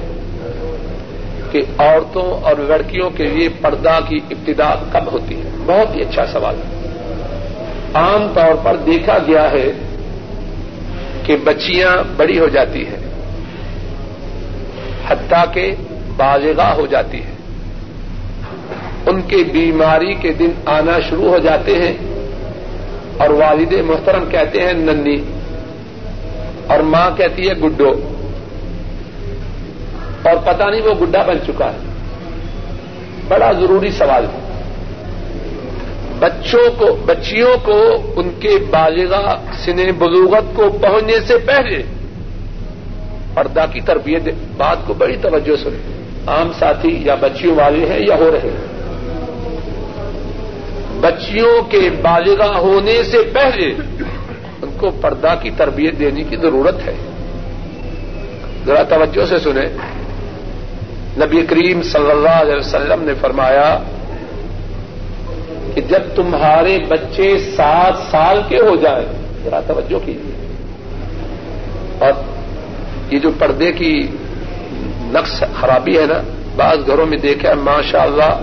کہ 1.50 1.62
عورتوں 1.78 2.44
اور 2.44 2.56
لڑکیوں 2.58 3.10
کے 3.10 3.24
لیے 3.24 3.48
پردہ 3.60 3.98
کی 4.08 4.18
ابتدا 4.30 4.74
کب 4.92 5.12
ہوتی 5.12 5.36
ہے؟ 5.36 5.50
بہت 5.66 5.96
ہی 5.96 6.00
اچھا 6.00 6.26
سوال 6.26 6.54
ہے۔ 6.54 6.77
عام 7.94 8.26
طور 8.34 8.54
پر 8.62 8.76
دیکھا 8.76 9.18
گیا 9.26 9.50
ہے 9.50 9.72
کہ 11.22 11.36
بچیاں 11.44 11.96
بڑی 12.16 12.38
ہو 12.38 12.48
جاتی 12.48 12.86
ہیں، 12.86 13.08
حتیٰ 15.08 15.44
کہ 15.52 15.74
بالغاہ 16.16 16.74
ہو 16.74 16.86
جاتی 16.86 17.18
ہے 17.18 17.38
ان 19.06 19.22
کے 19.22 19.36
بیماری 19.52 20.14
کے 20.14 20.32
دن 20.32 20.50
آنا 20.66 21.00
شروع 21.08 21.28
ہو 21.28 21.38
جاتے 21.38 21.74
ہیں 21.74 21.92
اور 23.16 23.30
والد 23.30 23.72
محترم 23.72 24.24
کہتے 24.30 24.60
ہیں، 24.62 24.72
ننی۔ 24.72 25.16
اور 26.66 26.80
ماں 26.80 27.10
کہتی 27.16 27.48
ہے، 27.48 27.54
گڈو۔ 27.54 27.94
اور 30.22 30.36
پتہ 30.44 30.62
نہیں 30.62 30.82
وہ 30.82 30.94
گڈا 31.02 31.22
بن 31.22 31.36
چکا 31.46 31.72
ہے۔ 31.72 31.78
بڑا 33.28 33.52
ضروری 33.52 33.90
سوال 33.90 34.24
ہے۔ 34.24 34.37
بچوں 36.18 36.70
کو، 36.78 36.96
بچیوں 37.06 37.56
کو، 37.62 37.94
ان 38.16 38.30
کے 38.40 38.48
بالغا 38.70 39.42
سن 39.64 39.90
بلوغت 39.98 40.56
کو 40.56 40.70
پہنچنے 40.70 41.20
سے 41.20 41.38
پہلے 41.38 41.82
پردہ 43.34 43.64
کی 43.72 43.80
تربیت 43.80 44.22
بات 44.56 44.76
کو 44.86 44.94
بڑی 44.94 45.16
توجہ 45.22 45.56
سنیں۔ 45.56 46.02
عام 46.26 46.50
ساتھی 46.58 47.00
یا 47.04 47.14
بچیوں 47.14 47.56
والے 47.56 47.86
ہیں 47.86 47.98
یا 48.08 48.16
ہو 48.16 48.30
رہے 48.30 48.50
ہیں۔ 48.50 48.78
بچیوں 51.00 51.62
کے 51.62 51.90
بالغا 52.02 52.58
ہونے 52.58 53.02
سے 53.02 53.18
پہلے 53.32 53.66
ان 54.62 54.70
کو 54.78 54.90
پردہ 54.90 55.34
کی 55.42 55.50
تربیت 55.56 55.98
دینے 55.98 56.24
کی 56.24 56.36
ضرورت 56.36 56.76
ہے۔ 56.86 56.94
ذرا 58.66 58.82
توجہ 58.82 59.26
سے 59.26 59.38
سنیں۔ 59.38 59.78
نبی 61.16 61.46
کریم 61.46 61.82
صلی 61.82 62.10
اللہ 62.10 62.40
علیہ 62.40 62.56
وسلم 62.56 63.04
نے 63.04 63.12
فرمایا 63.20 63.78
کہ 65.78 65.88
جب 65.88 66.02
تمہارے 66.14 66.78
بچے 66.88 67.38
سات 67.56 67.92
سال 68.10 68.40
کے 68.48 68.60
ہو 68.60 68.76
جائیں، 68.76 69.06
ذرا 69.44 69.60
توجہ 69.60 70.06
کیجیے۔ 70.06 70.46
اور 71.98 72.12
یہ 73.10 73.18
جو 73.18 73.30
پردے 73.38 73.72
کی 73.72 74.06
نقص 75.00 75.42
خرابی 75.60 75.98
ہے 75.98 76.06
نا، 76.06 76.22
بعض 76.56 76.78
گھروں 76.86 77.06
میں 77.06 77.18
دیکھا 77.18 77.54
ماشاء 77.54 78.02
اللہ 78.02 78.40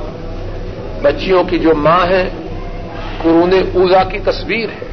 بچیوں 1.02 1.44
کی 1.44 1.60
جو 1.60 1.76
ماں 1.76 2.06
ہے، 2.06 2.30
قرون 3.24 3.54
اوزا 3.76 4.04
کی 4.04 4.20
تصویر 4.20 4.70
ہے۔ 4.70 4.88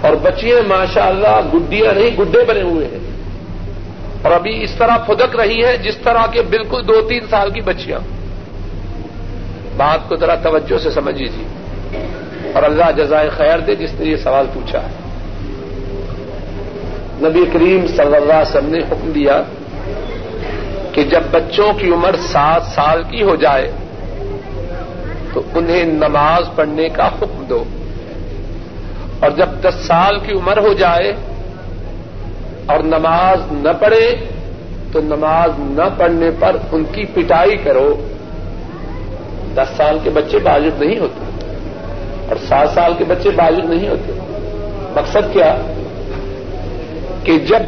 اور 0.00 0.16
بچیاں 0.22 0.68
ماشاء 0.68 1.06
اللہ 1.06 1.40
گڈیاں 1.54 1.98
نہیں، 1.98 2.16
گڈے 2.16 2.44
بنے 2.44 2.62
ہوئے 2.62 2.86
ہیں۔ 2.86 2.98
اور 4.22 4.32
ابھی 4.32 4.62
اس 4.62 4.72
طرح 4.78 4.96
پھدک 4.98 5.36
رہی 5.36 5.64
ہیں 5.64 5.76
جس 5.76 5.96
طرح 5.96 6.26
کے 6.32 6.42
بالکل 6.42 6.88
دو 6.88 7.00
تین 7.08 7.20
سال 7.30 7.50
کی 7.50 7.60
بچیاں۔ 7.60 8.21
بات 9.76 10.08
کو 10.08 10.16
ذرا 10.16 10.34
توجہ 10.34 10.78
سے 10.78 10.90
سمجھ 10.90 11.14
لیجیے۔ 11.14 11.46
اور 12.54 12.62
اللہ 12.62 12.84
جزائے 12.96 13.28
خیر 13.28 13.58
دے 13.58 13.74
جس 13.74 13.94
نے 13.94 14.04
یہ 14.06 14.16
سوال 14.16 14.46
پوچھا۔ 14.54 14.78
ہے 14.78 15.02
نبی 17.20 17.44
کریم 17.52 17.86
صلی 17.86 18.16
اللہ 18.16 18.16
علیہ 18.16 18.48
وسلم 18.48 18.70
نے 18.70 18.78
حکم 18.78 19.12
دیا 19.14 19.42
کہ 20.92 21.02
جب 21.02 21.20
بچوں 21.30 21.72
کی 21.72 21.90
عمر 21.90 22.14
سات 22.18 22.62
سال 22.62 23.02
کی 23.02 23.22
ہو 23.22 23.36
جائے 23.36 23.72
تو 25.32 25.42
انہیں 25.54 25.84
نماز 25.84 26.44
پڑھنے 26.54 26.88
کا 26.88 27.06
حکم 27.06 27.44
دو۔ 27.48 27.64
اور 29.20 29.30
جب 29.30 29.48
دس 29.62 29.74
سال 29.86 30.18
کی 30.18 30.32
عمر 30.32 30.58
ہو 30.58 30.72
جائے 30.72 31.12
اور 32.66 32.78
نماز 32.80 33.52
نہ 33.52 33.72
پڑھے 33.80 34.16
تو 34.92 35.00
نماز 35.00 35.50
نہ 35.58 35.88
پڑھنے 35.98 36.30
پر 36.40 36.56
ان 36.72 36.84
کی 36.84 37.04
پٹائی 37.04 37.56
کرو۔ 37.56 38.08
دس 39.54 39.76
سال 39.76 39.98
کے 40.04 40.10
بچے 40.10 40.38
بالغ 40.38 40.84
نہیں 40.84 40.98
ہوتے 40.98 41.24
اور 42.28 42.36
سات 42.48 42.68
سال 42.74 42.92
کے 42.98 43.04
بچے 43.04 43.30
بالغ 43.30 43.66
نہیں 43.66 43.88
ہوتے۔ 43.88 44.12
مقصد 44.96 45.32
کیا؟ 45.32 45.56
کہ 47.24 47.38
جب 47.38 47.58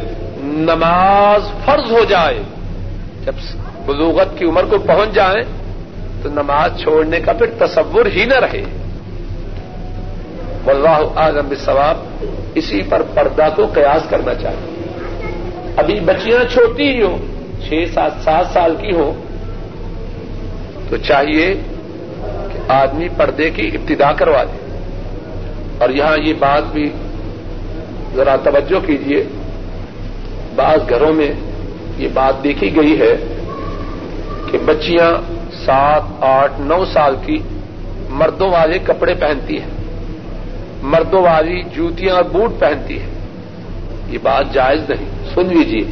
نماز 0.43 1.65
فرض 1.65 1.91
ہو 1.91 2.03
جائے، 2.03 2.39
جب 3.25 3.33
بلوغت 3.85 4.37
کی 4.37 4.45
عمر 4.45 4.63
کو 4.69 4.77
پہنچ 4.77 5.15
جائیں 5.15 5.43
تو 6.23 6.29
نماز 6.29 6.71
چھوڑنے 6.79 7.19
کا 7.19 7.33
پھر 7.33 7.65
تصور 7.65 8.05
ہی 8.05 8.25
نہ 8.25 8.33
رہے۔ 8.33 8.63
واللہ 10.65 11.19
اعظم 11.19 11.55
ثواب 11.55 12.25
اسی 12.55 12.81
پر 12.81 13.01
پردہ 13.13 13.47
کو 13.55 13.65
قیاس 13.73 14.09
کرنا 14.09 14.33
چاہیے۔ 14.33 14.75
ابھی 15.77 15.99
بچیاں 15.99 16.53
چھوٹی 16.53 16.89
ہی 16.89 17.01
ہوں، 17.01 17.17
چھ 17.67 17.83
سات 17.93 18.11
سات 18.23 18.45
سال 18.53 18.75
کی 18.75 18.91
ہوں، 18.95 19.13
تو 20.89 20.97
چاہیے 20.97 21.55
آدمی 22.67 23.07
پردے 23.17 23.49
کی 23.49 23.67
ابتدا 23.73 24.11
کروا 24.11 24.43
دے۔ 24.43 24.77
اور 25.77 25.89
یہاں 25.89 26.17
یہ 26.23 26.33
بات 26.39 26.63
بھی 26.71 26.91
ذرا 28.15 28.35
توجہ 28.35 28.87
کیجیے 28.87 29.23
بعض 30.55 30.89
گھروں 30.89 31.13
میں 31.13 31.31
یہ 31.97 32.07
بات 32.13 32.43
دیکھی 32.43 32.75
گئی 32.75 33.01
ہے 33.01 33.15
کہ 34.51 34.57
بچیاں 34.65 35.31
سات، 35.65 36.01
آٹھ، 36.21 36.61
نو 36.61 36.85
سال 36.85 37.15
کی 37.25 37.37
مردوں 38.09 38.49
والے 38.49 38.79
کپڑے 38.79 39.13
پہنتی 39.13 39.61
ہیں۔ 39.61 39.69
مردوں 40.81 41.21
والی 41.21 41.63
جوتیاں 41.73 42.15
اور 42.15 42.23
بوٹ 42.23 42.59
پہنتی 42.59 42.99
ہیں۔ 42.99 43.09
یہ 44.09 44.17
بات 44.23 44.53
جائز 44.53 44.89
نہیں۔ 44.89 45.05
سن 45.35 45.45
لیجیے 45.45 45.83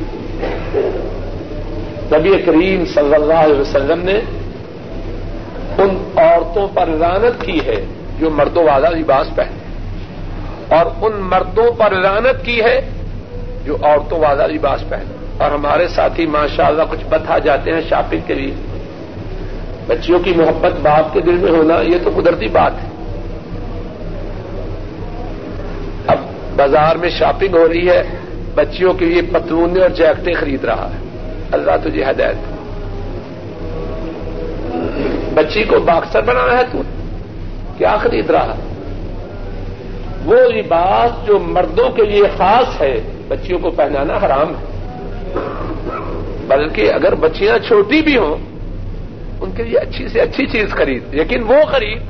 نبی 2.11 2.41
کریم 2.45 2.85
صلی 2.85 3.13
اللہ 3.13 3.33
علیہ 3.33 3.59
وسلم 3.59 4.01
نے 4.03 4.21
ان 5.77 6.11
عورتوں 6.15 6.67
پر 6.73 6.87
رانت 6.87 7.45
کی 7.45 7.59
ہے 7.65 7.85
جو 8.19 8.29
مردوں 8.29 8.63
والا 8.63 8.89
لباس 8.89 9.35
پہنے 9.35 9.63
اور 10.75 10.85
ان 11.01 11.11
مردوں 11.15 11.71
پر 11.71 11.91
رانت 11.91 12.45
کی 12.45 12.61
ہے 12.61 12.89
جو 13.65 13.77
عورتوں 13.83 14.19
والا 14.19 14.47
لباس 14.47 14.83
پہنے 14.89 15.43
اور 15.43 15.51
ہمارے 15.51 15.87
ساتھی 15.87 16.25
ماشاء 16.25 16.65
اللہ 16.65 16.83
کچھ 16.91 17.05
بتا 17.09 17.37
جاتے 17.37 17.71
ہیں 17.71 17.81
شاپنگ 17.89 18.21
کے 18.27 18.33
لیے 18.33 18.53
بچیوں 19.87 20.19
کی 20.19 20.33
محبت 20.35 20.79
باپ 20.81 21.13
کے 21.13 21.21
دل 21.21 21.31
میں 21.31 21.51
ہونا 21.51 21.81
یہ 21.81 21.97
تو 22.03 22.09
قدرتی 22.21 22.47
بات 22.47 22.71
ہے۔ 22.83 22.89
اب 26.07 26.17
بازار 26.55 26.95
میں 26.95 27.09
شاپنگ 27.09 27.55
ہو 27.55 27.67
رہی 27.67 27.89
ہے، 27.89 28.03
بچیوں 28.55 28.93
کے 28.93 29.05
لیے 29.05 29.21
پتلونے 29.21 29.81
اور 29.81 29.89
جیکٹیں 29.89 30.33
خرید 30.33 30.65
رہا 30.65 30.89
ہے۔ 30.93 30.97
اللہ 31.51 31.71
تجھے 31.83 32.03
ہدایت۔ 32.03 32.52
بچی 35.33 35.63
کو 35.63 35.79
باکسر 35.79 36.21
بنانا 36.21 36.57
ہے 36.57 36.63
تو 36.71 36.81
کیا 37.77 37.97
خرید 37.97 38.29
رہا؟ 38.29 38.55
وہ 40.25 40.35
لباس 40.35 41.27
جو 41.27 41.39
مردوں 41.39 41.89
کے 41.89 42.05
لیے 42.05 42.23
خاص 42.37 42.81
ہے، 42.81 43.01
بچیوں 43.27 43.59
کو 43.59 43.69
پہنانا 43.69 44.13
حرام 44.13 44.49
ہے۔ 44.49 44.65
بلکہ 46.47 46.93
اگر 46.93 47.15
بچیاں 47.15 47.57
چھوٹی 47.67 48.01
بھی 48.01 48.17
ہوں، 48.17 48.35
ان 49.41 49.51
کے 49.51 49.63
لیے 49.63 49.77
اچھی 49.77 50.07
سے 50.07 50.21
اچھی 50.21 50.45
چیز 50.45 50.71
خرید۔ 50.71 51.03
لیکن 51.11 51.43
وہ 51.43 51.65
خرید 51.71 52.01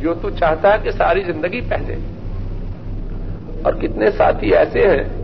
جو 0.00 0.14
تو 0.14 0.30
چاہتا 0.30 0.72
ہے 0.72 0.78
کہ 0.82 0.90
ساری 0.90 1.22
زندگی 1.22 1.60
پہنے۔ 1.60 1.96
اور 3.62 3.72
کتنے 3.72 4.10
ساتھی 4.10 4.56
ایسے 4.56 4.80
ہیں 4.80 5.19